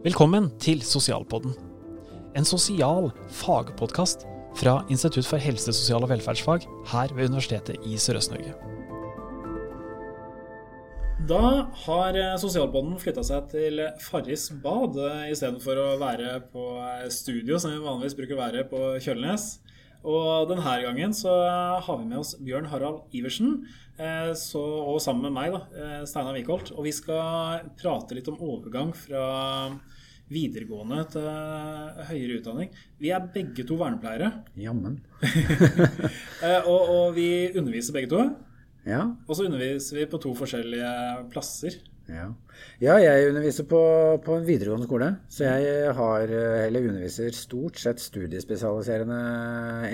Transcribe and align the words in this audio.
Velkommen 0.00 0.46
til 0.56 0.78
Sosialpodden. 0.80 1.52
En 2.32 2.46
sosial 2.48 3.10
fagpodkast 3.36 4.22
fra 4.56 4.78
Institutt 4.88 5.26
for 5.28 5.36
helse, 5.36 5.74
sosial 5.76 6.06
og 6.06 6.08
velferdsfag 6.08 6.64
her 6.88 7.12
ved 7.12 7.28
Universitetet 7.28 7.84
i 7.84 7.98
Sørøst-Norge. 8.00 8.54
Da 11.28 11.42
har 11.82 12.16
eh, 12.16 12.32
Sosialpodden 12.40 12.96
flytta 13.02 13.26
seg 13.28 13.52
til 13.52 13.84
Farris 14.00 14.46
bad 14.64 14.96
eh, 15.04 15.26
istedenfor 15.34 15.82
å 15.82 15.90
være 16.00 16.38
på 16.48 16.64
eh, 16.80 17.04
studio, 17.12 17.60
som 17.60 17.76
vi 17.76 17.84
vanligvis 17.84 18.16
bruker 18.22 18.38
å 18.38 18.40
være 18.40 18.64
på 18.72 18.80
Kjølnes. 19.04 19.50
Og 20.00 20.48
denne 20.48 20.74
gangen 20.84 21.14
så 21.16 21.32
har 21.84 21.98
vi 22.00 22.08
med 22.08 22.22
oss 22.22 22.34
Bjørn 22.40 22.68
Harald 22.72 23.12
Iversen, 23.12 23.66
så, 24.40 24.60
og 24.60 24.96
sammen 25.04 25.26
med 25.28 25.34
meg, 25.36 25.52
da, 25.52 26.04
Steinar 26.08 26.38
Wikholt. 26.38 26.70
Og 26.72 26.86
vi 26.86 26.92
skal 26.96 27.66
prate 27.76 28.16
litt 28.16 28.30
om 28.32 28.40
overgang 28.40 28.94
fra 28.96 29.26
videregående 30.30 31.02
til 31.10 31.26
høyere 32.08 32.38
utdanning. 32.38 32.70
Vi 33.02 33.10
er 33.12 33.28
begge 33.34 33.64
to 33.66 33.76
vernepleiere. 33.80 34.30
Jammen. 34.60 35.00
og, 36.70 36.80
og 36.80 37.06
vi 37.18 37.28
underviser 37.50 37.96
begge 37.96 38.12
to. 38.12 38.24
Ja. 38.86 39.04
Og 39.26 39.36
så 39.36 39.46
underviser 39.48 40.00
vi 40.00 40.08
på 40.10 40.20
to 40.22 40.32
forskjellige 40.38 40.92
plasser. 41.32 41.80
Ja, 42.12 42.26
ja 42.82 42.96
jeg 43.00 43.30
underviser 43.30 43.66
på, 43.70 43.80
på, 44.24 44.36
en 44.36 44.48
videregående 44.48 44.88
skole. 44.88 45.10
Så 45.32 45.46
jeg 45.46 45.94
har, 45.96 46.34
eller 46.66 46.90
underviser 46.90 47.36
stort 47.36 47.80
sett 47.80 48.02
studiespesialiserende 48.02 49.20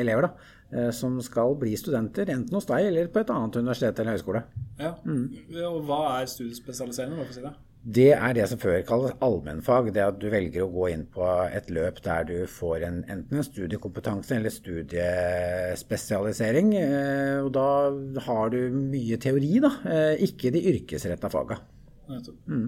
elever. 0.00 0.28
da, 0.28 0.50
eh, 0.72 0.90
Som 0.90 1.20
skal 1.22 1.54
bli 1.60 1.76
studenter, 1.76 2.32
enten 2.32 2.58
hos 2.58 2.68
deg 2.70 2.90
eller 2.90 3.12
på 3.12 3.22
et 3.22 3.32
annet 3.34 3.60
universitet 3.60 4.00
eller 4.00 4.16
høyskole. 4.16 4.44
Ja, 4.80 4.96
mm. 5.04 5.54
Og 5.68 5.80
hva 5.88 6.02
er 6.18 6.32
studiespesialiserende? 6.32 7.28
Si 7.32 7.44
det? 7.44 7.54
Det 7.86 8.16
er 8.18 8.32
det 8.34 8.48
som 8.50 8.58
før 8.58 8.80
kalles 8.82 9.12
allmennfag. 9.22 9.94
Det 9.94 10.02
at 10.02 10.18
du 10.18 10.26
velger 10.32 10.64
å 10.64 10.72
gå 10.74 10.88
inn 10.90 11.06
på 11.06 11.22
et 11.46 11.70
løp 11.70 12.02
der 12.02 12.24
du 12.26 12.46
får 12.50 12.82
en, 12.88 13.04
enten 13.06 13.36
en 13.38 13.44
studiekompetanse 13.46 14.34
eller 14.34 14.50
studiespesialisering. 14.50 16.74
Eh, 16.80 17.38
og 17.44 17.52
da 17.54 17.94
har 18.26 18.50
du 18.50 18.74
mye 18.74 19.16
teori, 19.22 19.62
da. 19.62 19.70
Eh, 19.86 20.18
ikke 20.26 20.50
de 20.50 20.66
yrkesretta 20.72 21.30
faga. 21.30 21.62
Mm. 22.08 22.66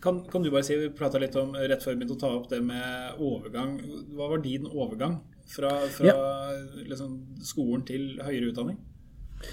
Kan, 0.00 0.22
kan, 0.26 0.42
du 0.42 0.50
bare 0.50 0.64
si, 0.66 0.74
Vi 0.80 0.88
prata 0.96 1.20
litt 1.20 1.36
om 1.38 1.52
rett 1.54 1.84
før 1.84 1.94
vi 1.94 2.00
begynte 2.00 2.16
å 2.16 2.22
ta 2.22 2.30
opp 2.34 2.48
det 2.50 2.60
med 2.64 3.20
overgang. 3.22 3.76
Hva 4.16 4.30
var 4.32 4.42
din 4.42 4.66
overgang 4.68 5.18
fra, 5.48 5.74
fra 5.94 6.08
ja. 6.08 6.16
liksom, 6.88 7.18
skolen 7.44 7.84
til 7.88 8.14
høyere 8.24 8.52
utdanning? 8.52 8.78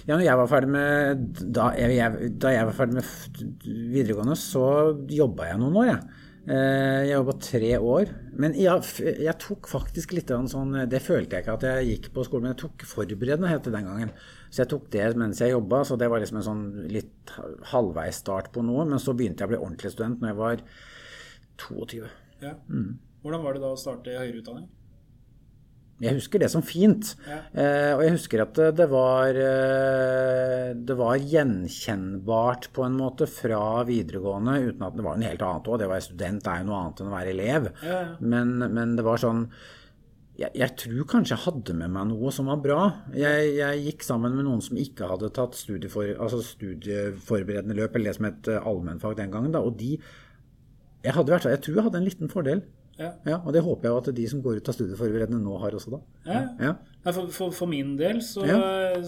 Ja, 0.07 0.15
når 0.15 0.25
jeg 0.25 0.39
var 0.39 0.49
ferdig 0.49 0.71
med, 0.73 1.25
da, 1.53 1.67
jeg, 1.77 2.29
da 2.41 2.53
jeg 2.55 2.69
var 2.69 2.77
ferdig 2.77 2.97
med 2.97 3.65
videregående, 3.93 4.37
så 4.39 4.65
jobba 5.13 5.51
jeg 5.51 5.61
noen 5.61 5.77
år, 5.81 5.89
jeg. 5.91 5.99
Eh, 6.01 6.24
jeg 6.45 7.13
jobba 7.15 7.33
tre 7.41 7.71
år. 7.79 8.11
Men 8.37 8.55
jeg, 8.59 9.05
jeg, 9.23 9.35
tok 9.41 9.69
faktisk 9.71 10.13
litt 10.13 10.29
sånn 10.51 10.75
Det 10.91 10.99
følte 11.01 11.37
jeg 11.37 11.45
ikke 11.45 11.55
at 11.57 11.65
jeg 11.65 11.87
gikk 11.89 12.09
på 12.13 12.25
skolen, 12.27 12.45
men 12.45 12.53
jeg 12.53 12.61
tok 12.65 12.85
forberedende, 12.89 13.49
het 13.49 13.65
det 13.65 13.73
den 13.73 13.89
gangen. 13.89 14.13
Så 14.49 14.61
jeg 14.63 14.71
tok 14.75 14.85
det 14.93 15.07
mens 15.19 15.41
jeg 15.41 15.55
jobba, 15.55 15.81
så 15.87 15.97
det 15.99 16.09
var 16.11 16.21
liksom 16.21 16.41
en 16.41 16.47
sånn 16.49 16.65
litt 16.91 17.33
halvveis 17.71 18.21
start 18.21 18.51
på 18.53 18.63
noe. 18.65 18.85
Men 18.87 19.01
så 19.01 19.15
begynte 19.17 19.43
jeg 19.43 19.49
å 19.49 19.53
bli 19.55 19.61
ordentlig 19.61 19.93
student 19.95 20.21
når 20.21 20.31
jeg 20.31 20.41
var 20.43 20.63
22. 21.65 22.05
Ja. 22.43 22.55
Mm. 22.69 22.95
Hvordan 23.25 23.45
var 23.45 23.57
det 23.57 23.65
da 23.65 23.73
å 23.73 23.79
starte 23.79 24.13
i 24.13 24.19
høyere 24.19 24.43
utdanning? 24.43 24.69
Jeg 26.03 26.17
husker 26.17 26.41
det 26.43 26.49
som 26.51 26.63
fint. 26.65 27.13
Ja. 27.23 27.37
Eh, 27.55 27.91
og 27.95 28.01
jeg 28.03 28.15
husker 28.17 28.43
at 28.43 28.59
det 28.75 28.87
var, 28.91 29.37
eh, 29.39 30.73
det 30.75 30.97
var 30.99 31.15
gjenkjennbart 31.15 32.67
på 32.75 32.83
en 32.83 32.97
måte 32.99 33.29
fra 33.31 33.85
videregående, 33.87 34.57
uten 34.73 34.83
at 34.83 34.97
det 34.97 35.05
var 35.05 35.15
noe 35.15 35.31
helt 35.31 35.45
annet 35.47 35.71
òg. 35.71 35.79
Det 35.79 35.87
å 35.87 35.93
være 35.93 36.07
student 36.09 36.51
er 36.51 36.59
jo 36.59 36.67
noe 36.67 36.81
annet 36.81 36.99
enn 36.99 37.13
å 37.13 37.15
være 37.15 37.33
elev. 37.37 37.71
Ja. 37.87 38.03
Men, 38.19 38.53
men, 38.59 38.99
det 38.99 39.07
var 39.07 39.23
sånn 39.23 39.47
jeg, 40.35 40.51
jeg, 40.51 40.71
tror 40.81 41.07
kanskje 41.07 41.37
jeg 41.37 41.45
hadde 41.45 41.77
med 41.79 41.93
meg 41.95 42.09
noe 42.11 42.35
som 42.35 42.51
var 42.51 42.59
bra. 42.59 42.81
Jeg, 43.15 43.55
jeg 43.55 43.85
gikk 43.87 44.03
sammen 44.03 44.35
med 44.35 44.49
noen 44.49 44.59
som 44.65 44.75
ikke 44.75 45.07
hadde 45.07 45.31
tatt 45.31 45.55
studiefor, 45.55 46.11
altså 46.19 46.41
studieforberedende 46.43 47.77
løp, 47.77 47.95
eller 47.95 48.11
det 48.11 48.19
som 48.19 48.27
het 48.27 48.51
allmennfag 48.59 49.15
den 49.21 49.31
gangen. 49.31 49.55
Da, 49.55 49.63
og 49.63 49.79
de 49.79 49.95
jeg, 49.95 51.13
hadde, 51.13 51.39
jeg 51.39 51.61
tror 51.63 51.77
jeg 51.77 51.87
hadde 51.87 52.01
en 52.01 52.09
liten 52.09 52.33
fordel. 52.33 52.65
Ja. 52.99 53.11
ja. 53.27 53.37
Og 53.43 53.53
det 53.55 53.63
håper 53.65 53.89
jeg 53.89 54.01
at 54.01 54.09
de 54.17 54.25
som 54.31 54.41
går 54.43 54.61
ut 54.61 54.71
av 54.71 54.75
studieforberedende 54.77 55.41
nå 55.43 55.59
har 55.61 55.75
også, 55.75 55.97
da. 55.97 56.01
Ja. 56.29 56.41
ja. 56.69 56.73
For, 57.11 57.29
for, 57.29 57.53
for, 57.53 57.69
min 57.69 57.93
del 57.99 58.21
så, 58.25 58.45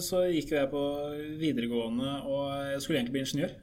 så 0.04 0.22
gikk 0.30 0.52
jeg 0.54 0.70
på 0.70 0.82
videregående, 1.40 2.18
og 2.28 2.72
jeg 2.74 2.82
skulle 2.84 3.00
egentlig 3.00 3.16
bli 3.16 3.26
ingeniør. 3.26 3.54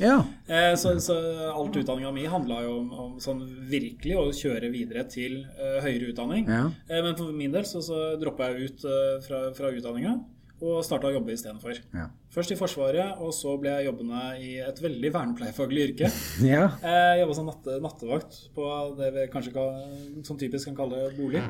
Ja. 0.00 0.22
Eh, 0.52 0.74
så, 0.76 0.90
så 1.00 1.14
alt 1.52 1.76
utdanninga 1.76 2.10
mi 2.12 2.24
handla 2.28 2.58
jo 2.64 2.72
om, 2.80 2.88
om, 2.92 3.12
sånn 3.22 3.42
virkelig 3.70 4.16
å 4.18 4.24
kjøre 4.34 4.68
videre 4.72 5.04
til 5.08 5.38
uh, 5.56 5.78
høyere 5.84 6.10
utdanning. 6.10 6.48
Ja. 6.50 6.64
Eh, 6.88 7.00
men 7.04 7.14
for 7.16 7.32
min 7.36 7.54
del 7.54 7.64
så, 7.68 7.80
så 7.84 8.00
droppa 8.20 8.50
jeg 8.50 8.72
ut 8.72 8.84
uh, 8.84 9.20
fra, 9.24 9.44
fra 9.56 9.70
utdanninga 9.72 10.16
og 10.62 10.82
starta 10.86 11.08
å 11.08 11.14
jobbe 11.14 11.36
istedenfor. 11.36 11.78
Ja. 11.94 12.08
Først 12.32 12.54
i 12.54 12.56
Forsvaret, 12.56 13.18
og 13.20 13.34
så 13.36 13.58
ble 13.60 13.74
jeg 13.74 13.90
jobbende 13.90 14.20
i 14.40 14.54
et 14.64 14.78
veldig 14.80 15.10
vernepleiefaglig 15.12 15.82
yrke. 15.90 16.08
ja. 16.54 16.70
Jeg 16.80 17.18
jobba 17.20 17.36
som 17.36 17.50
natte, 17.50 17.76
nattevakt 17.84 18.38
på 18.56 18.68
det 18.96 19.10
vi 19.18 19.26
kanskje 19.34 19.52
kan, 19.52 19.82
som 20.24 20.38
typisk 20.40 20.70
kan 20.70 20.78
kalle 20.78 21.10
bolig. 21.18 21.42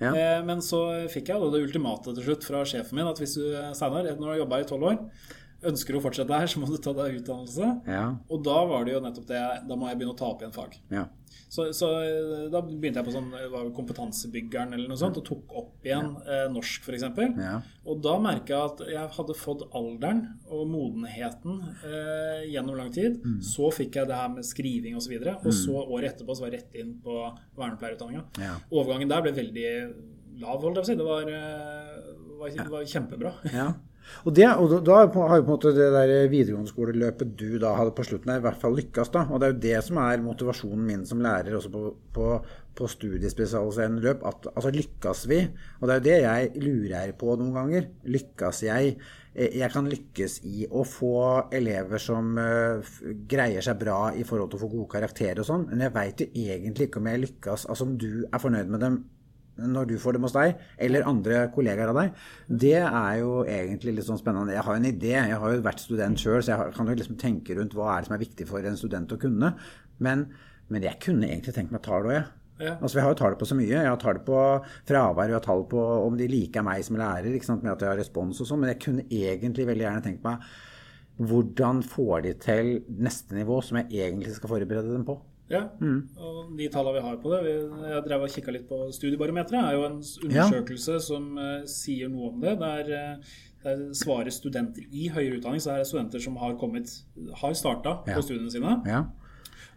Ja. 0.00 0.40
Men 0.48 0.62
så 0.64 0.80
fikk 1.12 1.28
jeg 1.28 1.52
det 1.52 1.60
ultimate 1.60 2.14
til 2.16 2.24
slutt 2.24 2.46
fra 2.48 2.62
sjefen 2.64 2.96
min 2.96 3.10
at 3.10 3.20
hvis 3.20 3.36
du 3.36 3.44
Steinar, 3.76 4.08
når 4.14 4.22
du 4.22 4.30
har 4.30 4.40
jobba 4.40 4.62
i 4.62 4.68
tolv 4.70 4.86
år, 4.94 5.02
ønsker 5.66 5.96
å 5.96 6.02
fortsette 6.04 6.42
her, 6.42 6.50
så 6.50 6.60
må 6.60 6.68
du 6.70 6.78
ta 6.80 6.92
deg 6.96 7.20
utdannelse. 7.20 7.70
Ja. 7.90 8.04
Og 8.30 8.44
da 8.46 8.58
var 8.68 8.86
det 8.86 8.96
jo 8.96 9.00
nettopp 9.04 9.26
det 9.28 9.40
Da 9.68 9.76
må 9.78 9.88
jeg 9.90 10.00
begynne 10.00 10.14
å 10.14 10.20
ta 10.20 10.30
opp 10.32 10.44
igjen 10.44 10.54
fag. 10.54 10.76
Ja. 10.92 11.06
Så, 11.50 11.64
så, 11.74 11.88
da 12.50 12.60
begynte 12.62 13.00
jeg 13.00 13.06
på 13.08 13.12
sånn 13.14 13.30
Kompetansebyggeren 13.74 14.74
eller 14.76 14.90
noe 14.90 14.98
sånt 14.98 15.18
og 15.18 15.24
tok 15.26 15.54
opp 15.58 15.86
igjen 15.86 16.12
ja. 16.14 16.44
eh, 16.44 16.44
norsk, 16.52 16.86
f.eks. 16.86 17.06
Ja. 17.42 17.56
Og 17.90 17.98
da 18.04 18.14
merka 18.22 18.54
jeg 18.54 18.68
at 18.68 18.82
jeg 18.94 19.14
hadde 19.16 19.36
fått 19.38 19.64
alderen 19.74 20.22
og 20.46 20.68
modenheten 20.70 21.58
eh, 21.86 22.46
gjennom 22.52 22.78
lang 22.78 22.94
tid. 22.94 23.18
Mm. 23.24 23.40
Så 23.46 23.70
fikk 23.74 23.98
jeg 23.98 24.10
det 24.10 24.20
her 24.20 24.30
med 24.30 24.46
skriving 24.46 24.94
osv. 24.94 25.00
Og, 25.00 25.06
så 25.08 25.14
videre, 25.16 25.36
og 25.42 25.56
så 25.56 25.74
mm. 25.74 25.92
året 25.96 26.12
etterpå 26.12 26.36
så 26.36 26.44
var 26.44 26.52
jeg 26.52 26.60
rett 26.60 26.80
inn 26.84 26.94
på 27.02 27.18
vernepleierutdanninga. 27.58 28.24
Ja. 28.46 28.56
Overgangen 28.70 29.10
der 29.10 29.26
ble 29.26 29.34
veldig 29.40 29.68
lav, 30.40 30.62
holdt 30.62 30.78
jeg 30.78 30.84
på 30.84 30.86
å 30.86 30.90
si. 30.92 30.98
Det 31.00 31.08
var, 31.08 31.32
eh, 31.34 32.10
var, 32.44 32.74
var 32.76 32.90
kjempebra. 32.94 33.38
Ja. 33.50 33.70
Og, 34.24 34.34
det, 34.36 34.46
og 34.48 34.74
da 34.86 34.96
har 35.00 35.06
jo 35.08 35.12
på 35.14 35.26
en 35.38 35.48
måte 35.48 35.74
det 35.76 35.90
der 35.94 36.30
videregående 36.32 36.70
skoleløpet 36.70 37.36
du 37.38 37.58
da 37.62 37.74
hadde 37.78 37.94
på 37.96 38.06
slutten, 38.06 38.34
i 38.34 38.44
hvert 38.44 38.60
fall 38.60 38.76
lykkes. 38.76 39.12
da, 39.14 39.26
Og 39.30 39.40
det 39.40 39.48
er 39.48 39.54
jo 39.54 39.62
det 39.66 39.84
som 39.86 40.02
er 40.02 40.24
motivasjonen 40.24 40.84
min 40.86 41.06
som 41.08 41.22
lærer 41.24 41.56
også 41.56 41.72
på, 41.72 41.84
på, 42.16 42.26
på 42.76 42.90
studiespesialiserende 42.96 44.04
løp. 44.04 44.26
at 44.26 44.50
altså 44.54 44.74
Lykkes 44.74 45.24
vi? 45.30 45.40
Og 45.80 45.88
det 45.88 45.94
er 45.94 46.00
jo 46.00 46.08
det 46.08 46.18
jeg 46.20 46.66
lurer 46.66 47.16
på 47.18 47.38
noen 47.40 47.56
ganger. 47.56 47.88
Lykkes 48.04 48.62
jeg? 48.66 48.96
Eh, 49.34 49.56
jeg 49.60 49.70
kan 49.70 49.86
lykkes 49.86 50.40
i 50.48 50.66
å 50.66 50.82
få 50.86 51.14
elever 51.54 52.02
som 52.02 52.34
uh, 52.34 52.82
greier 53.30 53.62
seg 53.62 53.78
bra 53.78 54.10
i 54.18 54.26
forhold 54.26 54.50
til 54.50 54.58
å 54.58 54.64
få 54.64 54.72
gode 54.72 54.90
karakterer 54.96 55.42
og 55.44 55.46
sånn, 55.46 55.68
men 55.70 55.84
jeg 55.86 55.94
veit 55.94 56.24
jo 56.24 56.28
egentlig 56.50 56.88
ikke 56.88 56.98
om 56.98 57.10
jeg 57.12 57.22
lykkes, 57.26 57.68
altså 57.70 57.86
om 57.86 57.94
du 58.00 58.24
er 58.26 58.42
fornøyd 58.42 58.72
med 58.74 58.82
dem 58.82 58.98
når 59.60 59.90
du 59.90 59.94
får 60.00 60.16
dem 60.16 60.26
hos 60.26 60.34
deg, 60.36 60.58
eller 60.80 61.06
andre 61.08 61.42
kollegaer 61.54 61.92
av 61.92 62.00
deg, 62.00 62.18
det 62.64 62.76
er 62.80 63.14
jo 63.20 63.44
egentlig 63.44 63.96
litt 63.98 64.08
sånn 64.08 64.20
spennende. 64.20 64.54
Jeg 64.56 64.64
har 64.66 64.76
jo 64.76 64.82
en 64.82 64.90
idé, 64.90 65.14
jeg 65.16 65.40
har 65.44 65.54
jo 65.54 65.62
vært 65.66 65.84
student 65.84 66.20
sjøl, 66.22 66.40
så 66.42 66.54
jeg 66.54 66.74
kan 66.76 66.90
jo 66.90 66.98
liksom 66.98 67.20
tenke 67.20 67.56
rundt 67.58 67.76
hva 67.76 67.92
er 67.94 68.02
det 68.02 68.10
som 68.10 68.16
er 68.16 68.24
viktig 68.24 68.48
for 68.48 68.66
en 68.66 68.80
student 68.80 69.16
å 69.16 69.20
kunne. 69.20 69.54
Men, 70.00 70.26
men 70.72 70.86
jeg 70.88 71.00
kunne 71.04 71.28
egentlig 71.28 71.56
tenkt 71.56 71.74
meg 71.74 71.84
tall 71.86 72.08
òg, 72.08 72.14
jeg. 72.16 72.26
Ja. 72.60 72.74
Altså, 72.76 72.98
Vi 72.98 73.04
har 73.04 73.14
jo 73.14 73.20
tall 73.22 73.38
på 73.40 73.46
så 73.48 73.56
mye. 73.56 73.70
Jeg 73.72 73.88
har 73.88 74.00
tall 74.00 74.18
på 74.24 74.40
fravær, 74.88 75.30
vi 75.30 75.36
har 75.38 75.44
tall 75.44 75.62
på 75.68 75.80
om 76.04 76.18
de 76.18 76.26
liker 76.28 76.64
meg 76.66 76.84
som 76.84 76.98
lærer, 77.00 77.32
ikke 77.32 77.48
sant, 77.48 77.64
med 77.64 77.72
at 77.72 77.86
jeg 77.86 77.92
har 77.92 78.02
respons 78.02 78.42
og 78.42 78.48
sånn, 78.50 78.60
men 78.60 78.74
jeg 78.74 78.82
kunne 78.84 79.06
egentlig 79.08 79.68
veldig 79.70 79.86
gjerne 79.86 80.04
tenkt 80.04 80.26
meg 80.26 80.50
hvordan 81.20 81.82
får 81.84 82.22
de 82.24 82.30
til 82.40 82.70
neste 82.96 83.36
nivå 83.36 83.58
som 83.64 83.80
jeg 83.80 84.06
egentlig 84.06 84.32
skal 84.36 84.54
forberede 84.54 84.92
dem 84.94 85.04
på? 85.04 85.18
Ja, 85.50 85.64
mm. 85.80 86.00
og 86.22 86.50
de 86.58 86.68
tallene 86.70 87.00
vi 87.00 87.06
har 87.08 87.16
på 87.18 87.30
det 87.32 87.38
Jeg 87.50 88.02
drev 88.06 88.22
og 88.22 88.30
kikka 88.30 88.52
litt 88.54 88.68
på 88.68 88.84
Studiebarometeret. 88.94 89.64
er 89.64 89.78
jo 89.78 89.86
en 89.88 89.96
undersøkelse 89.98 90.98
ja. 90.98 91.02
som 91.02 91.30
uh, 91.40 91.62
sier 91.66 92.10
noe 92.12 92.30
om 92.30 92.42
det. 92.44 92.52
Der, 92.60 92.90
uh, 92.94 93.38
der, 93.64 93.82
svarer 93.98 94.30
studenter 94.30 94.86
i 94.86 95.08
høyere 95.10 95.40
utdanning, 95.40 95.62
så 95.62 95.74
er 95.74 95.82
det 95.82 95.88
studenter 95.90 96.22
som 96.22 96.38
har 96.38 96.54
kommet 96.60 96.92
har 97.42 97.56
starta 97.58 97.98
ja. 98.06 98.14
på 98.14 98.22
studiene 98.22 98.52
sine. 98.54 98.76
Ja. 98.86 99.02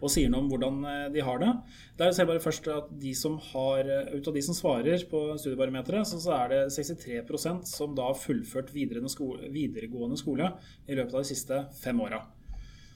Og 0.04 0.12
sier 0.14 0.30
noe 0.30 0.44
om 0.44 0.54
hvordan 0.54 0.78
uh, 0.86 1.10
de 1.16 1.26
har 1.26 1.42
det. 1.42 1.52
Der 1.98 2.14
ser 2.14 2.28
jeg 2.28 2.34
bare 2.36 2.46
først 2.46 2.70
at 2.70 2.94
de 3.02 3.18
som 3.18 3.42
har, 3.50 3.90
Ut 4.14 4.30
av 4.30 4.38
de 4.38 4.46
som 4.46 4.58
svarer 4.58 5.10
på 5.10 5.26
Studiebarometeret, 5.42 6.06
så, 6.06 6.22
så 6.22 6.38
er 6.38 6.54
det 6.54 6.64
63% 6.78 7.66
som 7.66 7.98
da 7.98 8.12
har 8.12 8.20
fullført 8.20 8.70
skole, 9.10 9.50
videregående 9.50 10.22
skole 10.22 10.54
i 10.86 10.94
løpet 10.94 11.18
av 11.18 11.26
de 11.26 11.34
siste 11.34 11.66
fem 11.82 12.06
åra. 12.06 12.22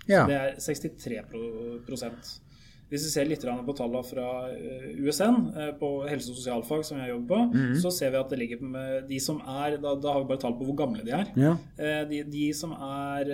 Så 0.08 0.28
det 0.30 0.38
er 0.38 0.60
63 0.62 1.26
hvis 2.88 3.04
vi 3.04 3.10
ser 3.12 3.28
litt 3.28 3.44
på 3.44 3.74
tallene 3.76 4.04
fra 4.08 4.28
eh, 4.54 4.92
USN 5.04 5.40
eh, 5.52 5.72
på 5.80 5.90
helse- 6.08 6.32
og 6.32 6.38
sosialfag, 6.40 6.86
som 6.88 7.02
jeg 7.02 7.12
jobber 7.12 7.34
på, 7.34 7.40
mm. 7.52 7.74
så 7.84 7.92
ser 7.92 8.14
vi 8.14 8.22
at 8.22 8.32
det 8.32 8.40
ligger 8.40 8.64
med 8.64 9.10
de 9.10 9.20
som 9.24 9.42
er 9.44 9.76
Da, 9.84 9.94
da 10.00 10.14
har 10.16 10.24
vi 10.24 10.30
bare 10.30 10.42
tall 10.46 10.56
på 10.56 10.70
hvor 10.70 10.78
gamle 10.80 11.04
de 11.04 11.12
er. 11.18 11.34
Ja. 11.36 11.58
Eh, 11.76 12.06
de, 12.08 12.22
de, 12.32 12.46
som 12.56 12.72
er 12.72 13.34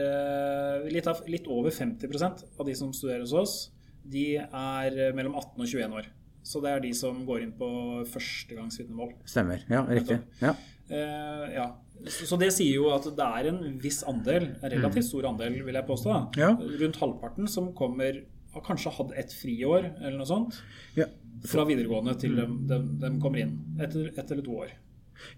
litt, 0.90 1.08
av, 1.10 1.22
litt 1.30 1.48
over 1.52 1.74
50% 1.74 2.44
av 2.58 2.66
de 2.68 2.76
som 2.78 2.90
studerer 2.96 3.22
hos 3.28 3.38
oss, 3.38 3.56
de 4.04 4.26
er 4.42 5.00
mellom 5.16 5.38
18 5.38 5.62
og 5.62 5.70
21 5.70 5.98
år. 6.02 6.10
Så 6.44 6.60
det 6.64 6.74
er 6.74 6.82
de 6.84 6.92
som 6.98 7.22
går 7.28 7.46
inn 7.46 7.54
på 7.56 7.70
førstegangsvitnemål. 8.12 9.14
Stemmer. 9.30 9.64
Ja, 9.72 9.86
riktig. 9.88 10.18
Ja. 10.42 10.58
Uh, 10.90 11.46
ja. 11.54 11.68
Så 12.04 12.28
så 12.28 12.36
det 12.42 12.50
sier 12.52 12.82
jo 12.82 12.90
at 12.92 13.06
det 13.16 13.26
er 13.40 13.48
en 13.54 13.78
viss 13.80 14.02
andel, 14.10 14.50
en 14.58 14.74
relativt 14.74 15.08
stor 15.08 15.30
andel, 15.30 15.62
vil 15.64 15.78
jeg 15.78 15.88
påstå, 15.88 16.12
da. 16.12 16.42
Ja. 16.42 16.50
rundt 16.82 17.00
halvparten 17.00 17.48
som 17.48 17.70
kommer 17.78 18.18
har 18.54 18.66
kanskje 18.66 18.94
hatt 18.98 19.14
et 19.18 19.34
friår 19.34 19.90
eller 20.02 20.18
noe 20.20 20.30
sånt 20.30 20.62
Ja. 20.98 21.06
fra 21.50 21.66
videregående 21.66 22.16
til 22.22 22.36
de, 22.38 22.48
de, 22.70 22.80
de 23.02 23.14
kommer 23.22 23.44
inn 23.44 23.58
Ett 23.82 23.96
et 23.96 24.32
eller 24.32 24.44
to 24.46 24.58
år. 24.66 24.74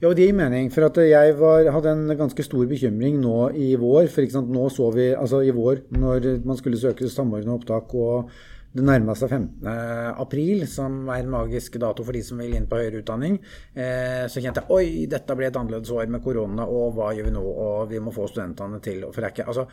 Ja, 0.01 0.09
og 0.09 0.15
det 0.17 0.25
gir 0.27 0.35
mening. 0.37 0.69
For 0.73 0.87
at 0.87 0.97
jeg 1.03 1.35
var, 1.37 1.67
hadde 1.75 1.91
en 1.91 2.17
ganske 2.17 2.43
stor 2.43 2.65
bekymring 2.69 3.19
nå 3.21 3.51
i 3.59 3.73
vår. 3.79 4.07
For 4.11 4.43
nå 4.47 4.67
så 4.73 4.89
vi, 4.95 5.09
altså 5.13 5.41
i 5.45 5.53
vår, 5.55 5.85
når 5.91 6.29
man 6.47 6.57
skulle 6.59 6.79
søke 6.79 7.09
samordna 7.11 7.57
opptak 7.57 7.93
og 7.93 8.31
det 8.75 8.83
nærma 8.83 9.13
seg 9.15 9.31
15. 9.31 9.67
april, 10.19 10.65
som 10.67 11.05
er 11.07 11.21
en 11.23 11.29
magisk 11.31 11.77
dato 11.79 12.03
for 12.03 12.15
de 12.15 12.23
som 12.27 12.41
vil 12.43 12.57
inn 12.57 12.65
på 12.67 12.75
høyere 12.75 12.99
utdanning, 12.99 13.37
eh, 13.71 14.25
så 14.31 14.43
kjente 14.43 14.65
jeg 14.65 14.75
oi, 14.75 15.05
dette 15.11 15.37
ble 15.39 15.47
et 15.47 15.59
annerledes 15.59 15.93
år 15.95 16.09
med 16.11 16.23
korona, 16.25 16.65
og 16.67 16.97
hva 16.97 17.13
gjør 17.15 17.29
vi 17.29 17.35
nå? 17.37 17.43
Og 17.45 17.93
vi 17.93 18.01
må 18.03 18.11
få 18.15 18.27
studentene 18.31 18.81
til 18.83 19.05
For 19.11 19.21
det 19.21 19.29
er 19.29 19.35
ikke 19.37 19.47
Altså, 19.47 19.67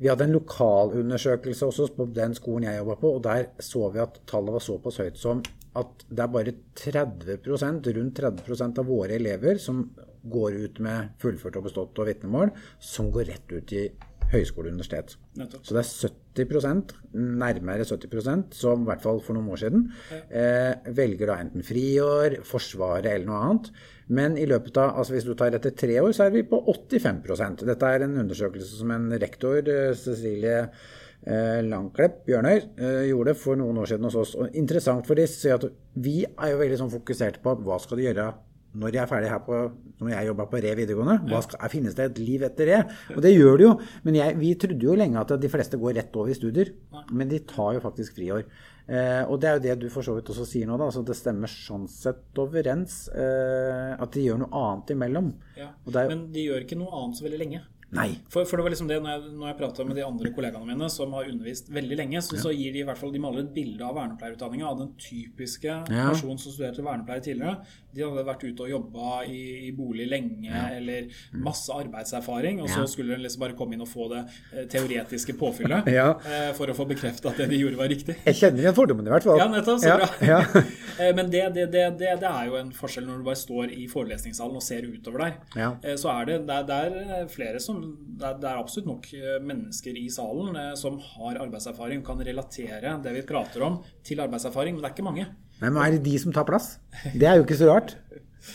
vi 0.00 0.08
hadde 0.08 0.24
en 0.24 0.36
lokalundersøkelse 0.38 1.66
også 1.68 1.90
på 1.96 2.06
den 2.16 2.34
skolen 2.36 2.70
jeg 2.70 2.80
jobba 2.80 2.96
på, 3.02 3.14
og 3.18 3.24
der 3.26 3.50
så 3.60 3.90
vi 3.92 4.00
at 4.00 4.20
tallet 4.30 4.56
var 4.56 4.64
såpass 4.64 5.00
høyt 5.02 5.18
som 5.20 5.42
at 5.78 6.04
det 6.08 6.22
er 6.24 6.30
bare 6.34 6.54
30% 6.80 7.90
rundt 7.96 8.20
30% 8.22 8.80
av 8.80 8.88
våre 8.88 9.18
elever 9.20 9.60
som 9.62 9.84
går 10.20 10.56
ut 10.64 10.80
med 10.84 11.12
fullført 11.20 11.58
og 11.60 11.68
bestått 11.68 12.00
og 12.00 12.08
vitnemål, 12.08 12.50
som 12.80 13.12
går 13.12 13.28
rett 13.30 13.52
ut 13.54 13.76
i 13.76 13.84
høyskole 14.30 14.70
og 14.70 14.76
universitet. 14.76 15.16
Så 15.36 15.74
det 15.74 15.82
er 15.82 16.10
70% 16.40 16.94
nærmere 17.14 17.86
70% 17.86 18.54
som 18.56 18.84
i 18.84 18.90
hvert 18.90 19.02
fall 19.04 19.20
for 19.24 19.36
noen 19.36 19.50
år 19.54 19.62
siden 19.64 19.86
eh, 20.28 20.92
velger 20.96 21.32
da 21.32 21.38
enten 21.42 21.66
friår, 21.66 22.40
Forsvaret 22.46 23.10
eller 23.10 23.28
noe 23.28 23.42
annet. 23.44 23.72
Men 24.10 24.38
i 24.38 24.46
løpet 24.50 24.78
av, 24.82 24.96
altså 24.98 25.14
hvis 25.14 25.26
du 25.28 25.36
tar 25.38 25.54
etter 25.54 25.74
tre 25.78 26.00
år, 26.02 26.10
så 26.16 26.26
er 26.26 26.34
vi 26.34 26.46
på 26.46 26.58
85% 26.66 27.62
Dette 27.68 27.92
er 27.94 28.06
en 28.06 28.18
undersøkelse 28.24 28.80
som 28.80 28.90
en 28.94 29.06
rektor, 29.22 29.60
eh, 29.62 29.94
Cecilie 29.98 30.58
eh, 30.64 31.60
Langklepp 31.66 32.24
Bjørnøy, 32.26 32.56
eh, 32.58 33.02
gjorde 33.10 33.36
for 33.38 33.58
noen 33.60 33.78
år 33.82 33.92
siden 33.92 34.08
hos 34.08 34.18
oss. 34.18 34.36
Og 34.38 34.56
interessant 34.58 35.06
for 35.06 35.18
de 35.18 35.26
sier 35.30 35.58
at 35.58 35.66
vi 35.94 36.22
er 36.26 36.54
jo 36.54 36.62
veldig 36.62 36.80
sånn 36.82 36.94
fokusert 36.94 37.42
på 37.44 37.58
hva 37.66 37.78
skal 37.82 38.00
de 38.00 38.08
gjøre 38.08 38.30
når 38.78 38.94
jeg 38.94 39.02
er 39.02 39.10
ferdig 39.10 39.30
her 39.32 39.40
på, 39.42 39.56
når 39.98 40.12
jeg 40.12 40.26
jobba 40.28 40.44
på 40.50 40.58
Re 40.62 40.74
videregående, 40.78 41.16
hva 41.26 41.40
skal, 41.42 41.70
finnes 41.72 41.96
det 41.98 42.04
et 42.06 42.20
liv 42.22 42.44
etter 42.46 42.68
Re? 42.70 42.80
Og 43.16 43.22
det 43.24 43.32
gjør 43.34 43.56
det 43.58 43.64
jo. 43.66 43.72
Men 44.06 44.18
jeg, 44.20 44.36
vi 44.38 44.50
trodde 44.62 44.86
jo 44.86 44.94
lenge 44.98 45.18
at 45.18 45.34
de 45.42 45.50
fleste 45.50 45.80
går 45.80 45.96
rett 45.98 46.18
over 46.20 46.30
i 46.30 46.36
studier. 46.38 46.70
Men 47.10 47.32
de 47.32 47.40
tar 47.50 47.74
jo 47.76 47.82
faktisk 47.82 48.14
friår. 48.20 48.44
Eh, 48.90 49.22
og 49.26 49.40
det 49.42 49.50
er 49.50 49.58
jo 49.58 49.64
det 49.66 49.74
du 49.84 49.88
for 49.90 50.06
så 50.06 50.14
vidt 50.16 50.30
også 50.32 50.46
sier 50.48 50.70
nå, 50.70 50.78
da. 50.78 50.88
Altså 50.90 51.02
det 51.06 51.18
stemmer 51.18 51.50
sånn 51.50 51.88
sett 51.90 52.38
overens. 52.42 53.02
Eh, 53.10 53.92
at 53.98 54.14
de 54.14 54.24
gjør 54.28 54.44
noe 54.44 54.62
annet 54.62 54.94
imellom. 54.94 55.34
Ja. 55.58 55.72
Det 55.86 56.04
er, 56.04 56.14
Men 56.14 56.24
de 56.34 56.46
gjør 56.48 56.66
ikke 56.66 56.78
noe 56.78 56.94
annet 57.02 57.18
så 57.18 57.26
veldig 57.26 57.42
lenge. 57.42 57.62
Nei. 57.96 58.08
For, 58.30 58.44
for 58.46 58.56
det 58.60 58.64
var 58.66 58.70
liksom 58.74 58.88
det, 58.90 59.00
når 59.02 59.10
jeg, 59.16 59.32
når 59.40 59.46
jeg 59.50 59.58
prata 59.58 59.84
med 59.88 59.96
de 59.98 60.04
andre 60.06 60.30
kollegaene 60.36 60.66
mine 60.68 60.90
som 60.90 61.12
har 61.16 61.28
undervist 61.30 61.70
veldig 61.74 61.96
lenge, 61.98 62.22
så, 62.22 62.38
så 62.38 62.52
gir 62.54 62.72
de 62.74 62.82
i 62.84 62.86
hvert 62.88 62.98
fall 63.00 63.12
de 63.14 63.18
maler 63.22 63.44
et 63.44 63.52
bilde 63.54 63.82
av 63.86 63.96
vernepleierutdanninga 63.98 64.66
av 64.70 64.78
den 64.84 64.92
typiske 65.00 65.66
Ja. 65.70 66.08
personen 66.10 66.38
som 66.38 66.52
studerte 66.54 66.82
vernepleier 66.86 67.24
tidligere. 67.24 67.56
De 67.90 68.04
hadde 68.06 68.22
vært 68.28 68.44
ute 68.46 68.62
og 68.62 68.70
jobba 68.70 69.24
i, 69.26 69.40
i 69.66 69.72
bolig 69.74 70.06
lenge 70.06 70.60
eller 70.76 71.08
masse 71.42 71.72
arbeidserfaring, 71.74 72.60
og 72.62 72.68
så 72.70 72.80
Mm. 72.80 72.86
Skulle 72.90 73.14
de 73.16 73.22
liksom 73.22 73.40
bare 73.42 73.54
komme 73.58 73.74
inn 73.76 73.82
og 73.84 73.88
få 73.90 74.06
det 74.10 74.20
eh, 74.54 74.64
teoretiske 74.72 75.34
påfyllet 75.38 75.86
Ja. 75.98 76.14
eh, 76.26 76.52
for 76.56 76.70
å 76.70 76.74
få 76.74 76.86
bekrefta 76.88 77.28
at 77.30 77.36
det 77.42 77.48
de 77.50 77.58
gjorde, 77.60 77.76
var 77.76 77.90
riktig. 77.92 78.16
Jeg 78.24 78.34
kjenner 78.38 78.64
igjen 78.64 78.74
fordommen 78.76 79.06
i 79.06 79.12
hvert 79.12 79.26
fall. 79.28 79.38
Ja, 79.38 79.48
nettopp. 79.52 79.80
Så 79.82 79.90
Ja, 79.90 79.98
bra. 80.00 80.08
ja. 80.26 80.64
Eh, 81.00 81.14
Men 81.16 81.30
det, 81.32 81.40
det, 81.54 81.62
det, 81.72 81.84
det, 81.96 82.28
er 82.28 82.46
jo 82.50 82.56
en 82.58 82.70
forskjell 82.76 83.06
når 83.08 83.20
du 83.22 83.24
bare 83.24 83.38
står 83.40 83.70
i 83.72 83.86
forelesningssalen 83.88 84.58
og 84.58 84.62
ser 84.62 84.84
utover 84.84 85.22
der. 85.22 85.36
Ja. 85.56 85.70
Eh, 85.82 85.94
Så 85.96 86.10
er 86.12 86.26
det, 86.28 86.34
det 86.46 86.76
er 86.76 87.28
flere 87.32 87.60
som 87.62 87.79
det 88.20 88.26
er, 88.28 88.38
det 88.40 88.48
er 88.50 88.60
absolutt 88.60 88.88
nok 88.88 89.06
eh, 89.16 89.36
mennesker 89.44 89.96
i 89.98 90.06
salen 90.12 90.56
eh, 90.60 90.72
som 90.78 90.98
har 91.16 91.40
arbeidserfaring 91.44 92.02
kan 92.06 92.20
relatere 92.26 92.96
det 93.04 93.14
vi 93.16 93.26
prater 93.28 93.64
om, 93.66 93.80
til 94.06 94.22
arbeidserfaring, 94.24 94.76
men 94.76 94.84
det 94.84 94.90
er 94.90 94.96
ikke 94.96 95.06
mange. 95.06 95.28
Men 95.60 95.78
er 95.80 95.96
det 95.96 96.04
de 96.06 96.16
som 96.20 96.34
tar 96.34 96.48
plass? 96.48 96.74
Det 97.12 97.28
er 97.28 97.38
jo 97.38 97.46
ikke 97.46 97.58
så 97.60 97.70
rart. 97.70 97.96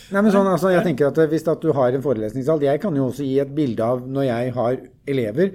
Nei, 0.09 0.21
men 0.21 0.31
sånn, 0.33 0.47
altså, 0.49 0.71
jeg 0.73 0.81
tenker 0.81 1.11
at 1.11 1.19
Hvis 1.29 1.43
at 1.45 1.61
du 1.61 1.69
har 1.77 1.93
en 1.93 2.01
forelesningssal 2.01 2.63
Jeg 2.65 2.79
kan 2.81 2.95
jo 2.97 3.03
også 3.11 3.21
gi 3.21 3.35
et 3.43 3.51
bilde 3.53 3.85
av 3.85 3.99
når 4.09 4.25
jeg 4.25 4.53
har 4.55 4.79
elever. 5.13 5.51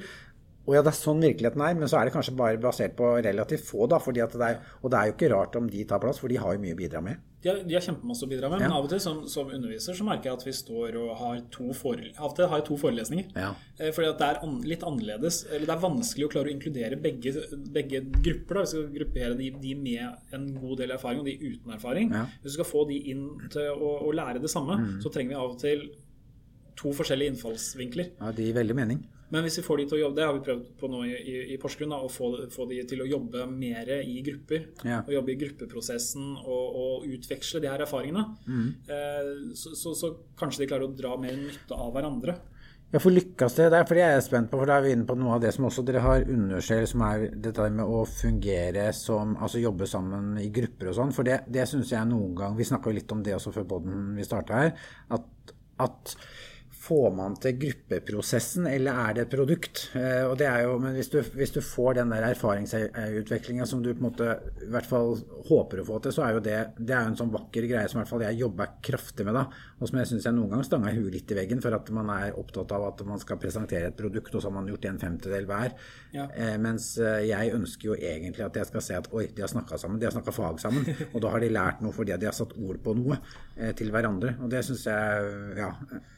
Og 0.71 0.77
ja, 0.77 0.85
det 0.87 0.93
er 0.93 0.99
sånn 1.01 1.19
virkeligheten 1.25 1.63
er, 1.67 1.75
men 1.75 1.89
så 1.91 1.99
er 1.99 2.07
det 2.07 2.13
kanskje 2.15 2.37
bare 2.39 2.59
basert 2.63 2.93
på 2.95 3.09
relativt 3.27 3.65
få. 3.67 3.89
da, 3.91 3.99
fordi 3.99 4.23
at 4.23 4.37
det 4.39 4.53
er, 4.53 4.61
Og 4.85 4.93
det 4.93 4.99
er 5.01 5.09
jo 5.09 5.15
ikke 5.17 5.31
rart 5.33 5.57
om 5.59 5.67
de 5.67 5.83
tar 5.85 5.99
plass, 5.99 6.21
for 6.23 6.31
de 6.31 6.39
har 6.39 6.55
jo 6.55 6.63
mye 6.63 6.77
å 6.77 6.79
bidra 6.79 7.01
med. 7.03 7.19
De 7.43 7.49
har, 7.49 7.57
de 7.65 7.75
har 7.75 7.81
kjempemasse 7.83 8.23
å 8.27 8.29
bidra 8.29 8.51
med, 8.53 8.61
men 8.61 8.75
av 8.77 8.85
og 8.85 8.91
til 8.93 9.01
som, 9.01 9.23
som 9.33 9.49
underviser 9.49 9.97
så 9.97 10.05
merker 10.05 10.29
jeg 10.29 10.37
at 10.37 10.43
vi 10.45 10.53
står 10.53 10.99
og 11.01 11.11
har 11.17 11.39
to, 11.51 11.71
forel 11.75 12.11
av 12.19 12.27
og 12.29 12.35
til 12.37 12.51
har 12.53 12.63
to 12.69 12.77
forelesninger. 12.77 13.31
Ja. 13.35 13.49
Eh, 13.81 13.91
Fordi 13.97 14.11
at 14.13 14.21
det 14.21 14.27
er 14.29 14.41
an 14.45 14.59
litt 14.69 14.85
annerledes, 14.87 15.39
eller 15.49 15.65
det 15.65 15.75
er 15.75 15.83
vanskelig 15.87 16.27
å 16.29 16.33
klare 16.35 16.53
å 16.53 16.55
inkludere 16.55 16.99
begge, 17.01 17.33
begge 17.73 18.03
grupper. 18.21 18.61
da, 18.61 18.67
Vi 18.67 18.71
skal 18.75 18.91
gruppere 18.99 19.39
de, 19.41 19.49
de 19.65 19.75
med 19.75 20.37
en 20.37 20.47
god 20.61 20.83
del 20.85 20.93
erfaring 20.99 21.25
og 21.25 21.31
de 21.33 21.39
uten 21.41 21.73
erfaring. 21.79 22.13
Ja. 22.13 22.27
Mm. 22.29 22.37
Hvis 22.45 22.53
vi 22.53 22.59
skal 22.61 22.71
få 22.71 22.85
de 22.93 23.01
inn 23.15 23.25
til 23.57 23.73
å, 23.73 23.95
å 24.05 24.13
lære 24.21 24.45
det 24.45 24.53
samme, 24.53 24.77
så 25.01 25.11
trenger 25.11 25.33
vi 25.35 25.41
av 25.41 25.55
og 25.55 25.59
til 25.65 25.89
to 26.77 26.93
forskjellige 26.97 27.35
innfallsvinkler. 27.35 28.13
Ja, 28.21 28.31
Det 28.37 28.47
gir 28.51 28.61
veldig 28.61 28.77
mening. 28.77 29.01
Men 29.31 29.47
hvis 29.47 29.61
vi 29.61 29.65
får 29.67 29.81
de 29.81 29.87
til 29.91 29.99
å 29.99 30.03
jobbe, 30.05 30.19
det 30.19 30.27
har 30.27 30.37
vi 30.37 30.45
prøvd 30.47 30.69
på 30.81 30.91
nå 30.91 31.03
i, 31.07 31.15
i, 31.15 31.35
i 31.55 31.59
Porsgrunn, 31.63 31.95
da, 31.95 32.01
å 32.03 32.11
få, 32.11 32.33
få 32.51 32.67
de 32.71 32.81
til 32.91 33.05
å 33.05 33.09
jobbe 33.09 33.47
mer 33.51 33.93
i 34.01 34.21
grupper. 34.27 34.69
Ja. 34.83 35.01
Og 35.05 35.15
jobbe 35.15 35.35
i 35.35 35.41
gruppeprosessen 35.45 36.33
og, 36.41 36.79
og 36.83 37.11
utveksle 37.11 37.63
de 37.63 37.71
her 37.71 37.85
erfaringene. 37.87 38.27
Mm. 38.47 38.71
Eh, 38.91 39.35
så, 39.59 39.77
så, 39.79 39.95
så 39.99 40.15
kanskje 40.39 40.65
de 40.65 40.71
klarer 40.73 40.89
å 40.89 40.97
dra 40.99 41.15
mer 41.21 41.39
nytte 41.39 41.79
av 41.79 41.95
hverandre. 41.95 42.41
Ja, 42.91 42.99
for 42.99 43.15
lykkes 43.15 43.55
det 43.55 43.69
der? 43.71 43.85
For 43.87 43.95
det 43.95 44.03
er 44.03 44.17
jeg 44.17 44.27
spent 44.27 44.51
på, 44.51 44.59
for 44.59 44.67
da 44.67 44.81
er 44.81 44.89
vi 44.89 44.95
inne 44.97 45.07
på 45.07 45.15
noe 45.15 45.37
av 45.37 45.45
det 45.45 45.53
som 45.55 45.69
også 45.69 45.85
dere 45.87 46.03
har 46.03 46.25
undersøkt, 46.27 46.91
som 46.91 47.05
er 47.07 47.29
dette 47.39 47.69
med 47.71 47.87
å 47.87 48.01
fungere 48.11 48.89
som 48.97 49.37
Altså 49.39 49.63
jobbe 49.63 49.87
sammen 49.87 50.33
i 50.43 50.49
grupper 50.51 50.91
og 50.91 50.97
sånn. 50.99 51.15
For 51.15 51.27
det, 51.27 51.45
det 51.47 51.69
syns 51.71 51.93
jeg 51.95 52.11
noen 52.11 52.35
gang 52.35 52.57
Vi 52.59 52.67
snakka 52.67 52.91
jo 52.91 52.99
litt 52.99 53.15
om 53.15 53.23
det 53.23 53.37
også 53.37 53.55
før 53.55 53.69
poden 53.77 54.09
vi 54.19 54.27
starta 54.27 54.65
her. 54.65 54.73
At, 55.15 55.55
at 55.87 56.17
Får 56.81 57.11
man 57.13 57.35
til 57.37 57.59
gruppeprosessen, 57.61 58.65
eller 58.71 58.97
er 59.03 59.17
det 59.17 59.25
et 59.27 59.33
produkt? 59.35 59.83
Eh, 59.99 60.23
og 60.25 60.39
det 60.41 60.47
er 60.49 60.63
jo, 60.65 60.79
men 60.81 60.95
hvis 60.97 61.11
du, 61.13 61.19
hvis 61.37 61.53
du 61.53 61.59
får 61.61 61.99
den 61.99 62.13
der 62.15 62.25
erfaringsutviklinga 62.31 63.67
som 63.69 63.83
du 63.85 63.91
på 63.91 63.99
en 63.99 64.07
måte 64.07 64.29
i 64.65 64.69
hvert 64.73 64.89
fall 64.89 65.13
håper 65.51 65.83
å 65.83 65.85
få 65.85 65.99
til, 66.01 66.15
så 66.17 66.25
er 66.25 66.39
jo 66.39 66.43
det, 66.47 66.57
det 66.79 66.95
er 66.97 67.05
jo 67.05 67.11
en 67.13 67.19
sånn 67.19 67.35
vakker 67.35 67.67
greie 67.69 67.91
som 67.91 67.99
i 67.99 68.01
hvert 68.01 68.13
fall 68.15 68.25
jeg 68.25 68.39
jobber 68.41 68.73
kraftig 68.89 69.27
med. 69.29 69.37
da, 69.37 69.43
Og 69.77 69.91
som 69.91 70.01
jeg 70.01 70.09
syns 70.09 70.29
jeg 70.31 70.37
noen 70.39 70.55
gang 70.55 70.65
stanga 70.65 70.95
huet 70.95 71.11
litt 71.19 71.35
i 71.35 71.39
veggen 71.43 71.61
for 71.61 71.77
at 71.77 71.93
man 71.99 72.15
er 72.15 72.41
opptatt 72.41 72.73
av 72.79 72.87
at 72.89 73.05
man 73.11 73.21
skal 73.21 73.41
presentere 73.45 73.93
et 73.93 74.01
produkt, 74.01 74.33
og 74.33 74.41
så 74.41 74.49
har 74.49 74.57
man 74.57 74.73
gjort 74.73 74.89
en 74.89 75.03
femtedel 75.05 75.51
hver. 75.53 75.77
Ja. 76.17 76.31
Eh, 76.33 76.57
mens 76.65 76.95
eh, 76.97 77.27
jeg 77.29 77.53
ønsker 77.59 77.93
jo 77.93 77.99
egentlig 78.01 78.47
at 78.47 78.57
jeg 78.57 78.71
skal 78.73 78.87
se 78.89 78.99
at 79.03 79.13
oi, 79.13 79.27
de 79.37 79.45
har 79.45 79.53
snakka 79.53 79.77
sammen, 79.85 80.01
de 80.01 80.09
har 80.09 80.17
snakka 80.17 80.33
fag 80.33 80.65
sammen. 80.65 80.89
Og 81.13 81.21
da 81.21 81.37
har 81.37 81.45
de 81.45 81.53
lært 81.53 81.85
noe 81.85 81.93
fordi 81.93 82.17
de 82.17 82.31
har 82.31 82.41
satt 82.41 82.57
ord 82.57 82.81
på 82.81 82.97
noe 82.97 83.21
til 83.77 83.91
hverandre. 83.93 84.39
Og 84.41 84.49
det 84.49 84.65
syns 84.65 84.87
jeg 84.89 85.29
Ja. 85.61 85.69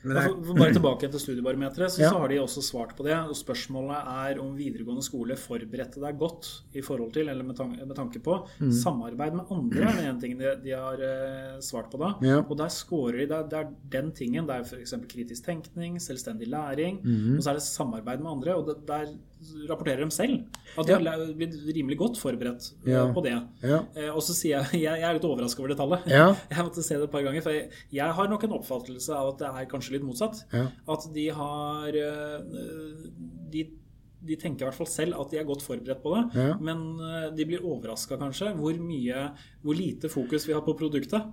Men 0.05 0.15
det 0.15 0.23
er, 0.23 0.35
for 0.53 0.62
Bare 0.63 0.73
tilbake 0.77 1.11
til 1.11 1.21
studiebarometeret, 1.21 1.91
så, 1.93 2.01
Ja. 2.03 2.11
så 2.11 2.19
har 2.23 2.29
de 2.33 2.39
også 2.41 2.63
svart 2.63 2.95
på 2.97 3.05
det. 3.05 3.17
Og 3.29 3.35
spørsmålet 3.37 3.97
er 4.07 4.41
om 4.41 4.55
videregående 4.57 5.03
skole 5.05 5.37
forberedte 5.37 6.01
deg 6.01 6.19
godt 6.19 6.49
i 6.75 6.81
forhold 6.83 7.13
til, 7.13 7.29
eller 7.29 7.45
med, 7.45 7.57
tan 7.57 7.75
med 7.87 7.95
tanke 7.97 8.23
på, 8.23 8.39
Mm. 8.61 8.71
samarbeid 8.73 9.33
med 9.35 9.45
andre 9.51 9.91
er 9.91 10.11
en 10.11 10.21
ting 10.21 10.39
de, 10.39 10.55
de 10.65 10.71
har 10.71 10.95
uh, 11.03 11.61
svart 11.61 11.91
på 11.91 11.99
da. 11.99 12.15
Ja. 12.23 12.41
Og 12.49 12.57
der 12.59 12.69
scorer 12.69 13.13
de, 13.13 13.27
det 13.27 13.33
er, 13.39 13.43
det 13.49 13.59
er 13.59 13.69
den 13.91 14.13
tingen. 14.13 14.47
Det 14.47 14.55
er 14.57 14.65
f.eks. 14.65 14.95
kritisk 15.09 15.45
tenkning, 15.45 16.01
selvstendig 16.01 16.49
læring, 16.49 17.01
Mm. 17.05 17.37
og 17.37 17.43
så 17.43 17.51
er 17.51 17.55
det 17.55 17.63
samarbeid 17.63 18.19
med 18.23 18.31
andre. 18.31 18.55
Og 18.57 18.67
det, 18.67 18.77
der 18.89 19.07
rapporterer 19.69 20.01
dem 20.05 20.11
selv 20.11 20.45
at 20.79 20.87
de 20.87 20.93
Ja. 20.93 20.99
har 20.99 21.33
blitt 21.35 21.55
rimelig 21.75 21.99
godt 21.99 22.17
forberedt 22.21 22.73
eh, 22.87 22.93
Ja. 22.93 23.05
på 23.13 23.23
det. 23.23 23.35
Ja. 23.63 23.83
Eh, 23.97 24.09
og 24.15 24.23
så 24.23 24.33
sier 24.35 24.63
jeg 24.73 24.83
jeg, 24.83 25.03
er 25.03 25.13
litt 25.15 25.25
overraska 25.25 25.61
over 25.61 25.69
det 25.75 25.79
tallet. 25.79 26.07
Ja. 26.07 26.35
Jeg 26.51 26.65
måtte 26.65 26.83
se 26.83 26.95
det 26.97 27.05
et 27.05 27.11
par 27.13 27.23
ganger, 27.23 27.43
for 27.43 27.51
jeg, 27.53 27.71
jeg 27.93 28.13
har 28.13 28.29
nok 28.29 28.45
en 28.45 28.57
oppfattelse 28.59 29.11
av 29.15 29.33
at 29.35 29.39
det 29.39 29.49
er 29.49 29.71
kanskje 29.71 29.93
litt 29.99 30.03
motsatt. 30.07 30.45
At 30.89 31.07
de 31.15 31.29
har 31.29 31.89
eh, 31.89 33.07
de, 33.53 33.65
de 34.23 34.37
tenker 34.39 34.65
i 34.65 34.69
hvert 34.71 34.79
fall 34.79 34.87
selv 34.91 35.19
at 35.21 35.31
de 35.33 35.39
er 35.41 35.45
godt 35.49 35.63
forberedt 35.67 36.03
på 36.03 36.13
det, 36.15 36.45
men 36.63 36.85
eh, 37.01 37.31
de 37.37 37.45
blir 37.49 37.65
overraska 37.67 38.17
kanskje 38.21 38.53
hvor 38.59 38.77
mye 38.79 39.33
Hvor 39.63 39.75
lite 39.75 40.09
fokus 40.09 40.47
vi 40.49 40.53
har 40.55 40.63
på 40.63 40.77
produktet. 40.79 41.33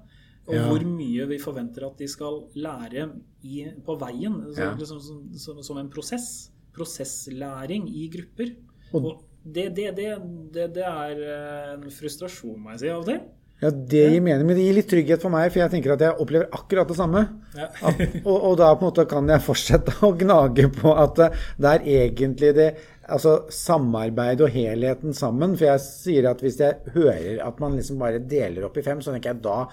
Og 0.50 0.56
Ja. 0.56 0.64
hvor 0.66 0.82
mye 0.82 1.28
vi 1.30 1.38
forventer 1.38 1.84
at 1.86 1.98
de 2.00 2.08
skal 2.10 2.40
lære 2.56 3.04
i, 3.44 3.68
på 3.86 3.94
veien. 4.02 4.40
Så, 4.56 4.58
Ja. 4.64 4.72
liksom, 4.74 5.00
som, 5.00 5.20
som, 5.38 5.60
som 5.62 5.78
en 5.78 5.90
prosess. 5.94 6.50
Prosesslæring 6.80 7.90
i 7.92 8.08
grupper. 8.14 8.56
Og- 8.94 9.26
det, 9.50 9.70
det, 9.76 9.92
det, 9.96 10.08
det, 10.54 10.66
det 10.76 10.84
er 10.86 11.20
eh, 11.24 11.68
en 11.78 11.92
frustrasjon, 11.96 12.58
må 12.60 12.74
jeg 12.74 12.82
si, 12.82 12.90
av 12.92 13.04
og 13.04 13.08
til. 13.08 13.22
Ja, 13.60 13.70
det 13.72 14.02
gir 14.14 14.22
mening, 14.24 14.46
men 14.48 14.56
det 14.56 14.64
gir 14.64 14.76
litt 14.78 14.88
trygghet 14.88 15.24
for 15.24 15.34
meg, 15.34 15.50
for 15.52 15.60
jeg 15.60 15.72
tenker 15.74 15.92
at 15.96 16.04
jeg 16.06 16.16
opplever 16.24 16.48
akkurat 16.56 16.88
det 16.88 16.96
samme. 16.96 17.26
Ja. 17.58 17.68
At, 17.90 18.04
og, 18.22 18.36
og 18.36 18.54
da 18.62 18.70
på 18.72 18.86
en 18.86 18.88
måte 18.88 19.04
kan 19.10 19.28
jeg 19.32 19.44
fortsette 19.44 19.96
å 20.06 20.14
gnage 20.16 20.70
på 20.78 20.94
at 20.96 21.20
det 21.60 21.74
er 21.74 21.88
egentlig 22.06 22.54
det 22.56 22.70
altså 23.10 23.34
samarbeid 23.52 24.46
og 24.46 24.54
helheten 24.54 25.16
sammen. 25.18 25.58
For 25.60 25.68
jeg 25.74 25.84
sier 25.84 26.30
at 26.32 26.44
hvis 26.46 26.60
jeg 26.62 26.96
hører 26.96 27.42
at 27.48 27.60
man 27.64 27.76
liksom 27.80 28.00
bare 28.00 28.22
deler 28.24 28.70
opp 28.70 28.80
i 28.80 28.86
fem, 28.86 29.02
så 29.04 29.16
tenker 29.16 29.34
jeg 29.34 29.44
da 29.44 29.64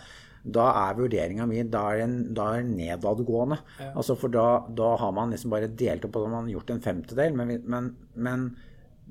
da 0.46 0.66
er 0.84 0.98
vurderinga 0.98 1.46
mi 1.50 1.62
da 1.70 1.82
er 1.92 2.04
en, 2.04 2.16
da 2.36 2.50
er 2.56 2.66
nedadgående. 2.68 3.58
Ja. 3.80 3.90
Altså 3.98 4.16
for 4.18 4.32
da, 4.32 4.46
da, 4.78 4.92
har 5.00 5.14
man 5.16 5.34
liksom 5.34 5.52
bare 5.54 5.72
delt 5.72 6.06
opp 6.06 6.20
og 6.20 6.28
man 6.30 6.46
har 6.46 6.54
gjort 6.54 6.72
en 6.74 6.84
femtedel. 6.84 7.34
Men, 7.38 7.56
men, 7.66 7.90
men, 8.14 8.46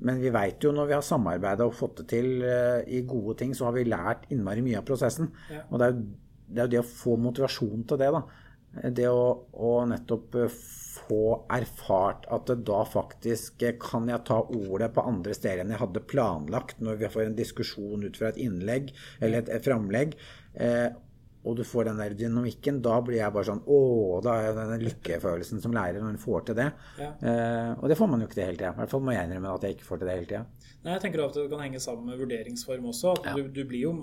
men 0.00 0.22
vi 0.22 0.32
veit 0.34 0.64
jo 0.64 0.72
når 0.76 0.90
vi 0.90 0.96
har 0.96 1.04
samarbeida 1.04 1.68
og 1.68 1.76
fått 1.76 2.02
det 2.02 2.08
til 2.14 2.30
uh, 2.46 2.80
i 2.86 3.02
gode 3.08 3.36
ting, 3.42 3.52
så 3.56 3.68
har 3.68 3.76
vi 3.76 3.84
lært 3.88 4.26
innmari 4.32 4.64
mye 4.64 4.80
av 4.80 4.88
prosessen. 4.88 5.30
Ja. 5.52 5.66
Og 5.68 5.82
det 5.82 5.90
er, 5.90 6.02
det 6.46 6.62
er 6.62 6.68
jo 6.68 6.74
det 6.76 6.82
å 6.82 6.90
få 6.94 7.20
motivasjon 7.20 7.86
til 7.90 8.02
det, 8.02 8.10
da. 8.16 8.24
Det 8.96 9.06
å, 9.08 9.22
å 9.66 9.76
nettopp 9.88 10.40
uh, 10.40 10.58
få 11.06 11.22
erfart 11.52 12.26
at 12.32 12.50
da 12.66 12.80
faktisk 12.88 13.64
kan 13.82 14.08
jeg 14.10 14.24
ta 14.28 14.40
ordet 14.42 14.90
på 14.94 15.04
andre 15.06 15.34
steder 15.36 15.62
enn 15.62 15.74
jeg 15.74 15.82
hadde 15.82 16.04
planlagt 16.10 16.80
når 16.82 17.00
vi 17.02 17.10
får 17.12 17.28
en 17.28 17.38
diskusjon 17.38 18.06
ut 18.06 18.18
fra 18.18 18.32
et 18.32 18.40
innlegg 18.42 18.92
eller 19.20 19.42
et, 19.42 19.52
et 19.58 19.66
framlegg. 19.66 20.16
Eh, 20.54 20.88
og 21.46 21.56
du 21.58 21.62
får 21.66 21.88
den 21.88 22.00
der 22.02 22.14
dynamikken, 22.18 22.80
da 22.82 22.96
blir 23.04 23.20
jeg 23.20 23.34
bare 23.34 23.46
sånn 23.46 23.62
Å, 23.62 23.78
da 24.24 24.34
er 24.42 24.56
det 24.56 24.66
den 24.72 24.84
lykkefølelsen 24.88 25.62
som 25.62 25.74
lærer 25.74 26.02
når 26.02 26.16
en 26.16 26.22
får 26.22 26.48
til 26.48 26.58
det. 26.58 26.66
Ja. 26.98 27.12
Eh, 27.22 27.72
og 27.78 27.86
det 27.90 27.98
får 28.00 28.10
man 28.10 28.22
jo 28.22 28.28
ikke 28.28 28.40
til 28.40 28.48
hele 28.48 28.58
tida. 28.58 28.72
I 28.74 28.80
hvert 28.80 28.94
fall 28.94 29.04
må 29.06 29.14
jeg 29.14 29.28
innrømme 29.28 29.54
at 29.54 29.66
jeg 29.66 29.76
ikke 29.76 29.88
får 29.88 30.02
til 30.02 30.10
det 30.10 30.16
hele 30.16 30.30
tida. 30.32 30.42
Nei, 30.82 30.92
jeg 30.94 31.02
tenker 31.02 31.24
at 31.24 31.38
det 31.38 31.46
kan 31.50 31.64
henge 31.64 31.82
sammen 31.82 32.10
med 32.10 32.20
vurderingsform 32.22 32.90
også. 32.92 33.14
at 33.16 33.30
ja. 33.30 33.36
du, 33.38 33.48
du, 33.54 33.78
jo, 33.78 33.94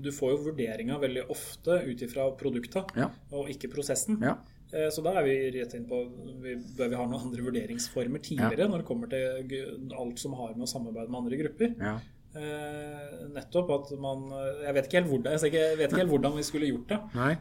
du, 0.00 0.12
får 0.14 0.34
jo 0.34 0.38
vurderinga 0.50 1.00
veldig 1.02 1.26
ofte 1.32 1.82
ut 1.88 2.06
ifra 2.06 2.30
produkta, 2.40 2.84
ja. 2.96 3.10
og 3.36 3.50
ikke 3.52 3.72
prosessen. 3.72 4.20
Ja. 4.24 4.38
Eh, 4.72 4.88
så 4.92 5.04
da 5.04 5.16
er 5.18 5.26
vi 5.26 5.36
rett 5.56 5.74
inn 5.76 5.88
på 5.90 6.04
vi, 6.44 6.54
Bør 6.78 6.92
vi 6.92 7.00
ha 7.00 7.04
noen 7.08 7.28
andre 7.30 7.44
vurderingsformer 7.48 8.22
tidligere 8.22 8.68
når 8.70 8.84
det 8.84 8.88
kommer 8.88 9.10
til 9.10 9.92
alt 9.98 10.22
som 10.22 10.36
har 10.38 10.52
med 10.54 10.68
å 10.68 10.70
samarbeide 10.70 11.10
med 11.10 11.24
andre 11.24 11.40
grupper? 11.44 11.76
Eh, 12.30 13.22
nettopp 13.34 13.72
at 13.74 13.88
man 13.98 14.20
Jeg 14.62 14.74
vet 14.76 14.84
ikke 14.86 14.98
helt 15.00 15.08
hvordan, 15.10 15.32
jeg 15.34 15.78
vet 15.80 15.88
ikke 15.88 15.98
helt 15.98 16.12
hvordan 16.12 16.36
vi 16.36 16.44
skulle 16.46 16.68
gjort 16.68 16.92
det. 16.92 16.98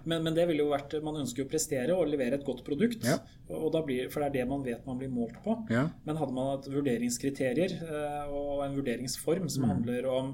Men, 0.10 0.24
men, 0.25 0.34
det 0.34 0.48
ville 0.50 0.63
jo 0.63 0.72
vært 0.72 0.96
Man 1.05 1.19
ønsker 1.22 1.43
jo 1.43 1.46
å 1.46 1.51
prestere 1.51 1.93
og 1.93 2.10
levere 2.10 2.39
et 2.39 2.48
godt 2.48 2.63
produkt. 2.65 3.05
Ja. 3.05 3.19
Blir, 3.86 4.10
for 4.10 4.24
det 4.24 4.31
er 4.31 4.36
det 4.39 4.48
man 4.50 4.65
vet 4.65 4.88
man 4.89 4.98
blir 4.98 5.12
målt 5.13 5.38
på. 5.46 5.60
Ja. 5.69 5.86
Men 6.08 6.17
hadde 6.17 6.34
man 6.34 6.51
hatt 6.55 6.72
vurderingskriterier 6.74 7.77
eh, 7.86 8.34
og 8.34 8.65
en 8.65 8.79
vurderingsform 8.79 9.46
som 9.50 9.67
mm. 9.67 9.69
handler 9.75 10.10
om 10.10 10.34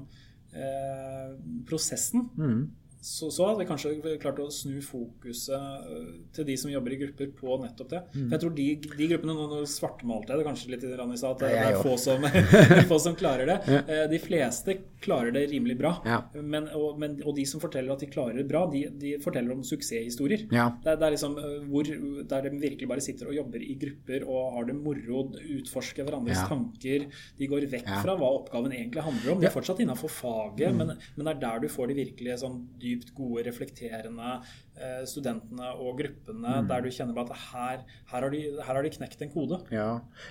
eh, 0.56 1.30
prosessen, 1.68 2.28
mm 2.36 2.66
så, 3.00 3.30
så, 3.30 3.46
hadde 3.46 3.60
vi 3.60 3.66
kanskje 3.68 4.16
klart 4.22 4.40
å 4.42 4.48
snu 4.50 4.80
fokuset 4.82 5.86
øh, 5.86 6.06
til 6.34 6.46
de 6.48 6.56
som 6.58 6.70
jobber 6.72 6.94
i 6.94 6.98
grupper, 7.04 7.28
på 7.36 7.58
nettopp 7.62 7.90
det. 7.92 8.00
Mm. 8.14 8.24
For 8.24 8.34
jeg 8.34 8.42
tror 8.42 8.54
de, 8.56 8.66
de 8.96 9.08
gruppene 9.12 9.36
Nå 9.36 9.60
svartmalte 9.70 10.32
jeg 10.32 10.40
det 10.40 10.46
kanskje 10.48 10.70
litt 10.72 10.86
i 10.86 10.90
stad, 11.20 11.36
at 11.36 11.42
det, 11.44 11.50
det 11.52 11.60
er 11.68 11.78
få 11.84 11.94
som, 12.00 12.24
få 12.90 12.98
som, 13.02 13.16
klarer 13.18 13.50
det. 13.50 13.58
Ja. 13.70 13.82
Eh, 13.84 14.04
de 14.10 14.20
fleste 14.22 14.78
klarer 15.04 15.34
det 15.36 15.44
rimelig 15.52 15.76
bra. 15.78 15.92
Ja. 16.08 16.18
Men, 16.34 16.66
og, 16.74 16.98
men, 17.00 17.18
og, 17.22 17.36
de 17.36 17.44
som 17.48 17.62
forteller 17.62 17.94
at 17.94 18.02
de 18.02 18.10
klarer 18.10 18.40
det 18.40 18.46
bra, 18.50 18.64
de, 18.72 18.86
de 18.90 19.14
forteller 19.22 19.54
om 19.54 19.62
suksesshistorier. 19.66 20.46
Ja. 20.50 20.70
Det, 20.82 20.96
det, 20.96 21.06
er 21.06 21.14
liksom 21.14 21.38
øh, 21.40 21.56
hvor, 21.70 21.92
der 22.32 22.48
de 22.48 22.54
virkelig 22.64 22.90
bare 22.90 23.04
sitter 23.04 23.30
og 23.30 23.38
jobber 23.38 23.62
i 23.62 23.76
grupper 23.80 24.26
og 24.26 24.56
har 24.56 24.70
det 24.70 24.78
moro, 24.80 25.26
utforsker 25.60 26.08
hverandres 26.08 26.42
tanker. 26.48 27.06
De 27.38 27.50
går 27.50 27.68
vekk 27.76 27.92
fra 28.02 28.16
hva 28.18 28.32
oppgaven 28.40 28.74
egentlig 28.74 29.04
handler 29.06 29.36
om. 29.36 29.42
De 29.42 29.50
er 29.50 29.54
fortsatt 29.54 29.84
innafor 29.84 30.12
faget, 30.12 30.72
mm. 30.72 30.82
men, 30.82 30.94
men, 31.14 31.26
det 31.26 31.36
er 31.36 31.42
der 31.46 31.64
du 31.66 31.70
får 31.70 31.92
de 31.92 32.00
virkelige 32.02 32.40
sånn 32.42 32.60
dypt 32.86 33.12
gode, 33.16 33.44
reflekterende 33.46 34.32
eh, 34.78 35.02
studentene 35.10 35.72
og 35.74 36.00
gruppene 36.00 36.60
mm. 36.62 36.70
der 36.70 36.84
du 36.84 36.90
kjenner 36.94 37.22
at 37.24 37.32
her, 37.50 37.84
her, 38.12 38.26
har 38.26 38.28
de, 38.32 38.42
her, 38.56 38.72
har 38.72 38.82
de, 38.86 38.92
knekt 38.96 39.24
en 39.26 39.32
kode. 39.34 39.60
Ja, 39.74 39.88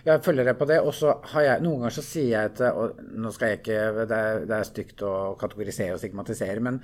jeg 0.08 0.24
følger 0.26 0.48
deg 0.48 0.60
på 0.60 0.70
det. 0.70 0.80
Og 0.84 0.96
så 0.96 1.18
har 1.34 1.50
jeg 1.50 1.66
Noen 1.66 1.84
ganger 1.84 1.98
så 1.98 2.06
sier 2.06 2.32
jeg 2.32 2.54
at 2.54 2.64
og 2.72 3.02
Nå 3.16 3.32
skal 3.34 3.52
jeg 3.52 3.62
ikke 3.62 4.06
Det 4.06 4.18
er, 4.18 4.46
det 4.48 4.56
er 4.58 4.68
stygt 4.68 5.04
å 5.06 5.14
kategorisere 5.40 5.96
og 5.96 6.02
stigmatisere, 6.02 6.64
men 6.64 6.80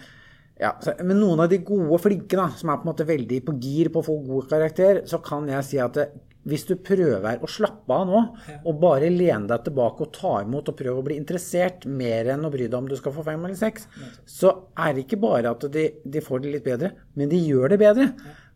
ja, 0.62 0.76
så, 0.84 0.94
men 1.02 1.18
noen 1.18 1.42
av 1.42 1.50
de 1.50 1.58
gode, 1.66 1.98
flinke, 2.04 2.38
da, 2.38 2.52
som 2.58 2.70
er 2.70 2.78
på 2.78 2.86
en 2.86 2.92
måte 2.92 3.08
veldig 3.08 3.40
på 3.48 3.56
gir 3.64 3.90
på 3.94 4.04
å 4.04 4.06
få 4.06 4.18
god 4.28 4.50
karakter, 4.52 5.00
så 5.10 5.18
kan 5.26 5.48
jeg 5.50 5.66
si 5.66 5.80
at 5.82 5.96
det, 5.98 6.06
hvis 6.50 6.66
du 6.70 6.76
prøver 6.82 7.42
å 7.42 7.50
slappe 7.50 7.94
av 7.96 8.08
nå, 8.10 8.22
og 8.66 8.80
bare 8.82 9.12
lene 9.14 9.50
deg 9.50 9.66
tilbake 9.68 10.06
og 10.06 10.14
ta 10.16 10.36
imot 10.42 10.72
og 10.72 10.78
prøve 10.78 11.02
å 11.02 11.06
bli 11.06 11.18
interessert 11.22 11.86
mer 11.86 12.34
enn 12.34 12.48
å 12.48 12.54
bry 12.54 12.68
deg 12.68 12.80
om 12.80 12.90
du 12.90 12.98
skal 12.98 13.14
få 13.16 13.26
fem 13.28 13.44
eller 13.46 13.60
seks, 13.60 13.88
så 14.26 14.56
er 14.78 14.96
det 14.96 15.06
ikke 15.06 15.22
bare 15.22 15.54
at 15.54 15.68
de, 15.74 15.90
de 16.02 16.24
får 16.24 16.42
det 16.42 16.56
litt 16.56 16.66
bedre, 16.66 16.96
men 17.20 17.30
de 17.32 17.42
gjør 17.46 17.76
det 17.76 17.82
bedre. 17.84 18.10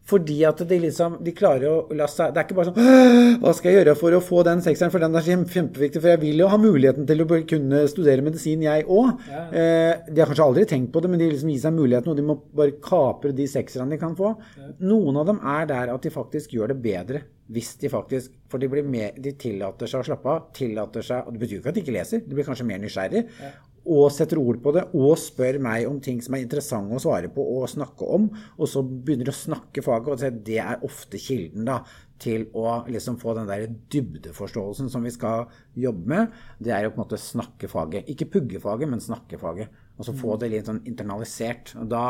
Fordi 0.06 0.38
at 0.46 0.60
de 0.70 0.78
liksom 0.84 1.16
de 1.26 1.34
klarer 1.34 1.66
å 1.66 1.96
la 1.98 2.06
seg 2.10 2.34
Det 2.34 2.38
er 2.38 2.46
ikke 2.46 2.58
bare 2.60 2.70
sånn 2.70 3.40
Hva 3.42 3.54
skal 3.58 3.72
jeg 3.72 3.80
gjøre 3.80 3.96
for 3.98 4.14
å 4.14 4.22
få 4.22 4.44
den 4.46 4.62
sekseren? 4.62 4.92
For 4.94 5.02
den 5.02 5.18
er 5.18 5.26
kjempeviktig. 5.26 5.98
For 5.98 6.12
jeg 6.12 6.22
vil 6.22 6.44
jo 6.44 6.50
ha 6.52 6.60
muligheten 6.62 7.08
til 7.10 7.24
å 7.24 7.40
kunne 7.50 7.82
studere 7.90 8.26
medisin, 8.26 8.62
jeg 8.68 8.86
òg. 8.86 9.26
Ja. 9.32 9.46
Eh, 9.50 10.06
de 10.12 10.22
har 10.22 10.30
kanskje 10.30 10.46
aldri 10.46 10.68
tenkt 10.70 10.92
på 10.94 11.02
det, 11.02 11.10
men 11.10 11.22
de 11.22 11.32
liksom 11.32 11.50
gir 11.50 11.64
seg 11.64 11.74
muligheten, 11.74 12.14
og 12.14 12.20
de 12.20 12.28
må 12.28 12.38
bare 12.54 12.78
kapre 12.86 13.34
de 13.34 13.48
sekserne 13.50 13.96
de 13.96 14.02
kan 14.02 14.14
få. 14.18 14.36
Ja. 14.60 14.70
Noen 14.92 15.18
av 15.22 15.32
dem 15.32 15.42
er 15.42 15.66
der 15.74 15.96
at 15.96 16.06
de 16.06 16.14
faktisk 16.14 16.54
gjør 16.54 16.76
det 16.76 16.84
bedre 16.86 17.26
hvis 17.54 17.76
de 17.82 17.92
faktisk 17.94 18.34
For 18.50 18.62
de, 18.62 18.70
blir 18.72 18.86
mer, 18.88 19.16
de 19.20 19.34
tillater 19.38 19.90
seg 19.90 20.02
å 20.02 20.08
slappe 20.08 20.32
av. 20.32 20.50
tillater 20.56 21.04
seg, 21.06 21.26
og 21.26 21.34
Det 21.34 21.42
betyr 21.42 21.58
jo 21.58 21.62
ikke 21.62 21.72
at 21.74 21.78
de 21.78 21.82
ikke 21.84 21.96
leser, 21.96 22.22
de 22.26 22.38
blir 22.38 22.48
kanskje 22.48 22.68
mer 22.68 22.80
nysgjerrig. 22.80 23.26
Ja. 23.42 23.50
Og 23.96 24.08
setter 24.10 24.40
ord 24.42 24.62
på 24.64 24.72
det, 24.74 24.86
og 24.98 25.14
spør 25.22 25.60
meg 25.62 25.86
om 25.86 26.00
ting 26.02 26.22
som 26.24 26.34
er 26.34 26.42
interessante 26.42 26.96
å 26.98 27.02
svare 27.04 27.30
på 27.30 27.44
og 27.58 27.68
snakke 27.70 28.08
om. 28.16 28.30
Og 28.58 28.70
så 28.72 28.82
begynner 28.82 29.28
de 29.30 29.34
å 29.34 29.38
snakke 29.38 29.84
faget, 29.86 30.10
og 30.14 30.46
det 30.48 30.58
er 30.64 30.86
ofte 30.88 31.22
kilden 31.22 31.68
da, 31.68 31.82
til 32.22 32.48
å 32.58 32.80
liksom 32.90 33.20
få 33.22 33.36
den 33.38 33.50
der 33.50 33.68
dybdeforståelsen 33.94 34.90
som 34.90 35.06
vi 35.06 35.14
skal 35.14 35.46
jobbe 35.78 36.10
med. 36.16 36.40
Det 36.58 36.74
er 36.74 36.88
å 36.88 36.94
på 36.94 37.02
en 37.02 37.04
måte 37.04 37.22
snakke 37.22 37.70
faget. 37.70 38.10
Ikke 38.10 38.30
pugge 38.38 38.62
faget, 38.64 38.90
men 38.90 39.04
snakke 39.04 39.38
faget. 39.42 39.84
Og 39.96 40.04
så 40.04 40.14
få 40.16 40.34
mm. 40.34 40.40
det 40.42 40.52
litt 40.52 40.70
sånn 40.70 40.84
internalisert. 40.90 41.72
Og 41.80 41.88
da 41.92 42.06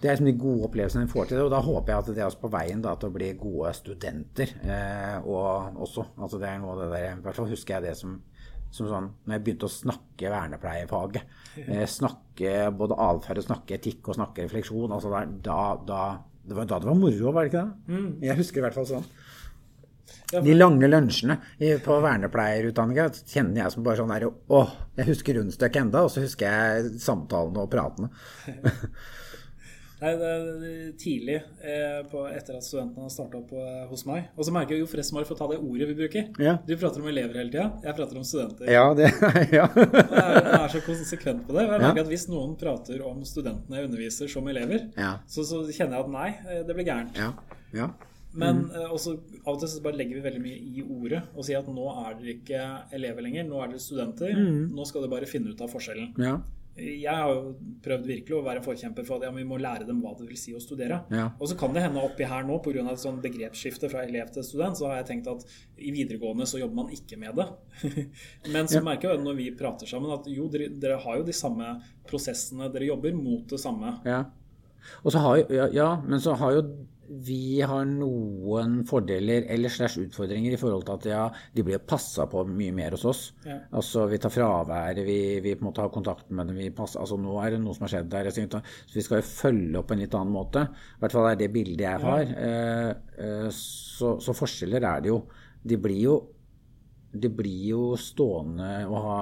det 0.00 0.08
er 0.08 0.14
liksom 0.16 0.30
de 0.30 0.40
gode 0.40 0.64
opplevelsene 0.70 1.04
en 1.04 1.12
får 1.12 1.28
til 1.28 1.36
det. 1.36 1.44
Og 1.44 1.52
da 1.52 1.60
håper 1.60 1.92
jeg 1.92 2.02
at 2.02 2.10
det 2.16 2.22
er 2.22 2.30
også 2.30 2.40
på 2.40 2.52
veien 2.54 2.82
da, 2.84 2.94
til 2.96 3.10
å 3.10 3.16
bli 3.18 3.28
gode 3.40 3.72
studenter 3.76 4.54
eh, 4.64 5.16
og 5.20 5.80
også. 5.84 6.06
Altså 6.16 6.40
det 6.40 6.48
er 6.48 6.62
noe 6.62 6.72
av 6.72 6.80
det 6.80 6.88
der, 6.94 7.06
I 7.12 7.24
hvert 7.26 7.36
fall 7.36 7.50
husker 7.50 7.76
jeg 7.76 7.90
det 7.90 7.92
som, 7.98 8.14
som 8.72 8.88
sånn 8.88 9.10
når 9.26 9.36
jeg 9.36 9.44
begynte 9.44 9.68
å 9.68 9.74
snakke 9.74 10.32
vernepleiefaget. 10.32 11.36
Eh, 11.66 11.84
snakke 11.90 12.54
både 12.80 12.96
atferd 13.10 13.42
og 13.42 13.48
snakke 13.50 13.76
etikk 13.76 14.08
og 14.08 14.16
snakke 14.22 14.48
refleksjon. 14.48 14.96
altså 14.96 15.12
der, 15.12 15.36
da, 15.50 15.60
da, 15.84 16.00
Det 16.48 16.56
var 16.56 16.70
da 16.72 16.80
det 16.80 16.88
var 16.88 17.00
moro, 17.02 17.34
var 17.36 17.44
det 17.44 17.52
ikke 17.52 17.66
det? 17.66 17.92
Mm. 17.92 18.10
Jeg 18.24 18.40
husker 18.40 18.62
i 18.62 18.64
hvert 18.64 18.80
fall 18.80 18.88
sånn. 18.88 19.10
De 20.30 20.54
lange 20.54 20.86
lunsjene 20.86 21.36
på 21.84 21.96
vernepleierutdanninga 22.04 23.08
kjenner 23.26 23.64
jeg 23.64 23.74
som 23.74 23.86
bare 23.86 23.98
sånn 23.98 24.12
der 24.14 24.28
Åh, 24.30 24.76
jeg 25.00 25.10
husker 25.10 25.40
rundstykket 25.40 25.82
enda, 25.84 26.04
og 26.06 26.12
så 26.14 26.22
husker 26.22 26.46
jeg 26.46 27.00
samtalene 27.02 27.64
og 27.64 27.72
pratene. 27.72 28.12
Nei, 30.00 30.14
det 30.16 30.28
er 30.32 30.92
tidlig 30.96 31.34
eh, 31.36 31.98
på, 32.08 32.22
etter 32.32 32.56
at 32.56 32.64
studentene 32.64 33.04
har 33.04 33.10
starta 33.12 33.36
opp 33.36 33.50
eh, 33.52 33.82
hos 33.90 34.06
meg. 34.08 34.30
Og 34.32 34.46
så 34.48 34.54
merker 34.54 34.72
jeg 34.72 34.84
jo 34.86 34.88
forresten 34.88 35.18
bare 35.18 35.28
for 35.28 35.36
å 35.36 35.40
ta 35.42 35.48
det 35.50 35.58
ordet 35.60 35.88
vi 35.90 35.96
bruker. 35.98 36.30
Ja. 36.40 36.54
Du 36.64 36.72
prater 36.80 37.04
om 37.04 37.10
elever 37.10 37.36
hele 37.36 37.52
tida, 37.52 37.66
jeg 37.84 37.96
prater 37.98 38.20
om 38.20 38.24
studenter. 38.24 38.70
Ja, 38.72 38.86
det, 38.96 39.10
ja. 39.58 39.66
jeg, 39.76 39.90
er, 39.92 40.38
jeg 40.38 40.60
er 40.62 40.72
så 40.72 40.82
konsekvent 40.86 41.44
på 41.44 41.56
det. 41.56 41.66
Jeg 41.66 41.72
merker 41.74 42.00
ja. 42.00 42.06
at 42.06 42.12
Hvis 42.14 42.28
noen 42.32 42.56
prater 42.60 43.04
om 43.10 43.20
studentene 43.28 43.76
jeg 43.76 43.90
underviser 43.90 44.32
som 44.32 44.48
elever, 44.48 44.88
ja. 44.96 45.18
så, 45.28 45.44
så, 45.44 45.66
kjenner 45.68 45.98
jeg 45.98 46.06
at 46.06 46.14
nei, 46.16 46.30
eh, 46.46 46.62
det 46.64 46.78
blir 46.78 46.88
gærent. 46.88 47.20
Ja. 47.76 47.92
Men 48.32 48.64
mm. 48.64 48.76
Eh, 48.78 48.92
også, 48.94 49.16
av 49.40 49.56
og 49.56 49.60
til 49.62 49.72
så 49.72 49.82
bare 49.82 49.98
legger 49.98 50.20
vi 50.20 50.24
veldig 50.28 50.44
mye 50.44 50.60
i 50.60 50.84
ordet 50.84 51.24
og 51.34 51.46
sier 51.46 51.58
at 51.58 51.70
nå 51.72 51.88
er 51.90 52.16
dere 52.20 52.36
ikke 52.36 52.62
elever 52.98 53.26
lenger, 53.26 53.48
nå 53.48 53.58
er 53.58 53.72
dere 53.72 53.82
studenter. 53.82 54.36
Mm. 54.38 54.70
Nå 54.76 54.86
skal 54.86 55.04
dere 55.04 55.14
bare 55.16 55.30
finne 55.30 55.54
ut 55.54 55.64
av 55.64 55.72
forskjellen. 55.72 56.14
Ja 56.20 56.38
jeg 56.80 57.12
har 57.12 57.30
jo 57.32 57.54
prøvd 57.84 58.06
virkelig 58.08 58.36
å 58.36 58.42
være 58.44 58.62
forkjemper 58.64 59.04
for 59.06 59.18
at 59.18 59.26
ja, 59.26 59.32
vi 59.34 59.44
må 59.46 59.58
lære 59.60 59.86
dem 59.88 60.00
hva 60.04 60.12
det 60.16 60.26
vil 60.28 60.38
si 60.38 60.52
å 60.56 60.60
studere. 60.62 61.00
Ja. 61.12 61.26
Og 61.38 61.50
så 61.50 61.56
kan 61.58 61.74
det 61.74 61.82
hende 61.84 62.02
oppi 62.04 62.26
her 62.28 62.44
nå, 62.46 62.60
pga. 62.64 62.84
et 62.92 63.02
sånn 63.02 63.20
begrepsskifte 63.22 63.90
fra 63.92 64.04
elev 64.06 64.30
til 64.34 64.46
student, 64.46 64.78
så 64.78 64.88
har 64.88 65.00
jeg 65.00 65.08
tenkt 65.10 65.30
at 65.32 65.44
i 65.76 65.92
videregående 65.94 66.46
så 66.48 66.60
jobber 66.60 66.82
man 66.82 66.94
ikke 66.94 67.18
med 67.20 67.40
det. 67.40 67.48
men 68.54 68.70
så 68.70 68.78
ja. 68.78 68.84
merker 68.86 69.12
jeg 69.12 69.24
når 69.24 69.40
vi 69.40 69.48
prater 69.58 69.90
sammen, 69.90 70.14
at 70.14 70.28
jo, 70.30 70.48
dere, 70.52 70.70
dere, 70.80 71.00
har 71.02 71.20
jo 71.20 71.26
de 71.26 71.36
samme 71.36 71.74
prosessene, 72.08 72.70
dere 72.72 72.88
jobber 72.92 73.18
mot 73.18 73.44
det 73.50 73.60
samme. 73.60 73.98
Ja. 74.08 74.24
Og 75.02 75.12
så 75.12 75.22
har 75.26 75.42
jo, 75.42 75.66
ja, 75.76 75.90
men 76.06 76.22
så 76.22 76.38
har 76.40 76.56
jo 76.56 76.64
vi 77.10 77.58
har 77.66 77.88
noen 77.90 78.84
fordeler 78.86 79.48
eller 79.50 79.72
slags 79.72 79.96
utfordringer 79.98 80.54
i 80.54 80.58
forhold 80.60 80.84
til 80.86 80.94
at 80.94 81.06
ja, 81.10 81.22
de 81.56 81.64
blir 81.66 81.82
passa 81.82 82.28
på 82.30 82.44
mye 82.46 82.74
mer 82.74 82.94
hos 82.94 83.06
oss. 83.08 83.22
Ja. 83.42 83.56
Altså 83.74 84.04
Vi 84.10 84.20
tar 84.22 84.30
fraværet, 84.30 85.02
vi, 85.06 85.18
vi, 85.42 85.56
på 85.56 85.64
en 85.64 85.70
måte 85.70 85.82
har 85.82 85.90
kontakt 85.90 86.30
med 86.30 86.46
dem. 86.46 86.60
Vi 86.62 86.70
passer, 86.74 87.02
altså 87.02 87.18
Nå 87.18 87.34
er 87.42 87.56
det 87.56 87.62
noe 87.64 87.74
som 87.74 87.88
har 87.88 87.94
skjedd 87.96 88.12
der. 88.12 88.30
Så 88.30 88.94
vi 88.94 89.02
skal 89.02 89.22
jo 89.22 89.26
følge 89.26 89.80
opp 89.80 89.90
på 89.90 89.96
en 89.96 90.04
litt 90.04 90.14
annen 90.14 90.36
måte. 90.36 90.62
I 90.70 91.02
hvert 91.02 91.16
fall 91.16 91.30
er 91.32 91.40
det 91.40 91.50
bildet 91.54 91.86
jeg 91.88 92.04
har. 92.04 92.22
Ja. 92.30 92.50
Eh, 92.50 93.24
eh, 93.26 93.48
så, 93.56 94.14
så, 94.22 94.36
forskjeller 94.36 94.86
er 94.92 95.02
det 95.02 95.10
jo. 95.10 95.24
De 95.66 95.80
blir 95.80 96.04
jo 96.04 96.20
de 97.10 97.26
blir 97.34 97.64
jo 97.72 97.84
stående 97.98 98.84
og 98.86 99.00
ha, 99.02 99.14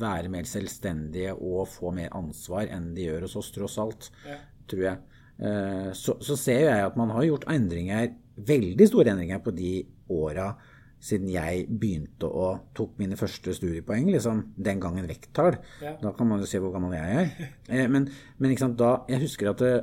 være 0.00 0.32
mer 0.32 0.48
selvstendige 0.50 1.36
og 1.38 1.68
få 1.70 1.92
mer 1.94 2.10
ansvar 2.18 2.66
enn 2.66 2.88
de 2.96 3.04
gjør 3.06 3.28
hos 3.28 3.36
oss, 3.38 3.52
tross 3.54 3.78
alt, 3.78 4.08
tror 4.66 4.82
jeg. 4.88 5.19
Eh, 5.40 5.92
så, 5.96 6.18
så, 6.20 6.36
ser 6.36 6.66
jeg 6.66 6.84
at 6.84 6.98
man 7.00 7.12
har 7.14 7.24
gjort 7.24 7.48
endringer, 7.50 8.12
veldig 8.36 8.88
store 8.88 9.14
endringer 9.14 9.40
på 9.44 9.54
de 9.56 9.78
åra 10.12 10.52
siden 11.00 11.30
jeg 11.32 11.64
begynte 11.80 12.28
å 12.28 12.50
tok 12.76 12.98
mine 13.00 13.16
første 13.16 13.54
studiepoeng, 13.56 14.10
liksom 14.12 14.42
den 14.60 14.82
gangen 14.82 15.08
vekttall. 15.08 15.56
Ja. 15.80 15.94
Da 16.02 16.12
kan 16.16 16.28
man 16.28 16.42
jo 16.42 16.48
se 16.48 16.60
hvor 16.60 16.74
gammel 16.74 16.98
jeg 16.98 17.22
er. 17.22 17.32
Eh, 17.70 17.86
men, 17.88 18.08
men 18.42 18.52
sant, 18.58 18.76
da, 18.80 19.06
jeg 19.08 19.22
husker 19.22 19.52
at 19.52 19.62
det, 19.62 19.74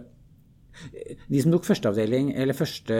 de 1.25 1.41
som 1.41 1.53
tok 1.53 1.65
førsteavdeling, 1.65 2.33
eller 2.37 2.57
første, 2.57 2.97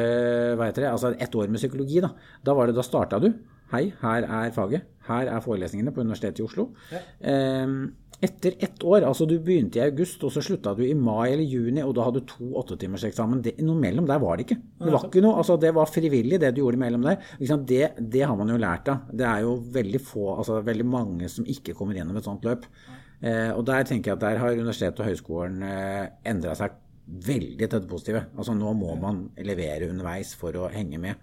hva 0.57 0.69
heter 0.69 0.85
det, 0.85 0.93
altså 0.95 1.11
ett 1.13 1.35
år 1.37 1.51
med 1.51 1.61
psykologi, 1.61 1.99
da, 2.01 2.13
da 2.41 2.55
var 2.57 2.69
det, 2.69 2.77
da 2.77 2.85
starta 2.85 3.19
du. 3.21 3.29
Hei, 3.73 3.89
her 3.99 4.23
er 4.23 4.53
faget. 4.55 4.87
Her 5.09 5.27
er 5.27 5.43
forelesningene 5.43 5.91
på 5.91 6.01
Universitetet 6.05 6.39
i 6.39 6.45
Oslo. 6.47 6.69
Eh, 7.19 7.73
etter 8.23 8.55
ett 8.65 8.81
år, 8.83 9.03
altså 9.05 9.27
du 9.29 9.35
begynte 9.39 9.77
i 9.77 9.83
august, 9.85 10.23
og 10.25 10.31
så 10.33 10.41
slutta 10.41 10.71
du 10.75 10.81
i 10.87 10.93
mai 10.97 11.31
eller 11.35 11.43
juni, 11.45 11.83
og 11.85 11.93
da 11.95 12.05
hadde 12.07 12.23
du 12.23 12.25
to 12.31 12.47
åttetimerseksamen. 12.63 13.41
Det- 13.45 13.59
Noe 13.61 13.77
mellom 13.77 14.07
der 14.09 14.17
var 14.19 14.37
det 14.37 14.47
ikke. 14.47 14.57
Det 14.79 14.91
var 14.91 15.05
ikke 15.05 15.21
noe, 15.21 15.35
altså 15.37 15.59
det 15.61 15.73
var 15.75 15.85
frivillig, 15.85 16.39
det 16.39 16.53
du 16.55 16.61
gjorde 16.63 16.77
mellom 16.81 17.03
der. 17.03 17.17
Det, 17.39 17.91
det 18.09 18.21
har 18.25 18.35
man 18.35 18.49
jo 18.49 18.57
lært 18.57 18.87
av. 18.89 19.03
Det 19.13 19.25
er 19.25 19.41
jo 19.45 19.57
veldig 19.71 20.01
få, 20.01 20.37
altså 20.37 20.63
veldig 20.65 20.85
mange 20.85 21.29
som 21.29 21.45
ikke 21.45 21.75
kommer 21.77 21.93
gjennom 21.93 22.17
et 22.17 22.23
sånt 22.25 22.43
løp. 22.43 22.65
Eh, 23.21 23.51
og 23.53 23.65
der 23.65 23.83
tenker 23.83 24.11
jeg 24.11 24.17
at 24.17 24.25
der 24.25 24.37
har 24.41 24.51
universitetet 24.57 24.99
og 24.99 25.05
høyskolen 25.09 25.61
eh, 25.63 26.07
endra 26.25 26.55
seg 26.55 26.71
veldig 27.07 27.69
til 27.69 27.79
det 27.79 27.87
positive. 27.89 28.25
Altså 28.37 28.53
nå 28.57 28.73
må 28.77 28.95
man 28.99 29.29
levere 29.37 29.89
underveis 29.89 30.33
for 30.35 30.51
å 30.53 30.69
henge 30.73 30.99
med. 30.99 31.15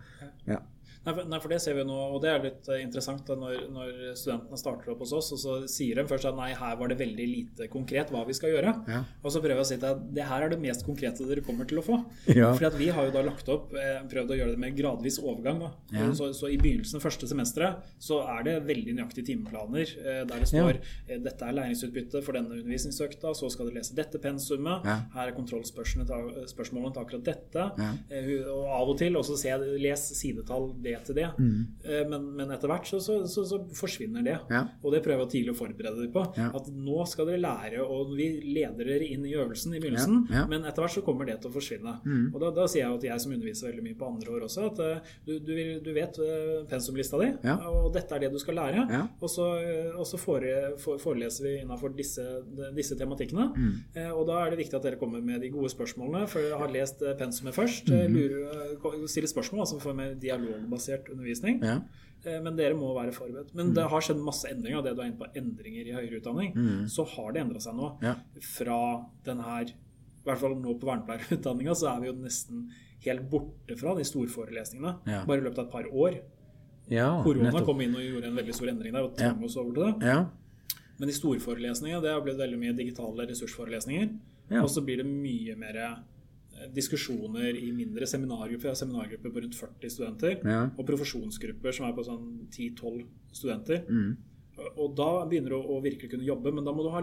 Ja. 0.47 0.59
Nei 1.05 1.13
for, 1.13 1.41
for 1.45 1.53
det 1.53 1.59
ser 1.61 1.77
vi 1.77 1.83
jo 1.83 1.89
nå, 1.89 1.97
og 2.15 2.23
det 2.25 2.31
er 2.33 2.45
litt 2.47 2.69
eh, 2.73 2.81
interessant 2.85 3.27
da, 3.29 3.37
når, 3.37 3.67
når 3.75 3.91
studentene 4.17 4.59
starter 4.61 4.93
opp 4.95 5.03
hos 5.05 5.13
oss, 5.17 5.31
og 5.37 5.41
så 5.41 5.57
sier 5.71 6.01
de 6.01 6.07
først 6.09 6.29
at 6.31 6.39
nei, 6.39 6.51
her 6.57 6.79
var 6.81 6.91
det 6.91 6.97
veldig 7.01 7.27
lite 7.29 7.69
konkret 7.73 8.13
hva 8.15 8.25
vi 8.29 8.37
skal 8.37 8.55
gjøre. 8.55 8.73
Ja. 8.89 9.03
Og 9.21 9.35
så 9.35 9.43
prøver 9.45 9.61
jeg 9.61 9.67
å 9.67 9.69
si 9.69 9.79
at 9.81 10.07
det 10.17 10.29
her 10.31 10.47
er 10.47 10.55
det 10.55 10.61
mest 10.63 10.87
konkrete 10.87 11.27
dere 11.29 11.45
kommer 11.45 11.69
til 11.69 11.83
å 11.83 11.85
få. 11.85 11.99
Ja. 12.33 12.53
Fordi 12.57 12.81
vi 12.81 12.89
har 12.95 13.09
jo 13.09 13.15
da 13.15 13.25
lagt 13.27 13.51
opp, 13.53 13.75
eh, 13.77 14.01
prøvd 14.11 14.33
å 14.33 14.39
gjøre 14.41 14.57
det 14.57 14.63
med 14.65 14.79
gradvis 14.79 15.21
overgang. 15.21 15.61
Ja. 15.93 16.09
Så, 16.17 16.31
så 16.37 16.49
i 16.53 16.59
begynnelsen 16.61 17.03
første 17.05 17.29
semesteret 17.29 17.85
så 18.03 18.23
er 18.37 18.49
det 18.49 18.57
veldig 18.69 18.97
nøyaktige 18.97 19.29
timeplaner 19.33 19.85
eh, 19.85 20.23
der 20.25 20.45
det 20.45 20.51
står 20.51 20.81
dette 21.25 21.47
er 21.47 21.57
læringsutbytte 21.57 22.21
for 22.25 22.37
denne 22.37 22.57
undervisningsøkta, 22.57 23.35
så 23.37 23.49
skal 23.53 23.69
du 23.69 23.77
lese 23.77 23.95
dette 23.97 24.19
pensumet, 24.23 24.85
her 25.15 25.29
er 25.29 25.37
kontrollspørsmålene 25.37 26.95
til, 26.95 27.03
akkurat 27.03 27.27
dette. 27.27 27.67
Og 28.53 28.73
av 28.73 28.91
og 28.91 28.99
til 29.01 29.17
også 29.19 29.37
se, 29.41 29.53
les 29.81 30.05
sidetall 30.19 30.71
det 30.85 30.94
til 31.03 31.15
det. 31.19 31.27
Mm. 31.39 31.67
Men, 32.11 32.25
men 32.39 32.51
etter 32.55 32.69
hvert 32.71 32.87
så, 32.87 33.01
så, 33.03 33.17
så, 33.27 33.45
så 33.49 33.59
forsvinner 33.75 34.23
det. 34.25 34.37
Mm. 34.47 34.53
Ja. 34.55 34.63
Og 34.83 34.93
det 34.95 35.03
prøver 35.05 35.25
jeg 35.25 35.33
tidlig 35.35 35.55
å 35.55 35.59
forberede 35.59 35.99
dere 36.03 36.13
på. 36.15 36.25
Ja. 36.39 36.51
At 36.55 36.69
nå 36.71 37.05
skal 37.11 37.27
dere 37.27 37.41
lære, 37.43 37.83
og 37.85 38.15
vi 38.17 38.29
leder 38.55 38.85
dere 38.87 39.09
inn 39.11 39.25
i 39.27 39.35
øvelsen 39.35 39.75
i 39.75 39.81
begynnelsen, 39.83 40.27
Ja, 40.31 40.45
men 40.51 40.65
etter 40.65 40.83
hvert 40.85 40.95
så 40.95 41.03
kommer 41.07 41.27
det 41.29 41.41
til 41.43 41.51
å 41.51 41.55
forsvinne. 41.55 41.97
Og 42.35 42.39
da, 42.43 42.51
da 42.55 42.67
sier 42.71 42.85
jeg 42.87 42.95
at 43.01 43.05
jeg 43.09 43.21
som 43.25 43.33
underviser 43.35 43.69
veldig 43.71 43.85
mye 43.89 43.99
på 43.99 44.09
andre 44.13 44.35
år 44.37 44.47
også, 44.47 44.67
at 44.71 44.81
eh, 44.85 45.13
du, 45.27 45.33
du, 45.41 45.53
vil, 45.57 45.73
du 45.85 45.91
vet 45.97 46.19
eh, 46.23 46.65
pensumlista 46.71 47.19
di, 47.21 47.31
og 47.71 47.91
dette 47.95 48.15
er 48.15 48.25
det 48.27 48.33
du 48.35 48.39
skal 48.43 48.59
lære. 48.61 48.87
Og 49.21 49.31
så, 49.31 49.49
eh, 49.65 49.91
og 49.99 50.07
så 50.09 50.21
fore, 50.21 50.55
for, 50.83 50.99
foreleser 51.03 51.49
vi 51.49 51.55
innenfor 51.63 51.95
disse, 51.97 52.25
disse 52.77 52.97
tematikkene. 53.01 53.49
Mm. 53.57 53.73
Eh, 53.97 54.11
Og 54.15 54.27
da 54.29 54.41
er 54.45 54.51
det 54.55 54.59
viktig 54.63 54.77
at 54.79 54.85
dere 54.87 54.99
kommer 55.01 55.21
med 55.25 55.41
de 55.43 55.49
gode 55.53 55.71
spørsmålene, 55.73 56.27
for 56.31 56.41
dere 56.45 56.59
har 56.61 56.71
lest 56.73 57.03
eh, 57.03 57.15
pensumet 57.19 57.55
først. 57.57 57.91
eh, 57.91 58.03
Mm. 58.05 58.15
Lurer, 58.15 58.67
eh, 58.77 59.07
stiller 59.09 59.29
spørsmål, 59.31 59.61
altså 59.65 59.79
får 59.81 59.95
med 59.97 60.17
dialogbasert 60.21 60.84
undervisning. 60.93 61.63
Ja. 61.63 61.81
Eh, 62.27 62.41
Men 62.41 62.57
dere 62.57 62.75
må 62.75 62.95
være 62.95 63.13
forberedt. 63.13 63.55
Men 63.55 63.67
Mm. 63.69 63.75
det 63.75 63.89
har 63.91 64.01
skjedd 64.01 64.17
masse 64.25 64.45
endringer. 64.49 64.79
og 64.79 64.85
Det 64.85 64.97
du 64.97 65.03
er 65.03 65.07
inne 65.11 65.19
på 65.19 65.33
endringer 65.37 65.87
i 65.87 65.93
høyere 65.93 66.21
utdanning, 66.21 66.55
så 66.89 67.07
har 67.07 67.33
det 67.33 67.43
endra 67.43 67.61
seg 67.61 67.75
nå. 67.75 67.99
Mm. 68.01 68.03
Ja. 68.03 68.15
Fra 68.41 69.07
den 69.25 69.39
her 69.41 69.65
I 69.65 70.31
hvert 70.31 70.39
fall 70.39 70.55
nå 70.57 70.79
på 70.81 70.87
vernepleierutdanninga 70.89 71.75
så 71.77 71.95
er 71.97 72.01
vi 72.01 72.07
jo 72.07 72.13
nesten 72.15 72.71
helt 73.05 73.29
borte 73.29 73.77
fra 73.77 73.95
de 73.95 74.01
storforelesningene. 74.05 74.95
Ja. 75.07 75.25
Bare 75.27 75.37
i 75.39 75.45
løpet 75.45 75.59
av 75.59 75.67
et 75.67 75.71
par 75.73 75.85
år. 75.93 76.21
ja 76.89 77.23
Korona 77.23 77.51
nettopp. 77.51 77.67
kom 77.67 77.81
inn 77.83 77.95
og 77.95 78.01
gjorde 78.01 78.25
en 78.29 78.37
veldig 78.37 78.55
stor 78.55 78.69
endring 78.69 78.93
der 78.93 79.03
og 79.05 79.17
tvang 79.17 79.45
oss 79.45 79.57
over 79.57 79.75
til 79.75 79.83
det. 79.85 80.07
Ja. 80.07 80.27
Men 80.99 81.09
de 81.09 81.15
storforelesningene 81.15 82.01
det 82.03 82.11
har 82.13 82.21
blitt 82.23 82.39
veldig 82.39 82.59
mye 82.59 82.73
digitale 82.77 83.27
ressursforelesninger. 83.29 84.19
Ja. 84.51 84.63
Og 84.63 84.69
så 84.71 84.81
blir 84.85 84.97
det 84.97 85.07
mye 85.07 85.57
mer 85.57 85.99
diskusjoner 86.75 87.57
i 87.59 87.71
mindre 87.75 88.07
seminargrupper. 88.09 88.69
Jeg 88.69 88.77
har 88.77 88.81
seminargrupper 88.81 89.33
på 89.35 89.43
rundt 89.45 89.59
40 89.59 89.91
studenter. 89.93 90.39
Ja. 90.45 90.61
Og 90.79 90.87
profesjonsgrupper 90.89 91.75
som 91.77 91.89
er 91.89 91.97
på 91.97 92.07
sånn 92.07 92.25
10-12 92.49 93.05
studenter. 93.33 93.85
Mm. 93.89 94.17
Og 94.79 94.95
da 94.95 95.09
begynner 95.27 95.51
du 95.51 95.59
å 95.59 95.81
virkelig 95.83 96.13
kunne 96.13 96.27
jobbe, 96.27 96.53
men 96.55 96.67
da 96.67 96.73
må 96.75 96.85
du 96.87 96.91
ha 96.95 97.03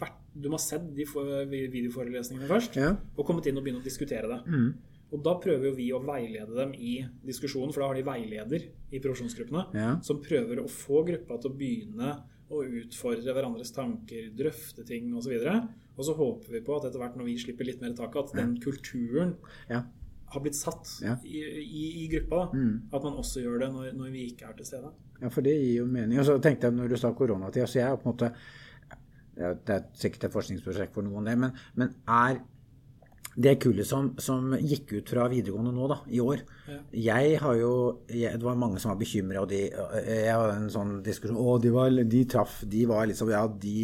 vært, 0.00 0.16
du 0.34 0.48
må 0.50 0.58
ha 0.58 0.62
sett 0.62 0.88
de 0.94 1.06
videoforelesningene 1.06 2.50
først. 2.50 2.78
Ja. 2.80 2.96
Og 3.16 3.26
kommet 3.28 3.46
inn 3.46 3.58
og 3.58 3.66
begynne 3.66 3.82
å 3.82 3.86
diskutere 3.86 4.30
det. 4.30 4.40
Mm. 4.50 4.72
Og 5.10 5.22
da 5.26 5.34
prøver 5.42 5.70
jo 5.70 5.74
vi 5.74 5.88
å 5.94 6.02
veilede 6.06 6.54
dem 6.54 6.74
i 6.78 7.00
diskusjonen, 7.26 7.72
for 7.74 7.82
da 7.82 7.90
har 7.90 7.98
de 7.98 8.06
veileder 8.06 8.68
i 8.94 9.00
profesjonsgruppene 9.02 9.64
Ja. 9.74 10.00
som 10.06 10.22
prøver 10.22 10.62
å 10.62 10.70
få 10.70 11.04
gruppa 11.06 11.40
til 11.40 11.50
å 11.50 11.56
begynne 11.58 12.12
å 12.50 12.62
utfordre 12.66 13.34
hverandres 13.34 13.70
tanker, 13.74 14.30
drøfte 14.34 14.84
ting 14.86 15.12
osv. 15.14 15.34
Og 15.34 15.42
så 15.46 15.60
håper 16.08 16.52
vi 16.52 16.60
på 16.66 16.76
at 16.76 16.84
etter 16.88 16.98
hvert 16.98 17.16
når 17.16 17.24
vi 17.28 17.38
slipper 17.38 17.64
litt 17.68 17.80
mer 17.80 17.92
tak, 17.98 18.16
at 18.16 18.32
den 18.36 18.56
kulturen 18.60 19.34
Ja. 19.68 19.82
har 20.32 20.40
blitt 20.40 20.54
satt 20.56 21.00
Ja. 21.02 21.16
i, 21.24 21.40
i, 21.60 22.04
i 22.04 22.08
gruppa. 22.08 22.50
Mm. 22.54 22.82
At 22.92 23.02
man 23.02 23.18
også 23.18 23.40
gjør 23.42 23.58
det 23.60 23.72
når, 23.72 23.92
når 23.98 24.10
vi 24.12 24.26
ikke 24.32 24.46
er 24.48 24.52
til 24.56 24.66
stede. 24.66 24.92
Ja, 25.20 25.28
for 25.28 25.40
det 25.42 25.52
gir 25.60 25.82
jo 25.82 25.86
mening. 25.86 26.18
Og 26.18 26.24
så 26.24 26.38
tenkte 26.40 26.66
jeg 26.68 26.74
når 26.78 26.88
du 26.88 26.96
sa 26.96 27.10
koronatid, 27.12 27.66
så 27.68 27.78
jeg 27.82 27.90
er 27.90 27.96
på 27.96 28.08
en 28.08 28.14
måte 28.14 28.32
Det 29.36 29.70
er 29.74 29.84
sikkert 29.96 30.24
et 30.24 30.32
forskningsprosjekt 30.34 30.92
for 30.94 31.02
noen, 31.06 31.24
det, 31.24 31.36
men, 31.38 31.52
men 31.80 31.94
er 32.08 32.40
det 33.40 33.54
kullet 33.62 33.86
som, 33.86 34.08
som 34.18 34.50
gikk 34.58 34.90
ut 34.98 35.08
fra 35.08 35.28
videregående 35.30 35.70
nå, 35.72 35.86
da, 35.88 36.00
i 36.10 36.18
år 36.20 36.40
Ja. 36.68 36.78
Jeg 36.92 37.38
har 37.40 37.54
jo 37.56 37.70
jeg, 38.10 38.32
Det 38.34 38.42
var 38.42 38.56
mange 38.58 38.80
som 38.82 38.90
var 38.90 38.98
bekymra, 38.98 39.40
og 39.44 39.48
de 39.48 39.60
Jeg 39.70 40.34
hadde 40.34 40.56
en 40.58 40.68
sånn 40.74 40.96
diskusjon 41.06 41.38
Å, 41.38 41.54
de, 41.62 41.70
var, 41.72 41.90
de 41.90 42.24
traff 42.28 42.58
De 42.68 42.82
var 42.90 43.06
liksom 43.06 43.30
Ja, 43.30 43.44
de, 43.46 43.76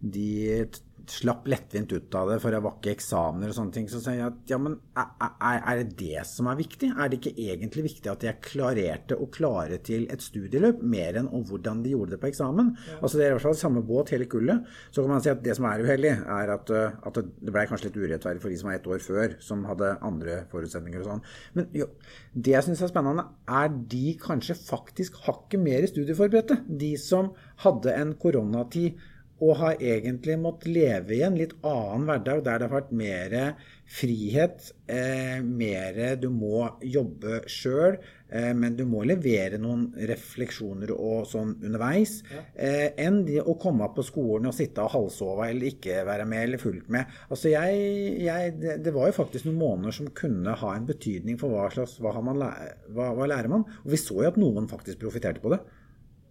de 0.00 0.68
slapp 1.08 1.46
lettvint 1.48 1.92
ut 1.92 2.14
av 2.18 2.30
det, 2.30 2.38
for 2.42 2.54
å 2.54 2.60
var 2.62 2.76
ikke 2.78 2.92
eksamener 2.94 3.50
og 3.50 3.56
sånne 3.56 3.74
ting. 3.74 3.88
Så 3.90 4.00
sier 4.02 4.18
jeg 4.18 4.26
at 4.28 4.52
ja, 4.52 4.58
men 4.60 4.76
er, 4.98 5.58
er 5.58 5.80
det 5.80 5.96
det 6.00 6.24
som 6.28 6.48
er 6.50 6.58
viktig? 6.58 6.90
Er 6.92 7.10
det 7.10 7.20
ikke 7.20 7.34
egentlig 7.48 7.86
viktig 7.88 8.12
at 8.12 8.26
jeg 8.26 8.42
klarerte 8.44 9.18
å 9.18 9.28
klare 9.32 9.80
til 9.84 10.06
et 10.12 10.24
studieløp, 10.24 10.82
mer 10.82 11.20
enn 11.20 11.30
om 11.34 11.44
hvordan 11.48 11.82
de 11.84 11.94
gjorde 11.94 12.16
det 12.16 12.20
på 12.22 12.30
eksamen? 12.30 12.74
Altså 13.00 13.18
Det 13.18 13.26
er 13.26 13.32
i 13.32 13.36
hvert 13.38 13.46
fall 13.48 13.60
samme 13.60 13.84
båt 13.88 14.12
hele 14.14 14.28
kullet. 14.30 14.68
Så 14.90 15.04
kan 15.04 15.14
man 15.14 15.24
si 15.24 15.32
at 15.32 15.42
det 15.44 15.56
som 15.58 15.68
er 15.70 15.84
uheldig, 15.84 16.14
er 16.38 16.54
at, 16.54 16.72
uh, 16.74 16.98
at 17.08 17.20
det 17.22 17.54
ble 17.54 17.66
kanskje 17.70 17.90
litt 17.90 18.00
urettferdig 18.02 18.44
for 18.44 18.52
de 18.52 18.60
som 18.60 18.70
var 18.70 18.78
ett 18.78 18.90
år 18.90 19.04
før, 19.04 19.36
som 19.44 19.66
hadde 19.68 19.94
andre 20.06 20.40
forutsetninger 20.52 21.04
og 21.04 21.12
sånn. 21.12 21.26
Men 21.56 21.70
jo, 21.76 21.90
det 22.34 22.56
jeg 22.56 22.68
syns 22.68 22.84
er 22.84 22.92
spennende, 22.92 23.28
er 23.48 23.70
de 23.94 24.16
kanskje 24.20 24.58
faktisk 24.58 25.22
hakket 25.26 25.62
mer 25.62 25.86
studieforberedte. 25.88 26.62
De 26.68 26.94
som 27.00 27.32
hadde 27.64 27.94
en 27.96 28.12
koronatid 28.20 28.98
og 29.38 29.58
har 29.60 29.82
egentlig 29.82 30.38
måttet 30.40 30.72
leve 30.74 31.14
i 31.14 31.24
en 31.26 31.36
litt 31.38 31.54
annen 31.66 32.08
hverdag 32.08 32.44
der 32.46 32.58
det 32.58 32.66
har 32.68 32.80
vært 32.80 32.94
mer 32.96 33.34
frihet, 33.88 34.72
eh, 34.90 35.38
mer 35.40 36.16
du 36.20 36.28
må 36.34 36.66
jobbe 36.84 37.40
sjøl, 37.48 37.96
eh, 38.28 38.50
men 38.52 38.76
du 38.76 38.82
må 38.84 39.04
levere 39.08 39.60
noen 39.62 39.86
refleksjoner 40.10 40.90
og 40.92 41.24
sånn 41.30 41.54
underveis, 41.64 42.18
eh, 42.54 42.92
enn 42.98 43.22
de 43.24 43.38
å 43.40 43.56
komme 43.60 43.86
opp 43.86 43.96
på 43.96 44.04
skolen 44.10 44.50
og 44.50 44.56
sitte 44.58 44.84
og 44.84 44.92
halvsove 44.92 45.48
eller 45.48 45.70
ikke 45.70 46.04
være 46.04 46.26
med 46.28 46.44
eller 46.44 46.58
fulgt 46.58 46.90
med. 46.92 47.06
Altså 47.30 47.54
jeg, 47.54 48.20
jeg, 48.26 48.58
det, 48.60 48.78
det 48.84 48.94
var 48.94 49.08
jo 49.08 49.20
faktisk 49.22 49.48
noen 49.48 49.62
måneder 49.62 50.00
som 50.02 50.12
kunne 50.12 50.58
ha 50.60 50.74
en 50.74 50.88
betydning 50.88 51.40
for 51.40 51.54
hva 51.54 51.70
slags 51.72 51.96
hva, 52.02 52.12
har 52.18 52.26
man 52.26 52.42
hva, 52.42 53.12
hva 53.14 53.30
lærer 53.30 53.48
man. 53.48 53.64
Og 53.86 53.94
vi 53.94 54.02
så 54.02 54.20
jo 54.20 54.32
at 54.32 54.40
noen 54.40 54.68
faktisk 54.68 55.00
profiterte 55.00 55.40
på 55.40 55.54
det. 55.54 55.62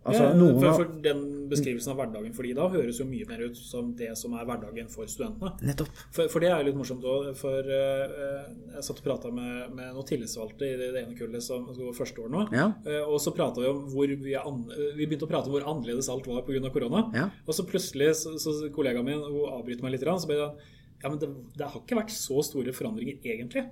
Altså, 0.08 0.24
Ja, 0.24 0.36
noen 0.38 0.60
for, 0.62 0.80
for 0.80 1.02
Den 1.04 1.24
beskrivelsen 1.52 1.93
av 1.93 2.00
hverdagen 2.02 2.34
for 2.36 2.48
de 2.48 2.54
da 2.58 2.67
høres 2.72 3.00
jo 3.02 3.08
mye 3.08 3.28
mer 3.30 3.43
ut 3.48 3.60
som 3.60 3.93
det 3.98 4.10
som 4.20 4.34
er 4.36 4.48
hverdagen 4.48 4.89
for 4.91 5.10
studentene. 5.12 5.54
Nettopp. 5.67 5.91
For, 6.15 6.32
for 6.32 6.43
det 6.43 6.50
er 6.52 6.62
jo 6.62 6.67
litt 6.70 6.80
morsomt 6.80 7.06
òg. 7.08 7.30
For 7.39 7.72
uh, 7.72 8.48
jeg 8.76 8.86
satt 8.88 9.02
og 9.02 9.08
prata 9.08 9.32
med, 9.34 9.74
med 9.78 9.93
noen 9.96 10.08
tillitsvalgte 10.08 10.67
i 10.67 10.78
det, 10.80 10.91
det 10.96 11.04
ene 11.06 11.17
kullet 11.20 11.43
som 11.43 11.67
går 11.72 11.96
første 11.98 12.24
år 12.26 12.34
nå. 12.34 12.46
Ja. 12.56 12.70
Uh, 12.88 13.04
og 13.06 13.20
så 13.24 13.36
prata 13.36 13.63
vi 13.63 13.72
om 13.72 13.84
hvor 13.91 14.12
vi, 14.12 14.36
er 14.36 14.48
an, 14.48 14.63
vi 14.98 15.06
begynte 15.06 15.28
å 15.28 15.32
prate 15.32 15.52
om 15.52 15.58
hvor 15.58 15.67
annerledes 15.67 16.12
alt 16.13 16.28
var 16.30 16.43
pga. 16.48 16.72
korona. 16.74 17.06
Ja. 17.15 17.30
Og 17.46 17.56
så 17.56 17.67
plutselig 17.67 18.13
så, 18.24 18.36
så 18.41 18.58
kollegaen 18.76 19.08
min 19.08 19.24
hun 19.24 19.54
avbryter 19.54 19.86
meg 19.86 19.96
litt, 19.96 20.04
grann, 20.04 20.20
så 20.22 20.30
ble 20.30 20.41
det 20.41 20.52
ja, 20.98 21.10
men 21.12 21.20
det, 21.22 21.30
det 21.58 21.67
har 21.70 21.82
ikke 21.82 22.00
vært 22.00 22.13
så 22.13 22.41
store 22.46 22.74
forandringer 22.74 23.22
egentlig. 23.22 23.67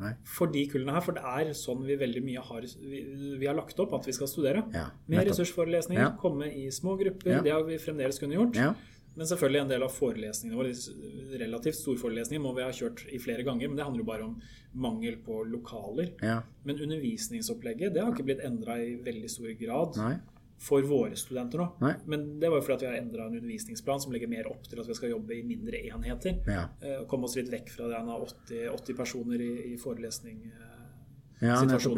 Nei. 0.00 0.12
For 0.24 0.46
de 0.46 0.66
kullene 0.70 0.92
her, 0.94 1.00
for 1.00 1.12
det 1.12 1.22
er 1.24 1.50
sånn 1.58 1.82
vi 1.86 1.96
veldig 1.98 2.22
mye 2.22 2.42
har 2.50 2.60
vi, 2.62 3.00
vi 3.40 3.46
har 3.46 3.56
lagt 3.58 3.78
opp 3.80 3.92
at 3.98 4.06
vi 4.06 4.12
skal 4.12 4.28
studere. 4.30 4.62
Ja, 4.72 4.90
Med 5.08 5.26
ressursforelesninger, 5.26 6.00
Ja. 6.02 6.12
komme 6.20 6.46
i 6.54 6.68
små 6.70 6.96
grupper. 7.00 7.30
Ja. 7.38 7.40
Det 7.42 7.50
har 7.52 7.64
vi 7.64 7.78
fremdeles 7.78 8.18
kunnet 8.20 8.38
gjort. 8.38 8.76
Men 9.18 9.26
selvfølgelig 9.26 9.60
en 9.62 9.68
del 9.68 9.82
av 9.82 9.90
forelesningene 9.90 10.54
våre, 10.54 11.38
relativt 11.40 11.74
store 11.74 11.98
forelesninger, 11.98 12.40
må 12.40 12.54
vi 12.54 12.62
ha 12.62 12.70
kjørt 12.70 13.00
i 13.12 13.18
flere 13.18 13.42
ganger. 13.42 13.66
Men 13.66 13.76
det 13.76 13.84
handler 13.84 14.04
jo 14.04 14.06
bare 14.06 14.22
om 14.28 14.40
mangel 14.74 15.16
på 15.16 15.40
lokaler. 15.50 16.12
Ja. 16.22 16.42
Men 16.64 16.78
undervisningsopplegget 16.78 17.94
det 17.94 18.02
har 18.04 18.12
ikke 18.12 18.24
blitt 18.28 18.44
endra 18.46 18.76
i 18.78 18.94
veldig 19.02 19.30
stor 19.32 19.50
grad 19.58 19.96
Nei. 19.98 20.12
For 20.58 20.82
våre 20.82 21.14
studenter 21.16 21.60
nå. 21.62 21.66
Nei. 21.84 21.92
Men 22.10 22.24
det 22.42 22.50
var 22.50 22.58
jo 22.58 22.66
fordi 22.66 22.86
vi 22.86 22.90
har 22.90 22.98
endra 23.00 23.26
en 23.28 23.36
undervisningsplan 23.38 24.00
som 24.02 24.12
legger 24.12 24.30
mer 24.30 24.48
opp 24.50 24.64
til 24.66 24.80
at 24.82 24.88
vi 24.90 24.96
skal 24.98 25.12
jobbe 25.12 25.36
i 25.36 25.42
mindre 25.46 25.78
enheter. 25.86 26.40
Ja. 26.50 26.64
Eh, 26.82 26.96
og 27.02 27.06
komme 27.10 27.28
oss 27.30 27.36
litt 27.38 27.50
vekk 27.52 27.70
fra 27.76 27.90
den 27.92 28.08
av 28.10 28.24
80, 28.26 28.64
80 28.74 28.96
personer 28.98 29.44
i, 29.44 29.52
i 29.72 29.76
forelesning. 29.78 30.40
eh, 30.50 30.88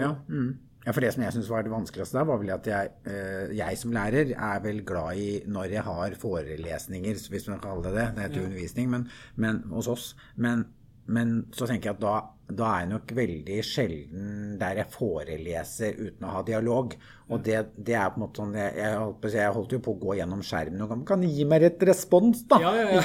Ja. 0.05 0.13
Mm. 0.29 0.51
Ja, 0.85 0.93
for 0.97 1.01
Det 1.05 1.13
som 1.13 1.23
jeg 1.23 1.33
syns 1.33 1.49
var 1.53 1.63
det 1.65 1.73
vanskeligste 1.73 2.17
der, 2.17 2.25
var 2.25 2.39
vel 2.41 2.51
at 2.55 2.67
jeg, 2.67 2.91
eh, 3.05 3.51
jeg 3.57 3.77
som 3.77 3.93
lærer 3.93 4.31
er 4.33 4.61
vel 4.65 4.83
glad 4.85 5.17
i 5.21 5.43
når 5.47 5.73
jeg 5.75 5.83
har 5.85 6.15
forelesninger, 6.17 7.19
hvis 7.31 7.49
man 7.49 7.61
kan 7.61 7.71
kalle 7.71 7.83
det 7.85 7.95
det. 7.99 8.07
Det 8.17 8.23
heter 8.25 8.41
jo 8.41 8.47
undervisning 8.49 8.91
men, 8.91 9.09
men, 9.37 9.63
hos 9.73 9.89
oss. 9.89 10.15
Men, 10.37 10.67
men 11.07 11.47
så 11.53 11.67
tenker 11.69 11.91
jeg 11.91 11.97
at 11.99 12.01
da, 12.05 12.15
da 12.57 12.75
er 12.75 12.85
jeg 12.85 12.93
nok 12.95 13.15
veldig 13.21 13.63
sjelden 13.67 14.59
der 14.61 14.83
jeg 14.83 14.93
foreleser 14.95 15.99
uten 16.01 16.27
å 16.29 16.37
ha 16.37 16.45
dialog. 16.47 16.97
Og 17.31 17.39
det, 17.47 17.61
det 17.79 17.95
er 17.95 18.09
på 18.11 18.19
en 18.19 18.25
måte 18.25 18.41
sånn 18.41 18.55
Jeg, 18.59 18.73
jeg, 18.75 19.31
jeg 19.37 19.55
holdt 19.55 19.75
jo 19.77 19.79
på 19.85 19.93
å 19.95 19.99
gå 20.01 20.17
gjennom 20.19 20.41
skjermen 20.43 20.83
og 20.83 21.05
kan, 21.07 21.23
gi 21.23 21.45
meg 21.47 21.67
et 21.69 21.85
respons, 21.87 22.43
da. 22.51 22.59
Ja, 22.63 22.73
ja, 22.75 22.97
ja. 22.97 23.03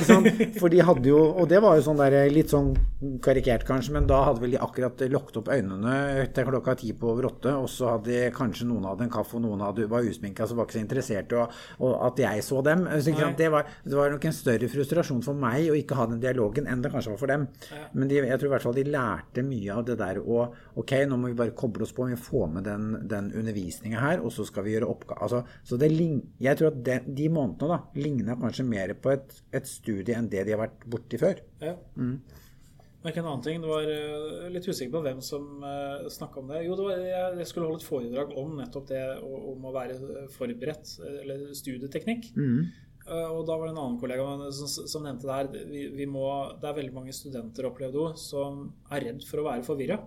For 0.58 0.74
de 0.74 0.82
hadde 0.88 1.12
jo 1.12 1.20
Og 1.36 1.50
det 1.52 1.60
var 1.62 1.78
jo 1.78 1.86
sånn 1.86 2.02
der 2.02 2.16
litt 2.34 2.50
sånn 2.54 2.74
karikert, 3.22 3.68
kanskje, 3.68 3.94
men 3.94 4.08
da 4.10 4.24
hadde 4.26 4.42
vel 4.42 4.56
de 4.56 4.62
akkurat 4.62 5.04
lukket 5.12 5.38
opp 5.42 5.52
øynene 5.54 6.26
til 6.34 6.48
klokka 6.48 6.74
ti 6.80 6.90
på 6.98 7.12
over 7.12 7.28
åtte, 7.30 7.52
og 7.54 7.68
så 7.70 7.92
hadde 7.96 8.32
kanskje 8.34 8.66
noen 8.66 8.88
hadde 8.90 9.06
en 9.06 9.12
kaffe, 9.14 9.36
og 9.38 9.44
noen 9.44 9.62
hadde, 9.62 9.86
var 9.92 10.08
usminka, 10.08 10.48
så 10.50 10.58
var 10.58 10.66
ikke 10.66 10.78
så 10.78 10.82
interessert, 10.82 11.36
og, 11.38 11.54
og 11.86 11.94
at 12.08 12.22
jeg 12.24 12.46
så 12.48 12.64
dem. 12.66 12.88
Så? 13.06 13.14
Det, 13.38 13.50
var, 13.54 13.70
det 13.86 14.00
var 14.00 14.10
nok 14.14 14.26
en 14.26 14.36
større 14.36 14.70
frustrasjon 14.72 15.22
for 15.26 15.38
meg 15.38 15.70
å 15.70 15.78
ikke 15.78 16.00
ha 16.00 16.08
den 16.10 16.24
dialogen 16.24 16.70
enn 16.72 16.82
det 16.82 16.92
kanskje 16.96 17.14
var 17.14 17.22
for 17.22 17.34
dem. 17.36 17.46
Men 17.94 18.10
de, 18.10 18.20
jeg 18.24 18.42
tror 18.42 18.50
i 18.50 18.54
hvert 18.56 18.66
fall 18.66 18.78
de 18.80 18.88
lærte 18.90 19.35
mye 19.44 19.74
av 19.76 19.84
det 19.88 19.98
der 20.00 20.22
å 20.22 20.46
Ok, 20.80 20.94
nå 21.10 21.18
må 21.20 21.32
vi 21.32 21.38
bare 21.40 21.56
koble 21.58 21.84
oss 21.84 21.94
på, 21.96 22.08
vi 22.08 22.20
får 22.20 22.48
med 22.54 22.68
den, 22.68 22.88
den 23.10 23.32
undervisninga 23.36 24.00
her, 24.00 24.24
og 24.24 24.32
så 24.36 24.46
skal 24.48 24.66
vi 24.66 24.76
gjøre 24.76 24.90
oppgave 24.94 25.28
altså, 25.28 25.44
Så 25.68 25.80
det 25.82 25.92
jeg 25.96 26.60
tror 26.60 26.72
at 26.72 26.80
det, 26.86 27.02
de 27.18 27.28
månedene 27.32 27.76
da 27.76 28.02
ligna 28.02 28.36
kanskje 28.40 28.68
mer 28.68 28.96
på 29.02 29.14
et, 29.16 29.38
et 29.56 29.68
studie 29.70 30.16
enn 30.16 30.30
det 30.32 30.46
de 30.46 30.56
har 30.56 30.66
vært 30.66 30.84
borti 30.92 31.20
før. 31.20 31.40
Ja. 31.64 31.76
Men 33.06 33.12
ikke 33.14 33.22
en 33.22 33.28
annen 33.30 33.44
ting, 33.46 33.60
det 33.62 33.70
var 33.70 33.86
eh, 33.86 34.46
litt 34.50 34.66
usikker 34.66 34.96
på 34.96 35.02
hvem 35.06 35.20
som 35.22 35.62
uh, 35.62 36.08
snakka 36.10 36.40
om 36.42 36.48
det. 36.50 36.64
Jo, 36.66 36.74
det 36.80 36.88
var, 36.88 37.04
jeg, 37.38 37.46
skulle 37.52 37.68
holde 37.70 37.78
et 37.84 37.86
foredrag 37.86 38.32
om 38.42 38.56
nettopp 38.58 38.88
det 38.90 39.02
om 39.22 39.68
å 39.70 39.74
være 39.76 40.26
forberedt, 40.34 40.96
eh, 41.06 41.20
eller 41.22 41.44
studieteknikk. 41.54 42.32
Eh, 42.34 42.64
og 43.06 43.42
da 43.46 43.56
var 43.58 43.68
det 43.68 43.74
en 43.76 43.82
annen 43.84 44.00
kollega 44.02 44.52
som, 44.56 44.70
som 44.90 45.04
nevnte 45.06 45.28
det 45.28 45.36
her. 45.38 45.50
Vi, 45.70 45.86
vi 45.94 46.08
må, 46.10 46.26
det 46.62 46.70
er 46.70 46.78
veldig 46.80 46.96
mange 46.96 47.14
studenter, 47.14 47.68
opplevd 47.70 47.98
hun, 48.02 48.16
som 48.18 48.62
er 48.90 49.06
redd 49.10 49.26
for 49.28 49.44
å 49.44 49.48
være 49.52 49.66
forvirra. 49.68 50.00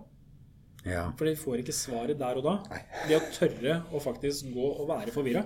Ja. 0.87 1.09
For 1.19 1.27
de 1.27 1.35
får 1.39 1.61
ikke 1.63 1.75
svaret 1.75 2.19
der 2.19 2.39
og 2.39 2.45
da. 2.45 2.55
Det 3.07 3.17
å 3.17 3.25
tørre 3.35 3.81
å 3.95 4.01
faktisk 4.03 4.51
gå 4.55 4.67
og 4.69 4.87
være 4.91 5.13
forvirra. 5.15 5.43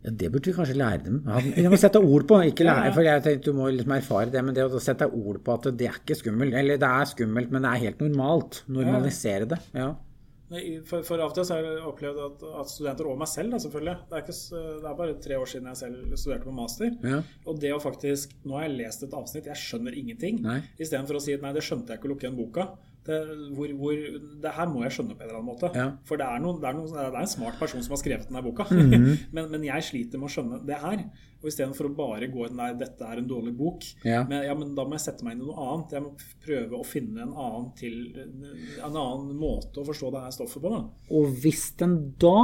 Ja, 0.00 0.10
Det 0.16 0.30
burde 0.32 0.48
vi 0.48 0.56
kanskje 0.56 0.78
lære 0.80 1.02
dem. 1.04 1.18
vi 1.56 1.66
må 1.68 1.78
sette 1.78 2.00
ord 2.00 2.26
på, 2.28 2.38
ikke 2.48 2.66
lære, 2.66 2.92
for 2.96 3.06
jeg 3.06 3.24
tenkte 3.26 3.50
du 3.52 3.58
må 3.58 3.68
liksom 3.70 3.92
erfare 3.98 4.32
det, 4.32 4.42
men 4.44 4.56
det 4.56 4.64
å 4.64 4.80
sette 4.82 5.10
ord 5.10 5.42
på 5.44 5.56
at 5.58 5.68
det 5.76 5.90
er 5.90 5.98
ikke 6.00 6.16
skummelt. 6.22 6.56
Eller 6.56 6.80
det 6.80 6.88
er 6.88 7.10
skummelt, 7.10 7.50
men 7.52 7.66
det 7.66 7.74
er 7.74 7.84
helt 7.88 8.00
normalt. 8.06 8.62
Normalisere 8.72 9.50
det. 9.50 9.60
Ja. 9.76 9.90
For, 10.50 11.04
for 11.06 11.22
av 11.22 11.30
og 11.30 11.36
til 11.36 11.44
så 11.46 11.56
har 11.56 11.66
jeg 11.66 11.82
opplevd 11.86 12.20
at, 12.24 12.40
at 12.58 12.70
studenter, 12.72 13.06
og 13.06 13.20
meg 13.20 13.28
selv 13.30 13.54
da, 13.54 13.60
selvfølgelig 13.62 13.94
det 14.10 14.16
er, 14.18 14.24
ikke, 14.24 14.62
det 14.82 14.88
er 14.90 14.96
bare 14.98 15.18
tre 15.22 15.36
år 15.38 15.50
siden 15.52 15.68
jeg 15.70 15.78
selv 15.78 16.16
studerte 16.18 16.48
på 16.48 16.54
master. 16.56 16.96
Ja. 17.06 17.20
Og 17.46 17.60
det 17.62 17.70
å 17.76 17.78
faktisk 17.82 18.34
Nå 18.42 18.56
har 18.58 18.66
jeg 18.66 18.78
lest 18.80 19.04
et 19.06 19.14
avsnitt, 19.14 19.46
jeg 19.46 19.62
skjønner 19.62 19.94
ingenting. 20.00 20.40
Istedenfor 20.80 21.20
å 21.20 21.22
si 21.22 21.36
nei, 21.38 21.52
det 21.54 21.62
skjønte 21.66 21.94
jeg 21.94 22.00
ikke 22.00 22.10
å 22.10 22.14
lukke 22.14 22.26
igjen 22.26 22.38
boka. 22.40 22.66
Hvor, 23.56 23.72
hvor, 23.80 24.04
det 24.44 24.52
her 24.56 24.70
må 24.70 24.84
jeg 24.84 24.94
skjønne 24.96 25.16
på 25.16 25.24
en 25.24 25.28
eller 25.28 25.38
annen 25.40 25.50
måte. 25.50 25.70
Ja. 25.76 25.88
For 26.08 26.20
det 26.20 26.28
er, 26.28 26.42
noen, 26.44 26.60
det, 26.62 26.68
er 26.70 26.78
noen, 26.78 26.92
det 26.94 27.08
er 27.08 27.18
en 27.22 27.32
smart 27.34 27.58
person 27.60 27.82
som 27.84 27.96
har 27.96 28.00
skrevet 28.02 28.30
denne 28.30 28.42
boka. 28.46 28.68
Mhm. 28.70 29.10
men, 29.36 29.50
men 29.52 29.66
jeg 29.66 29.86
sliter 29.88 30.20
med 30.22 30.30
å 30.30 30.32
skjønne 30.36 30.62
det 30.68 30.78
her. 30.84 31.04
Og 31.40 31.48
istedenfor 31.48 31.88
å 31.88 31.94
bare 31.96 32.26
gå 32.28 32.44
inn 32.50 32.58
der 32.60 32.74
dette 32.82 33.06
er 33.08 33.20
en 33.22 33.28
dårlig 33.28 33.54
bok, 33.56 33.86
Ja. 34.04 34.24
men, 34.28 34.42
ja, 34.44 34.52
men 34.58 34.74
da 34.76 34.84
må 34.84 34.98
jeg 34.98 35.06
sette 35.06 35.24
meg 35.24 35.38
inn 35.38 35.46
i 35.46 35.48
noe 35.48 35.70
annet. 35.70 35.94
Jeg 35.96 36.04
må 36.04 36.10
prøve 36.44 36.80
å 36.80 36.84
finne 36.84 37.22
en 37.24 37.32
annen, 37.32 37.70
til, 37.78 37.96
en 38.18 38.90
annen 38.90 39.30
måte 39.40 39.80
å 39.80 39.86
forstå 39.88 40.12
det 40.12 40.26
her 40.26 40.36
stoffet 40.36 40.60
på. 40.60 40.74
Da. 40.74 40.82
Og 41.16 41.32
hvis 41.40 41.70
den 41.80 41.96
da 42.20 42.36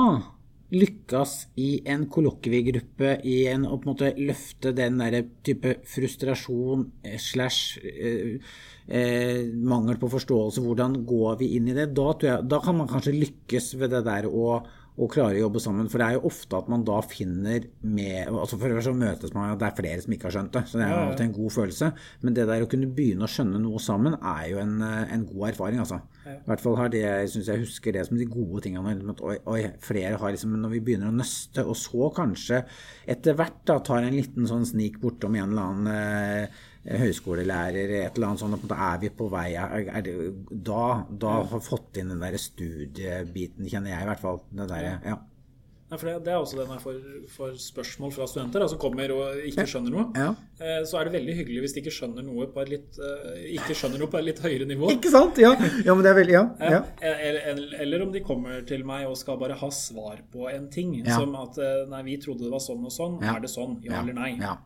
lykkes 0.74 1.34
i 1.62 1.68
en 1.86 2.06
kollokviegruppe 2.10 3.12
i 3.28 3.36
en 3.50 3.66
å 3.68 3.76
på 3.76 3.86
en 3.86 3.92
måte 3.92 4.12
løfte 4.18 4.72
den 4.74 4.98
der 4.98 5.20
type 5.46 5.76
frustrasjon 5.86 6.86
eh, 7.06 7.18
slash 7.22 7.78
eh, 7.86 8.40
eh, 8.88 9.44
mangel 9.46 10.00
på 10.02 10.10
forståelse, 10.16 10.64
hvordan 10.64 10.98
går 11.06 11.38
vi 11.42 11.52
inn 11.58 11.70
i 11.70 11.76
det? 11.76 11.92
Da, 11.94 12.08
jeg, 12.22 12.48
da 12.50 12.60
kan 12.64 12.80
man 12.80 12.90
kanskje 12.90 13.14
lykkes 13.14 13.76
ved 13.78 13.94
det 13.94 14.02
der 14.08 14.26
å, 14.26 14.58
å 14.96 15.08
klare 15.12 15.36
å 15.36 15.44
jobbe 15.44 15.60
sammen. 15.60 15.88
For 15.92 16.00
det 16.00 16.06
er 16.06 16.16
jo 16.16 16.28
ofte 16.30 16.56
at 16.56 16.68
man 16.72 16.84
da 16.86 16.98
finner 17.04 17.66
med 17.84 18.30
altså 18.32 18.58
For 18.60 18.80
så 18.84 18.94
møtes 18.96 19.34
man 19.36 19.52
at 19.52 19.60
det 19.60 19.68
er 19.68 19.78
flere 19.80 20.02
som 20.04 20.14
ikke 20.16 20.28
har 20.28 20.36
skjønt 20.38 20.54
det, 20.56 20.62
så 20.70 20.80
det 20.80 20.86
er 20.86 20.92
jo 20.94 21.00
alltid 21.02 21.24
en 21.26 21.34
god 21.36 21.54
følelse. 21.56 21.90
Men 22.22 22.36
det 22.36 22.46
der 22.48 22.64
å 22.64 22.68
kunne 22.72 22.92
begynne 22.96 23.26
å 23.26 23.30
skjønne 23.30 23.60
noe 23.62 23.82
sammen 23.82 24.16
er 24.16 24.44
jo 24.52 24.60
en, 24.62 24.76
eh, 24.86 25.14
en 25.16 25.26
god 25.28 25.48
erfaring, 25.50 25.82
altså. 25.84 26.00
I 26.26 26.36
hvert 26.48 26.62
fall 26.62 26.78
har 26.80 26.88
det, 26.90 27.02
jeg 27.04 27.28
synes 27.34 27.50
jeg 27.52 27.62
husker 27.62 27.94
det 27.94 28.06
som 28.08 28.18
de 28.18 28.26
gode 28.26 28.64
tingene. 28.64 28.96
At, 29.12 29.20
oi, 29.22 29.36
oi, 29.46 29.60
flere 29.84 30.16
har 30.18 30.32
liksom, 30.34 30.56
Når 30.58 30.72
vi 30.72 30.80
begynner 30.88 31.12
å 31.12 31.14
nøste, 31.14 31.62
og 31.62 31.76
så 31.78 32.08
kanskje 32.16 32.64
etter 33.06 33.36
hvert 33.38 33.60
da 33.68 33.78
tar 33.84 34.02
en 34.02 34.16
liten 34.16 34.48
sånn 34.48 34.66
snik 34.66 34.98
bortom 35.02 35.36
en 35.36 35.52
eller 35.52 35.70
annen 35.70 35.92
eh, 35.92 36.64
høyskolelærer, 36.86 37.94
et 38.06 38.16
eller 38.16 38.28
annet 38.32 38.42
sånt, 38.44 38.70
er 38.70 38.98
vi 39.02 39.08
på 39.10 39.30
vei 39.32 39.48
er, 39.58 40.02
det, 40.06 40.16
Da, 40.50 40.82
da 41.10 41.38
har 41.42 41.48
vi 41.58 41.64
fått 41.66 41.96
inn 42.02 42.12
den 42.14 42.20
der 42.22 42.36
studiebiten, 42.38 43.66
kjenner 43.70 43.90
jeg 43.96 44.02
i 44.06 44.10
hvert 44.12 44.22
fall. 44.22 44.42
Den 44.52 44.68
der, 44.70 44.92
ja. 45.04 45.16
Nei, 45.86 45.96
for 46.00 46.08
det, 46.10 46.14
det 46.26 46.32
er 46.34 46.40
også 46.42 46.56
den 46.58 46.70
jeg 46.74 46.80
får, 46.82 46.96
får 47.30 47.50
spørsmål 47.62 48.10
fra 48.10 48.26
studenter 48.26 48.64
som 48.64 48.72
som 48.72 48.78
kommer 48.82 49.12
og 49.14 49.36
ikke 49.46 49.62
skjønner 49.70 49.92
noe. 49.94 50.06
Ja. 50.18 50.32
Eh, 50.58 50.80
Så 50.82 50.98
er 50.98 51.06
det 51.06 51.12
veldig 51.14 51.36
hyggelig 51.38 51.60
hvis 51.62 51.74
de 51.76 51.82
ikke 51.84 51.92
skjønner 51.94 52.26
noe 52.26 52.48
på 52.50 52.58
et 52.64 52.72
litt, 52.72 52.98
eh, 52.98 53.44
ikke 53.54 53.76
skjønner 53.78 54.02
noe 54.02 54.10
på 54.10 54.18
et 54.18 54.26
litt 54.26 54.40
høyere 54.42 54.66
nivå. 54.66 54.90
Ikke 54.96 55.12
sant? 55.14 55.38
Ja. 55.38 55.52
ja, 55.86 55.94
men 55.94 56.02
det 56.02 56.10
er 56.10 56.18
veldig 56.18 56.34
Ja. 56.34 56.42
Ja. 56.58 56.80
Eh, 56.98 57.22
Eller, 57.28 57.78
eller- 57.84 58.02
om 58.02 58.10
de 58.12 58.20
kommer 58.26 58.66
til 58.66 58.82
meg 58.84 59.06
og 59.06 59.14
skal 59.16 59.38
bare 59.38 59.54
ha 59.54 59.68
svar 59.70 60.18
på 60.32 60.50
en 60.50 60.66
ting. 60.74 61.04
Ja. 61.06 61.20
Som 61.20 61.36
at 61.38 61.56
eh, 61.62 61.86
nei, 61.88 62.02
vi 62.02 62.16
trodde 62.18 62.42
det 62.42 62.50
var 62.50 62.58
sånn 62.66 62.82
og 62.84 62.90
sånn. 62.90 63.20
Ja. 63.22 63.36
Er 63.36 63.46
det 63.46 63.50
sånn? 63.54 63.78
Ja, 63.86 64.00
eller 64.02 64.12
nei? 64.18 64.32
Ja. 64.42 64.56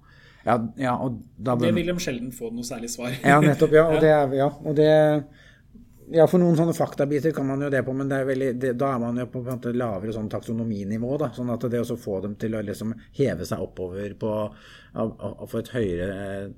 Ja, 0.47 0.57
ja, 0.81 0.95
og 0.97 1.21
da 1.37 1.55
Det 1.61 1.75
vil 1.77 1.91
de 1.91 2.01
sjelden 2.01 2.33
få 2.33 2.49
noe 2.55 2.65
særlig 2.65 2.89
svar. 2.93 3.13
Ja, 3.21 3.41
nettopp. 3.45 3.75
Ja, 3.77 3.87
og 3.93 4.01
det 4.05 4.13
er 4.15 4.35
Ja, 4.39 4.49
og 4.49 4.77
det 4.79 4.91
ja, 6.11 6.25
for 6.27 6.43
noen 6.43 6.57
sånne 6.59 6.75
faktabiter 6.75 7.31
kan 7.35 7.47
man 7.47 7.61
jo 7.63 7.69
det 7.71 7.85
på, 7.87 7.93
men 7.95 8.09
det 8.11 8.17
er 8.19 8.27
veldig, 8.27 8.49
det, 8.59 8.71
da 8.81 8.89
er 8.97 9.03
man 9.03 9.21
jo 9.21 9.29
på 9.31 9.45
en 9.45 9.53
måte 9.53 9.71
lavere 9.77 10.15
sånn 10.15 10.31
taksonominivå. 10.33 11.13
da, 11.21 11.29
sånn 11.37 11.53
at 11.55 11.67
det 11.71 11.85
å 11.85 11.99
få 12.01 12.19
dem 12.25 12.35
til 12.41 12.57
å 12.59 12.63
liksom 12.67 12.97
heve 13.19 13.47
seg 13.47 13.63
oppover 13.63 14.17
på 14.19 14.33
å 14.51 15.47
få 15.47 15.61
et 15.61 15.71
høyere 15.77 16.09
eh, 16.25 16.49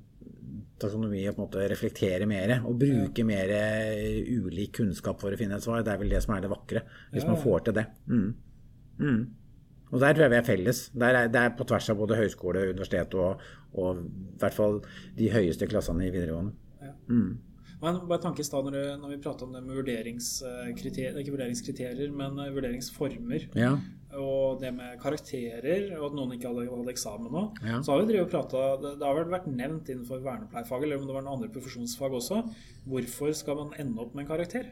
taksonomi 0.81 1.21
og 1.29 1.35
på 1.35 1.43
en 1.43 1.45
måte 1.45 1.67
reflektere 1.69 2.25
mer 2.29 2.55
og 2.63 2.79
bruke 2.81 3.25
mer 3.27 3.53
eh, 3.59 4.25
ulik 4.25 4.73
kunnskap 4.79 5.21
for 5.21 5.35
å 5.35 5.39
finne 5.39 5.59
et 5.59 5.65
svar, 5.65 5.85
det 5.85 5.93
er 5.93 6.01
vel 6.01 6.15
det 6.15 6.23
som 6.25 6.33
er 6.35 6.43
det 6.43 6.51
vakre. 6.53 6.83
Hvis 7.13 7.27
Ja, 7.27 7.29
man 7.29 7.41
får 7.43 7.67
til 7.67 7.77
det. 7.77 7.85
Mm. 8.09 8.27
Mm. 9.03 9.21
Og 9.93 10.01
der 10.01 10.15
tror 10.15 10.25
jeg 10.25 10.33
vi 10.33 10.39
er 10.41 10.47
felles. 10.47 10.83
Der 10.97 11.19
er, 11.21 11.31
det 11.31 11.41
er 11.41 11.55
på 11.57 11.67
tvers 11.69 11.89
av 11.93 11.99
både 12.01 12.17
høyskole, 12.17 12.67
universitet 12.73 13.13
og, 13.21 13.41
og 13.77 14.03
i 14.03 14.37
hvert 14.41 14.57
fall 14.57 14.79
de 15.17 15.29
høyeste 15.33 15.69
klassene 15.69 16.07
i 16.07 16.13
videregående. 16.13 16.55
Men 17.83 17.99
bare 18.07 18.21
tanke 18.23 18.39
i 18.39 18.47
stad 18.47 18.63
når, 18.63 18.93
når 19.01 19.11
vi 19.11 19.23
prater 19.23 19.43
om 19.45 19.55
det 19.55 19.61
med 19.65 19.75
vurderingskriterier, 19.75 21.17
ikke 21.19 21.33
vurderingskriterier, 21.35 22.13
men 22.15 22.39
eh, 22.39 22.53
vurderingsformer. 22.55 23.49
Ja. 23.59 23.73
Og 24.19 24.61
det 24.61 24.71
med 24.77 24.95
karakterer, 25.01 25.89
og 25.97 26.05
at 26.07 26.15
noen 26.15 26.35
ikke 26.35 26.51
hadde, 26.51 26.69
hadde 26.69 26.93
eksamen 26.93 27.33
nå. 27.33 27.43
Ja. 27.65 27.81
Så 27.83 27.91
har 27.91 28.03
vi 28.03 28.13
drevet 28.13 28.29
og 28.29 28.31
pratet, 28.31 28.85
det, 28.85 29.03
har 29.03 29.19
vel 29.19 29.33
vært 29.33 29.49
nevnt 29.51 29.91
innenfor 29.91 30.23
vernepleiefaget, 30.23 30.87
eller 30.87 31.01
om 31.01 31.09
det 31.09 31.17
var 31.17 31.25
noen 31.25 31.35
andre 31.41 31.51
profesjonsfag 31.51 32.15
også. 32.21 32.39
Hvorfor 32.87 33.35
skal 33.35 33.59
man 33.59 33.75
ende 33.83 33.99
opp 34.05 34.15
med 34.15 34.23
en 34.23 34.31
karakter? 34.31 34.71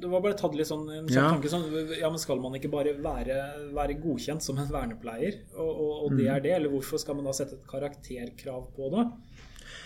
Det 0.00 0.08
var 0.10 0.20
bare 0.24 0.34
tatt 0.38 0.54
litt 0.56 0.66
sånn 0.66 0.86
en 0.90 1.06
kjapp 1.06 1.16
Ja. 1.16 1.28
tanke 1.34 1.48
sånn 1.52 1.98
Ja, 1.98 2.08
men 2.10 2.18
skal 2.18 2.40
man 2.40 2.52
ikke 2.54 2.70
bare 2.70 2.94
være, 2.96 3.36
være 3.74 4.00
godkjent 4.00 4.42
som 4.42 4.58
en 4.58 4.66
vernepleier, 4.68 5.40
og, 5.56 5.68
og, 5.68 5.92
og 6.04 6.10
Mm. 6.12 6.16
det 6.18 6.26
er 6.28 6.40
det? 6.40 6.52
Eller 6.56 6.68
hvorfor 6.70 6.98
skal 6.98 7.14
man 7.16 7.24
da 7.24 7.32
sette 7.32 7.54
et 7.54 7.66
karakterkrav 7.66 8.72
på 8.74 8.90
det? 8.90 9.04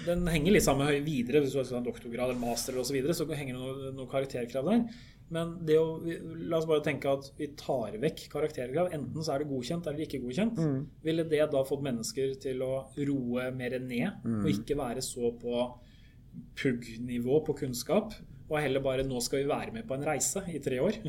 Den 0.07 0.27
henger 0.27 0.53
litt 0.53 0.63
sammen 0.63 0.87
med 0.87 1.05
videre, 1.05 1.41
hvis 1.41 1.53
du 1.53 1.59
har 1.63 1.79
en 1.79 1.85
doktorgrad 1.85 2.31
eller 2.31 2.41
master 2.41 2.75
osv., 2.77 2.85
så, 2.91 2.93
videre, 2.93 3.15
så 3.17 3.27
henger 3.35 3.55
det 3.55 3.61
noe, 3.63 3.93
noe 3.97 4.07
karakterkrav 4.11 4.65
der. 4.69 4.83
Men 5.29 5.57
det 5.67 5.75
å, 5.81 5.99
la 6.47 6.59
oss 6.59 6.67
bare 6.67 6.85
tenke 6.85 7.09
at 7.11 7.33
vi 7.37 7.49
tar 7.59 7.97
vekk 7.99 8.29
karakterkrav. 8.31 8.93
Enten 8.95 9.25
så 9.25 9.35
er 9.35 9.39
det 9.43 9.49
godkjent 9.51 9.87
eller 9.89 10.05
ikke 10.05 10.21
godkjent. 10.23 10.61
Ville 11.03 11.25
det 11.27 11.51
da 11.51 11.65
fått 11.65 11.83
mennesker 11.83 12.37
til 12.39 12.63
å 12.63 12.87
roe 12.97 13.51
mer 13.51 13.79
ned, 13.81 14.23
og 14.45 14.47
ikke 14.53 14.77
være 14.79 15.03
så 15.03 15.33
på 15.41 15.65
pugg-nivå 16.55 17.41
på 17.47 17.57
kunnskap, 17.59 18.13
og 18.49 18.61
heller 18.63 18.83
bare 18.83 19.03
'nå 19.03 19.21
skal 19.21 19.43
vi 19.43 19.49
være 19.49 19.73
med 19.73 19.89
på 19.89 19.95
en 19.95 20.07
reise 20.07 20.43
i 20.55 20.59
tre 20.59 20.79
år'? 20.83 21.01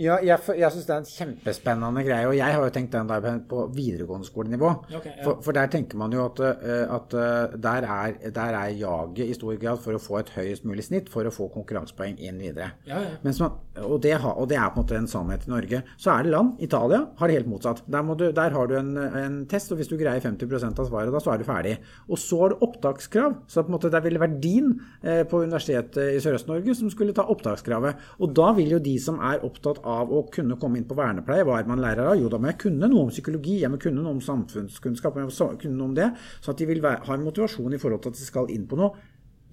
Ja, 0.00 0.18
jeg, 0.24 0.38
jeg 0.58 0.72
syns 0.74 0.88
det 0.88 0.94
er 0.94 1.02
en 1.02 1.08
kjempespennende 1.10 2.04
greie. 2.06 2.28
Og 2.30 2.36
jeg 2.36 2.56
har 2.56 2.64
jo 2.64 2.72
tenkt 2.74 2.94
den 2.96 3.10
der 3.10 3.40
på 3.48 3.66
videregående 3.74 4.28
skolenivå. 4.28 4.72
Okay, 4.88 5.14
ja. 5.16 5.24
for, 5.24 5.42
for 5.44 5.56
der 5.56 5.70
tenker 5.72 6.00
man 6.00 6.14
jo 6.14 6.24
at, 6.26 6.42
eh, 6.46 6.84
at 6.96 7.16
eh, 7.18 7.56
der, 7.62 7.88
er, 7.96 8.16
der 8.34 8.58
er 8.60 8.76
jaget 8.78 9.24
i 9.26 9.36
stor 9.36 9.58
grad 9.60 9.82
for 9.82 9.96
å 9.96 10.02
få 10.02 10.20
et 10.20 10.32
høyest 10.36 10.66
mulig 10.68 10.86
snitt 10.86 11.10
for 11.12 11.28
å 11.28 11.34
få 11.34 11.48
konkurransepoeng 11.54 12.18
inn 12.22 12.40
videre. 12.42 12.72
Ja, 12.88 13.02
man, 13.24 13.58
og, 13.82 13.98
det 14.04 14.16
har, 14.18 14.36
og 14.36 14.48
det 14.50 14.58
er 14.58 14.70
på 14.72 14.80
en 14.80 14.84
måte 14.84 14.98
en 14.98 15.10
sannhet 15.10 15.46
i 15.48 15.52
Norge. 15.52 15.82
Så 16.00 16.12
er 16.14 16.26
det 16.26 16.34
land, 16.34 16.56
Italia, 16.62 17.04
har 17.18 17.30
det 17.30 17.38
helt 17.40 17.50
motsatt. 17.50 17.84
Der, 17.90 18.04
må 18.06 18.16
du, 18.18 18.28
der 18.34 18.56
har 18.56 18.70
du 18.70 18.76
en, 18.78 18.92
en 18.96 19.38
test, 19.50 19.72
og 19.72 19.80
hvis 19.80 19.90
du 19.90 19.96
greier 20.00 20.22
50 20.22 20.68
av 20.72 20.86
svaret, 20.88 21.12
da 21.12 21.22
så 21.22 21.34
er 21.34 21.42
du 21.42 21.46
ferdig. 21.48 21.76
Og 22.08 22.20
så 22.20 22.40
har 22.42 22.52
du 22.52 22.64
opptakskrav. 22.66 23.38
Så 23.50 23.64
på 23.64 23.72
en 23.72 23.76
måte 23.76 23.92
det 23.92 24.02
ville 24.04 24.20
vært 24.22 24.38
din 24.42 24.74
eh, 25.00 25.22
på 25.28 25.42
Universitetet 25.46 26.16
i 26.16 26.20
Sørøst-Norge 26.22 26.76
som 26.78 26.90
skulle 26.92 27.14
ta 27.16 27.24
opptakskravet. 27.32 28.00
Og 28.20 28.34
da 28.36 28.50
vil 28.56 28.76
jo 28.76 28.82
de 28.82 28.96
som 29.02 29.20
er 29.24 29.44
opptatt 29.46 29.71
av 29.88 30.10
å 30.12 30.24
kunne 30.32 30.58
komme 30.60 30.78
inn 30.78 30.86
på 30.88 30.96
vernepleie, 30.98 31.44
hva 31.48 31.60
er 31.60 31.68
man 31.70 31.80
lærer 31.82 32.12
av? 32.12 32.18
Jo, 32.20 32.28
da 32.32 32.40
må 32.40 32.50
jeg 32.50 32.60
kunne 32.66 32.90
noe 32.90 33.06
om 33.06 33.12
psykologi, 33.12 33.60
jeg 33.62 33.72
må 33.72 33.78
kunne 33.80 34.02
noe 34.02 34.16
om 34.16 34.20
samfunnskunnskap, 34.24 35.16
jeg 35.16 35.30
må 35.30 35.48
kunne 35.62 35.78
noe 35.78 35.90
om 35.90 35.96
det. 35.96 36.10
Så 36.44 36.52
at 36.52 36.60
de 36.60 36.68
vil 36.68 36.84
ha 36.84 37.16
en 37.16 37.24
motivasjon 37.24 37.72
i 37.72 37.80
forhold 37.80 38.04
til 38.04 38.12
at 38.12 38.20
de 38.20 38.28
skal 38.28 38.52
inn 38.52 38.68
på 38.68 38.78
noe. 38.80 38.92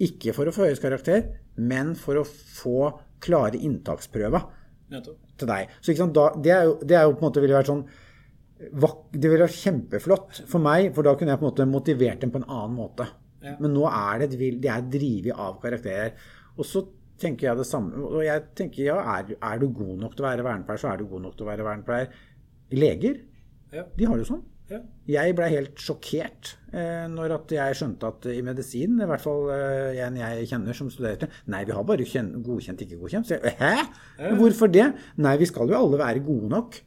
Ikke 0.04 0.36
for 0.36 0.48
å 0.48 0.54
få 0.56 0.68
høyest 0.68 0.84
karakter, 0.84 1.26
men 1.60 1.96
for 2.00 2.20
å 2.20 2.28
få 2.28 2.92
klare 3.24 3.60
inntaksprøver 3.60 4.46
til 4.90 5.50
deg. 5.50 5.74
Så 5.84 5.96
da, 6.16 6.30
det, 6.36 6.54
er 6.56 6.70
jo, 6.70 6.78
det 6.84 7.00
er 7.00 7.08
jo 7.08 7.16
på 7.16 7.24
en 7.24 7.28
måte 7.28 7.44
ville 7.44 7.58
vært 7.58 7.70
sånn 7.70 7.84
Det 8.60 9.30
ville 9.30 9.46
vært 9.46 9.60
kjempeflott 9.60 10.42
for 10.50 10.64
meg, 10.64 10.90
for 10.96 11.08
da 11.08 11.14
kunne 11.16 11.36
jeg 11.36 11.40
på 11.40 11.46
en 11.46 11.52
måte 11.52 11.68
motivert 11.70 12.24
dem 12.24 12.32
på 12.34 12.42
en 12.42 12.50
annen 12.50 12.76
måte. 12.76 13.06
Ja. 13.40 13.54
Men 13.64 13.72
nå 13.76 13.86
er 13.88 14.26
det, 14.26 14.34
de 14.36 14.72
er 14.72 14.88
drevet 14.92 15.40
av 15.40 15.62
karakterer. 15.62 16.16
Og 16.60 16.68
så 16.68 16.84
tenker 17.22 17.50
jeg 17.50 17.58
det 17.60 17.68
samme. 17.70 17.96
Og 18.10 18.22
jeg 18.26 18.46
tenker 18.58 18.84
ja, 18.92 19.00
er, 19.18 19.34
er 19.38 19.60
du 19.62 19.68
god 19.76 19.98
nok 20.06 20.16
til 20.18 20.26
å 20.26 20.30
være 20.30 20.46
vernepleier, 20.48 20.82
så 20.82 20.92
er 20.94 21.02
du 21.02 21.10
god 21.12 21.26
nok 21.28 21.36
til 21.40 21.48
å 21.48 21.52
være 21.52 21.68
vernepleier. 21.68 22.16
Leger, 22.80 23.20
Ja. 23.74 23.84
de 23.98 24.06
har 24.10 24.18
det 24.18 24.24
jo 24.26 24.32
sånn. 24.34 24.46
Ja. 24.70 24.80
Jeg 25.10 25.34
ble 25.34 25.48
helt 25.50 25.80
sjokkert 25.82 26.52
eh, 26.78 27.08
når 27.10 27.32
at 27.40 27.54
jeg 27.56 27.78
skjønte 27.80 28.06
at 28.12 28.28
i 28.30 28.42
medisin, 28.46 29.00
i 29.02 29.08
hvert 29.10 29.24
fall 29.24 29.48
eh, 29.50 29.98
en 30.06 30.20
jeg 30.20 30.46
kjenner 30.52 30.78
som 30.78 30.92
studerte 30.94 31.26
Nei, 31.50 31.64
vi 31.66 31.74
har 31.74 31.86
bare 31.90 32.06
kjen 32.06 32.30
godkjent, 32.46 32.84
ikke 32.86 33.00
godkjent. 33.02 33.26
Så 33.32 33.40
jeg, 33.40 33.56
Hæ? 33.58 34.30
Hvorfor 34.38 34.70
det? 34.70 34.86
Nei, 35.18 35.34
vi 35.42 35.48
skal 35.50 35.74
jo 35.74 35.80
alle 35.80 35.98
være 36.02 36.22
gode 36.22 36.52
nok. 36.54 36.78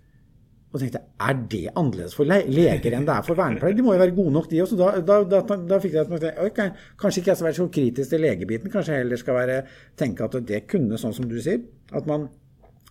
Og 0.73 0.81
tenkte 0.81 1.03
er 1.21 1.41
det 1.53 1.67
annerledes 1.77 2.15
for 2.17 2.25
leger 2.25 2.95
enn 2.97 3.05
det 3.05 3.13
er 3.13 3.25
for 3.27 3.37
vernepleiere? 3.37 3.77
De 3.77 3.85
må 3.85 3.93
jo 3.93 4.01
være 4.01 4.15
gode 4.17 4.33
nok, 4.33 4.47
de 4.49 4.63
også. 4.65 4.79
Da, 4.81 5.03
da, 5.05 5.19
da, 5.29 5.57
da 5.69 5.79
fikk 5.83 5.99
jeg 5.99 6.07
at 6.09 6.39
okay, 6.47 6.71
kanskje 7.01 7.21
ikke 7.21 7.33
jeg 7.33 7.41
skal 7.41 7.49
være 7.51 7.59
så 7.59 7.67
kritisk 7.77 8.15
til 8.15 8.25
legebiten. 8.25 8.73
Kanskje 8.73 8.95
jeg 8.97 9.05
heller 9.05 9.21
skal 9.21 9.37
være, 9.37 9.59
tenke 10.01 10.25
at 10.25 10.39
det 10.49 10.63
kunne, 10.73 10.97
sånn 11.01 11.13
som 11.19 11.29
du 11.29 11.37
sier, 11.45 11.61
at 11.93 12.09
man, 12.09 12.25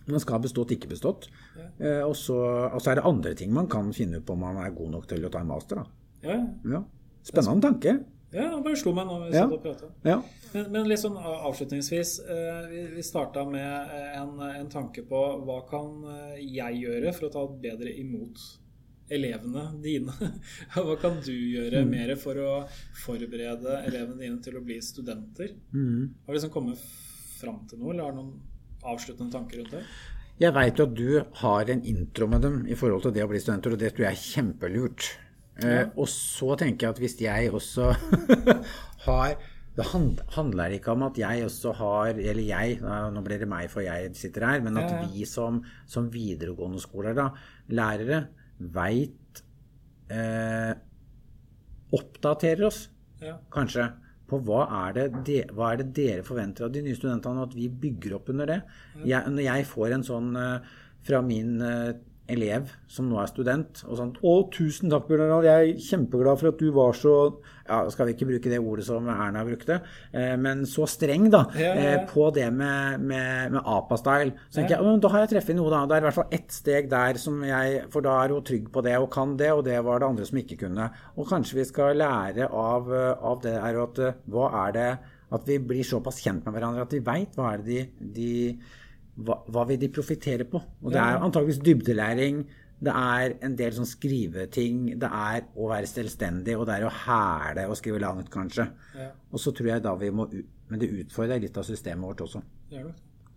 man 0.06 0.22
skal 0.22 0.38
ha 0.38 0.44
bestått, 0.46 0.76
ikke 0.76 0.92
bestått. 0.94 1.26
Eh, 1.58 2.04
og, 2.06 2.14
så, 2.18 2.38
og 2.70 2.78
så 2.78 2.92
er 2.92 3.00
det 3.00 3.06
andre 3.10 3.34
ting 3.38 3.50
man 3.54 3.66
kan 3.72 3.90
finne 3.96 4.22
ut 4.22 4.26
på 4.28 4.38
om 4.38 4.46
man 4.46 4.62
er 4.62 4.70
god 4.78 4.94
nok 4.94 5.10
til 5.10 5.26
å 5.26 5.32
ta 5.34 5.42
en 5.42 5.50
master. 5.50 5.82
Da. 5.82 5.86
Ja, 6.30 6.40
Ja. 6.76 6.84
Spennende 7.22 7.62
tanke. 7.68 7.98
Ja, 8.32 8.46
det 8.56 8.62
bare 8.64 8.78
slo 8.80 8.92
meg 8.96 9.06
nå 9.06 9.18
vi 9.26 9.34
Ja. 9.36 9.44
satt 9.44 9.52
og 9.58 9.62
pratet. 9.62 9.90
Ja. 10.08 10.16
Men, 10.54 10.70
men 10.72 10.88
litt 10.88 11.00
sånn 11.02 11.16
avslutningsvis, 11.20 12.14
eh, 12.28 12.66
vi, 12.70 12.80
vi 12.96 13.02
starta 13.04 13.44
med 13.48 13.92
en, 14.16 14.34
en 14.48 14.68
tanke 14.72 15.04
på 15.08 15.20
hva 15.46 15.60
kan 15.68 16.02
eh, 16.16 16.40
jeg 16.44 16.82
gjøre 16.82 17.12
for 17.16 17.28
å 17.28 17.32
ta 17.36 17.44
bedre 17.68 17.92
imot 18.00 18.40
elevene 19.12 19.66
dine? 19.82 20.12
Hva 20.72 20.94
kan 21.00 21.18
du 21.20 21.32
gjøre 21.34 21.82
mer 21.84 22.14
for 22.16 22.38
å 22.40 22.52
forberede 23.02 23.82
elevene 23.84 24.22
dine 24.22 24.38
til 24.44 24.56
å 24.56 24.62
bli 24.64 24.78
studenter? 24.80 25.50
Har 25.74 26.32
du 26.32 26.36
liksom 26.38 26.52
kommet 26.54 26.80
fram 27.40 27.58
til 27.68 27.82
noe, 27.82 27.92
eller 27.92 28.06
har 28.06 28.14
du 28.14 28.20
noen 28.22 28.32
avsluttende 28.88 29.34
tanker 29.34 29.60
rundt 29.60 29.74
det? 29.76 29.82
Jeg 30.40 30.54
veit 30.56 30.78
jo 30.80 30.86
at 30.88 30.94
du 30.96 31.10
har 31.42 31.68
en 31.74 31.82
intro 31.86 32.26
med 32.30 32.40
dem 32.46 32.62
i 32.72 32.74
forhold 32.78 33.04
til 33.04 33.12
det 33.18 33.26
å 33.26 33.28
bli 33.30 33.42
studenter, 33.42 33.74
og 33.76 33.82
det 33.82 33.92
tror 33.92 34.06
jeg 34.06 34.16
er 34.16 34.22
kjempelurt. 34.22 35.10
Eh, 35.60 35.84
og 36.00 36.06
så 36.08 36.54
tenker 36.56 36.86
jeg 36.86 36.94
at 36.94 37.00
hvis 37.02 37.18
jeg 37.20 37.50
også 37.52 37.90
har 39.06 39.34
Det 39.76 39.84
handler 40.32 40.72
ikke 40.72 40.94
om 40.94 41.02
at 41.04 41.18
jeg 41.20 41.44
også 41.44 41.74
har 41.76 42.16
Eller 42.16 42.40
jeg, 42.40 42.78
nå 43.12 43.20
blir 43.24 43.42
det 43.42 43.48
meg 43.50 43.68
for 43.68 43.84
jeg 43.84 44.14
sitter 44.16 44.46
her, 44.48 44.62
men 44.64 44.78
at 44.80 44.88
Ja, 44.88 45.02
ja. 45.02 45.10
vi 45.12 45.26
som, 45.28 45.58
som 45.84 46.08
videregående 46.12 46.80
skoler, 46.80 47.12
da, 47.12 47.26
lærere, 47.68 48.22
veit 48.58 49.42
uh, 50.12 50.72
Oppdaterer 51.92 52.64
oss 52.70 52.86
Ja. 53.22 53.36
kanskje 53.52 53.90
på 54.32 54.38
hva 54.42 54.62
er, 54.88 54.94
det 54.96 55.24
de, 55.28 55.34
hva 55.52 55.74
er 55.74 55.82
det 55.82 55.92
dere 55.94 56.22
forventer 56.24 56.64
av 56.64 56.72
de 56.72 56.80
nye 56.82 56.96
studentene, 56.96 57.42
og 57.42 57.50
at 57.50 57.56
vi 57.58 57.68
bygger 57.68 58.14
opp 58.16 58.30
under 58.32 58.48
det. 58.48 58.56
Jeg, 59.04 59.28
når 59.28 59.44
jeg 59.44 59.66
får 59.68 59.92
en 59.98 60.04
sånn 60.08 60.30
uh, 60.40 60.72
fra 61.04 61.20
min 61.26 61.60
eh, 61.60 61.92
elev 62.32 62.70
som 62.90 63.08
nå 63.08 63.20
er 63.22 63.30
student, 63.30 63.84
og 63.88 63.96
sånn 63.98 64.12
'Å, 64.18 64.34
tusen 64.52 64.90
takk, 64.92 65.08
Bjørn 65.08 65.24
Harald. 65.24 65.44
Jeg 65.48 65.74
er 65.74 65.80
kjempeglad 65.88 66.40
for 66.40 66.48
at 66.48 66.58
du 66.58 66.70
var 66.72 66.92
så 66.92 67.16
Ja, 67.62 67.88
skal 67.88 68.08
vi 68.08 68.12
ikke 68.14 68.26
bruke 68.26 68.50
det 68.50 68.58
ordet 68.58 68.84
som 68.84 69.06
Erna 69.08 69.44
brukte, 69.46 69.80
eh, 70.12 70.34
men 70.36 70.64
så 70.66 70.82
streng, 70.84 71.30
da, 71.30 71.46
Ja, 71.54 71.72
ja, 71.72 71.74
eh, 71.74 72.06
på 72.06 72.32
det 72.34 72.52
med, 72.52 73.00
med, 73.00 73.52
med 73.52 73.62
APA-style. 73.64 74.32
Så 74.50 74.60
tenker 74.60 74.76
jeg, 74.76 75.00
da 75.00 75.08
har 75.08 75.20
jeg 75.20 75.30
treffet 75.30 75.56
noe, 75.56 75.70
da. 75.70 75.86
Det 75.86 75.94
er 75.94 76.02
i 76.02 76.06
hvert 76.08 76.18
fall 76.18 76.34
ett 76.34 76.50
steg 76.50 76.90
der 76.90 77.14
som 77.22 77.40
jeg 77.44 77.84
For 77.88 78.02
da 78.02 78.24
er 78.24 78.34
hun 78.34 78.42
trygg 78.42 78.68
på 78.72 78.82
det 78.82 78.98
og 78.98 79.10
kan 79.12 79.36
det, 79.36 79.52
og 79.52 79.64
det 79.64 79.78
var 79.84 80.00
det 80.00 80.08
andre 80.08 80.26
som 80.26 80.38
ikke 80.38 80.58
kunne. 80.66 80.90
Og 81.16 81.28
kanskje 81.28 81.60
vi 81.60 81.64
skal 81.64 81.96
lære 81.96 82.50
av, 82.50 82.92
eh, 82.92 83.14
av 83.22 83.42
det 83.42 83.56
her 83.62 83.82
at 83.82 83.98
eh, 83.98 84.20
hva 84.28 84.68
er 84.68 84.72
det 84.72 84.98
At 85.32 85.46
vi 85.48 85.56
blir 85.56 85.80
såpass 85.80 86.20
kjent 86.20 86.44
med 86.44 86.52
hverandre 86.52 86.82
at 86.82 86.92
vi 86.92 86.98
veit 87.00 87.36
hva 87.38 87.54
er 87.54 87.62
det 87.64 87.64
de, 87.64 88.10
de 88.12 88.58
hva, 89.20 89.38
hva 89.52 89.64
vil 89.68 89.80
de 89.80 89.90
profitere 89.92 90.46
på? 90.48 90.60
Og 90.82 90.92
det 90.92 91.00
er 91.00 91.20
antageligvis 91.20 91.60
dybdelæring. 91.66 92.42
Det 92.82 92.94
er 92.98 93.36
en 93.46 93.54
del 93.58 93.76
sånn 93.76 93.88
skriveting. 93.88 94.82
Det 94.98 95.08
er 95.08 95.44
å 95.54 95.68
være 95.70 95.90
selvstendig, 95.90 96.56
og 96.58 96.66
det 96.68 96.78
er 96.78 96.88
å 96.88 96.96
hæle 97.04 97.68
og 97.70 97.78
skrive 97.78 98.00
langt, 98.02 98.30
kanskje. 98.32 98.66
Ja. 98.98 99.12
Og 99.30 99.42
så 99.42 99.52
tror 99.54 99.74
jeg 99.74 99.84
da 99.84 99.94
vi 100.00 100.10
må 100.10 100.28
Men 100.72 100.80
det 100.80 100.88
utfordrer 100.88 101.36
litt 101.42 101.58
av 101.60 101.66
systemet 101.68 102.00
vårt 102.08 102.22
også. 102.24 102.40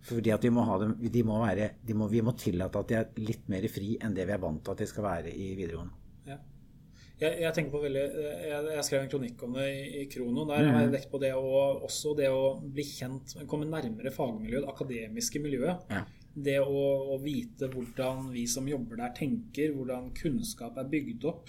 Fordi 0.06 0.30
at 0.32 0.44
vi 0.46 0.50
må 0.54 0.62
ha 0.64 0.78
dem, 0.80 0.94
de 1.12 1.22
må 1.26 1.42
være, 1.42 1.66
de 1.84 1.94
må, 1.98 2.06
vi 2.08 2.22
må 2.24 2.32
tillate 2.38 2.80
at 2.80 2.88
de 2.88 2.96
er 2.96 3.10
litt 3.20 3.48
mer 3.52 3.66
fri 3.68 3.98
enn 4.00 4.14
det 4.16 4.24
vi 4.24 4.32
er 4.32 4.40
vant 4.40 4.62
til 4.64 4.72
at 4.72 4.80
de 4.80 4.86
skal 4.88 5.04
være 5.04 5.34
i 5.34 5.50
videregående. 5.58 5.92
Ja. 6.30 6.38
Jeg, 7.16 7.38
jeg 7.40 7.52
tenker 7.56 7.72
på 7.72 7.80
veldig 7.80 8.00
jeg, 8.02 8.66
jeg 8.76 8.84
skrev 8.84 9.02
en 9.06 9.10
kronikk 9.14 9.42
om 9.46 9.54
det 9.56 9.66
i, 9.72 9.84
i 10.02 10.04
Krono. 10.12 10.44
Der 10.50 10.66
har 10.68 10.82
jeg 10.84 10.92
vekt 10.92 11.10
på 11.14 11.20
det 11.22 11.32
å, 11.32 11.46
også 11.86 12.12
det 12.18 12.28
å 12.28 12.42
bli 12.60 12.84
kjent, 12.84 13.38
komme 13.48 13.68
nærmere 13.70 14.12
fagmiljøet, 14.12 14.66
det 14.66 14.72
akademiske 14.74 15.40
miljøet. 15.40 15.86
Ja. 15.92 16.02
Det 16.36 16.58
å, 16.60 16.80
å 17.14 17.20
vite 17.22 17.70
hvordan 17.72 18.26
vi 18.34 18.44
som 18.52 18.68
jobber 18.68 19.00
der, 19.00 19.14
tenker, 19.16 19.72
hvordan 19.72 20.10
kunnskap 20.18 20.76
er 20.76 20.90
bygd 20.92 21.24
opp. 21.30 21.48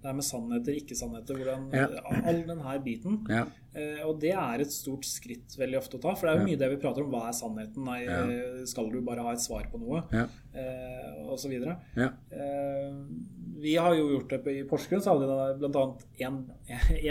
Det 0.00 0.08
er 0.08 0.14
med 0.16 0.24
sannheter, 0.24 0.76
ikke-sannheter, 0.80 1.36
hvordan 1.40 1.64
Ja. 1.76 1.86
all 2.24 2.38
den 2.48 2.60
her 2.64 2.78
biten. 2.84 3.18
Ja. 3.28 3.46
Eh, 3.76 3.98
og 4.04 4.20
det 4.20 4.32
er 4.32 4.62
et 4.64 4.72
stort 4.72 5.04
skritt 5.08 5.56
veldig 5.60 5.76
ofte 5.80 5.96
å 5.98 6.00
ta. 6.04 6.14
For 6.16 6.28
det 6.28 6.32
er 6.34 6.40
jo 6.40 6.46
mye 6.48 6.60
det 6.60 6.70
vi 6.72 6.78
prater 6.80 7.04
om. 7.04 7.12
Hva 7.12 7.26
er 7.28 7.36
sannheten? 7.36 7.84
Nei, 7.84 7.98
eh, 8.04 8.62
skal 8.68 8.88
du 8.92 9.00
bare 9.04 9.24
ha 9.24 9.32
et 9.36 9.44
svar 9.44 9.68
på 9.72 9.80
noe? 9.80 10.00
Ja. 10.12 10.24
Eh, 10.56 11.20
og 11.26 11.36
så 11.40 11.48
videre. 11.52 11.76
Ja. 12.00 12.08
Eh, 12.32 12.96
vi 13.62 13.76
har 13.76 13.94
jo 13.96 14.08
gjort 14.14 14.32
det 14.32 14.54
i 14.56 14.64
Porsgrunn, 14.68 15.02
så 15.04 15.14
har 15.14 15.20
vi 15.20 15.60
bl.a. 15.60 15.84
En, 16.26 16.40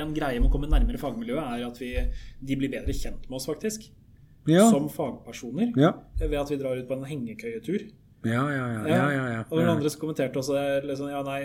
en 0.02 0.12
greie 0.16 0.40
med 0.40 0.50
å 0.50 0.54
komme 0.54 0.70
nærmere 0.72 1.02
fagmiljøet, 1.02 1.56
er 1.56 1.66
at 1.68 1.80
vi, 1.82 1.94
de 2.42 2.60
blir 2.60 2.72
bedre 2.74 2.96
kjent 2.96 3.30
med 3.30 3.40
oss, 3.40 3.48
faktisk. 3.50 3.90
Ja. 4.50 4.66
Som 4.72 4.90
fagpersoner. 4.92 5.74
Ja. 5.78 5.94
Ved 6.22 6.38
at 6.40 6.52
vi 6.52 6.60
drar 6.62 6.80
ut 6.80 6.90
på 6.90 6.98
en 6.98 7.08
hengekøyetur. 7.10 7.90
Ja, 8.28 8.44
ja, 8.52 8.66
ja. 8.74 8.80
ja, 8.88 9.04
ja, 9.14 9.26
ja. 9.32 9.44
Og 9.48 9.62
noen 9.62 9.78
andre 9.78 9.92
som 9.92 10.02
kommenterte 10.02 10.42
også 10.42 10.60
liksom, 10.84 11.08
ja, 11.08 11.22
nei, 11.24 11.40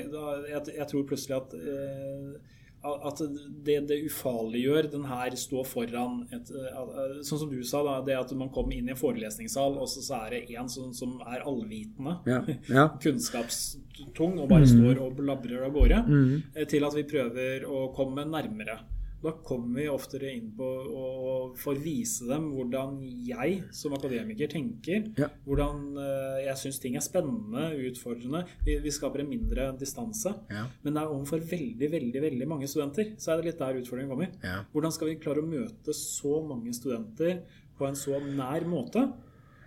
jeg, 0.51 0.63
jeg 0.75 0.87
tror 0.91 1.05
plutselig 1.07 1.37
at 1.37 1.55
eh, 1.55 2.55
at 2.85 3.21
det, 3.65 3.77
det 3.89 3.99
ufarliggjør 4.09 4.91
den 4.93 5.07
her 5.09 5.37
stå 5.41 5.65
foran 5.67 6.23
et, 6.35 6.51
eh, 6.53 7.21
Sånn 7.25 7.41
som 7.41 7.51
du 7.51 7.63
sa, 7.65 7.83
da, 7.87 7.99
det 8.05 8.17
at 8.19 8.35
man 8.37 8.53
kommer 8.55 8.77
inn 8.77 8.91
i 8.91 8.95
en 8.95 9.01
forelesningssal, 9.01 9.79
og 9.81 9.89
så, 9.91 10.03
så 10.05 10.21
er 10.27 10.37
det 10.37 10.59
en 10.59 10.69
som, 10.71 10.93
som 10.97 11.17
er 11.25 11.45
allvitende. 11.47 12.19
Ja, 12.29 12.43
ja. 12.69 12.89
Kunnskapstung 13.05 14.39
og 14.43 14.51
bare 14.53 14.69
står 14.69 15.01
og 15.05 15.17
blabrer 15.21 15.65
av 15.67 15.75
gårde. 15.77 16.03
mm. 16.09 16.67
Til 16.71 16.87
at 16.87 16.99
vi 16.99 17.07
prøver 17.09 17.65
å 17.69 17.87
komme 17.97 18.27
nærmere. 18.29 18.79
Da 19.25 19.33
kommer 19.47 19.81
vi 19.81 19.87
oftere 19.89 20.31
inn 20.37 20.51
på 20.57 20.67
og 20.69 21.55
får 21.61 21.79
vise 21.81 22.29
dem 22.29 22.51
hvordan 22.53 22.99
jeg 23.25 23.63
som 23.73 23.95
akademiker 23.97 24.51
tenker. 24.53 25.09
Ja. 25.17 25.31
Hvordan 25.47 25.99
eh, 26.03 26.41
jeg 26.45 26.61
syns 26.61 26.81
ting 26.83 26.99
er 26.99 27.05
spennende, 27.05 27.71
utfordrende. 27.89 28.45
Vi, 28.67 28.77
vi 28.85 28.93
skaper 28.93 29.25
en 29.25 29.33
mindre 29.33 29.71
distanse. 29.81 30.35
Ja. 30.53 30.67
Men 30.85 30.97
det 30.97 31.03
er 31.03 31.15
overfor 31.15 31.45
veldig 31.55 31.91
veldig, 31.97 32.25
veldig 32.29 32.51
mange 32.51 32.69
studenter. 32.71 33.15
Så 33.17 33.33
er 33.33 33.41
det 33.41 33.53
litt 33.53 33.63
der 33.65 33.81
utfordringen 33.81 34.13
kommer. 34.13 34.35
Ja. 34.45 34.61
Hvordan 34.75 34.95
skal 34.95 35.11
vi 35.11 35.21
klare 35.25 35.45
å 35.45 35.49
møte 35.49 35.97
så 35.97 36.39
mange 36.45 36.77
studenter 36.77 37.41
på 37.79 37.89
en 37.89 37.99
så 37.99 38.21
nær 38.25 38.69
måte? 38.69 39.09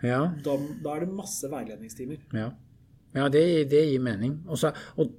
ja. 0.06 0.22
Da, 0.44 0.56
da 0.84 0.96
er 0.96 1.06
det 1.06 1.14
masse 1.18 1.50
veiledningstimer. 1.52 2.20
Ja, 2.36 2.52
ja 3.18 3.30
det, 3.34 3.44
det 3.72 3.84
gir 3.90 4.04
mening. 4.04 4.40
Også, 4.46 4.70
og, 5.02 5.16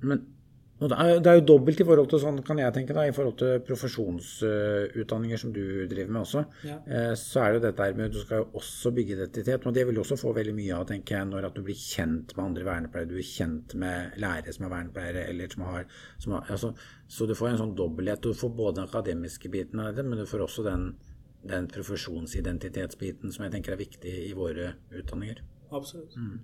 men, 0.00 0.24
det 0.88 0.96
er, 0.98 1.18
det 1.20 1.30
er 1.30 1.36
jo 1.38 1.44
dobbelt 1.52 1.80
i 1.82 1.84
forhold 1.86 2.08
til 2.10 2.20
sånn, 2.22 2.38
kan 2.46 2.58
jeg 2.58 2.72
tenke 2.74 2.94
da, 2.96 3.04
i 3.04 3.12
forhold 3.14 3.34
til 3.42 3.58
profesjonsutdanninger 3.66 5.40
som 5.42 5.52
du 5.54 5.62
driver 5.90 6.14
med 6.14 6.20
også. 6.22 6.42
Ja. 6.66 6.78
Eh, 6.86 7.12
så 7.18 7.42
er 7.42 7.52
det 7.52 7.58
jo 7.58 7.64
dette 7.66 7.86
her 7.86 7.98
med 7.98 8.14
Du 8.14 8.20
skal 8.22 8.42
jo 8.42 8.46
også 8.60 8.92
bygge 8.96 9.16
identitet. 9.18 9.66
Og 9.68 9.76
det 9.76 9.84
vil 9.86 9.98
du 9.98 10.02
også 10.02 10.18
få 10.20 10.32
veldig 10.36 10.54
mye 10.56 10.78
av, 10.78 10.86
tenker 10.88 11.18
jeg, 11.18 11.28
når 11.28 11.48
at 11.50 11.58
du 11.58 11.62
blir 11.66 11.78
kjent 11.78 12.32
med 12.36 12.44
andre 12.46 12.66
vernepleiere. 12.70 13.10
Du 13.10 13.18
er 13.20 13.28
kjent 13.28 13.76
med 13.82 14.18
lærere 14.24 14.56
som 14.56 14.66
er 14.66 14.74
vernepleiere, 14.74 15.26
eller 15.34 15.54
som 15.54 15.66
har, 15.68 15.86
som 16.24 16.36
har 16.38 16.52
altså, 16.56 16.72
Så 17.12 17.28
du 17.28 17.36
får 17.36 17.52
en 17.52 17.62
sånn 17.62 17.76
dobbelthet. 17.78 18.24
Du 18.24 18.38
får 18.38 18.54
både 18.56 18.80
den 18.80 18.88
akademiske 18.88 19.52
biten 19.52 19.82
av 19.84 19.92
det, 19.96 20.06
men 20.08 20.22
du 20.22 20.26
får 20.26 20.46
også 20.46 20.64
den, 20.66 20.88
den 21.44 21.68
profesjonsidentitetsbiten 21.70 23.34
som 23.34 23.44
jeg 23.44 23.58
tenker 23.58 23.76
er 23.76 23.84
viktig 23.84 24.14
i 24.30 24.32
våre 24.38 24.72
utdanninger. 24.90 25.44
Absolutt. 25.72 26.16
Mm. 26.16 26.40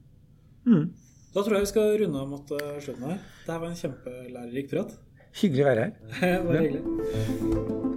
Da 1.38 1.42
tror 1.46 1.54
jeg 1.54 1.68
vi 1.68 1.70
skal 1.70 1.92
runde 2.00 2.18
av 2.18 2.30
mot 2.32 2.48
eh, 2.56 2.70
slutten 2.82 3.04
her. 3.12 3.20
Det 3.44 3.52
her 3.52 3.60
var 3.62 3.68
en 3.70 3.78
kjempelærerik 3.78 4.72
prat. 4.72 4.96
Hyggelig 5.38 5.62
å 5.62 5.68
være 5.68 5.84
her. 5.86 5.92
Det 6.18 6.32
var 6.48 6.64
hyggelig. 6.64 7.87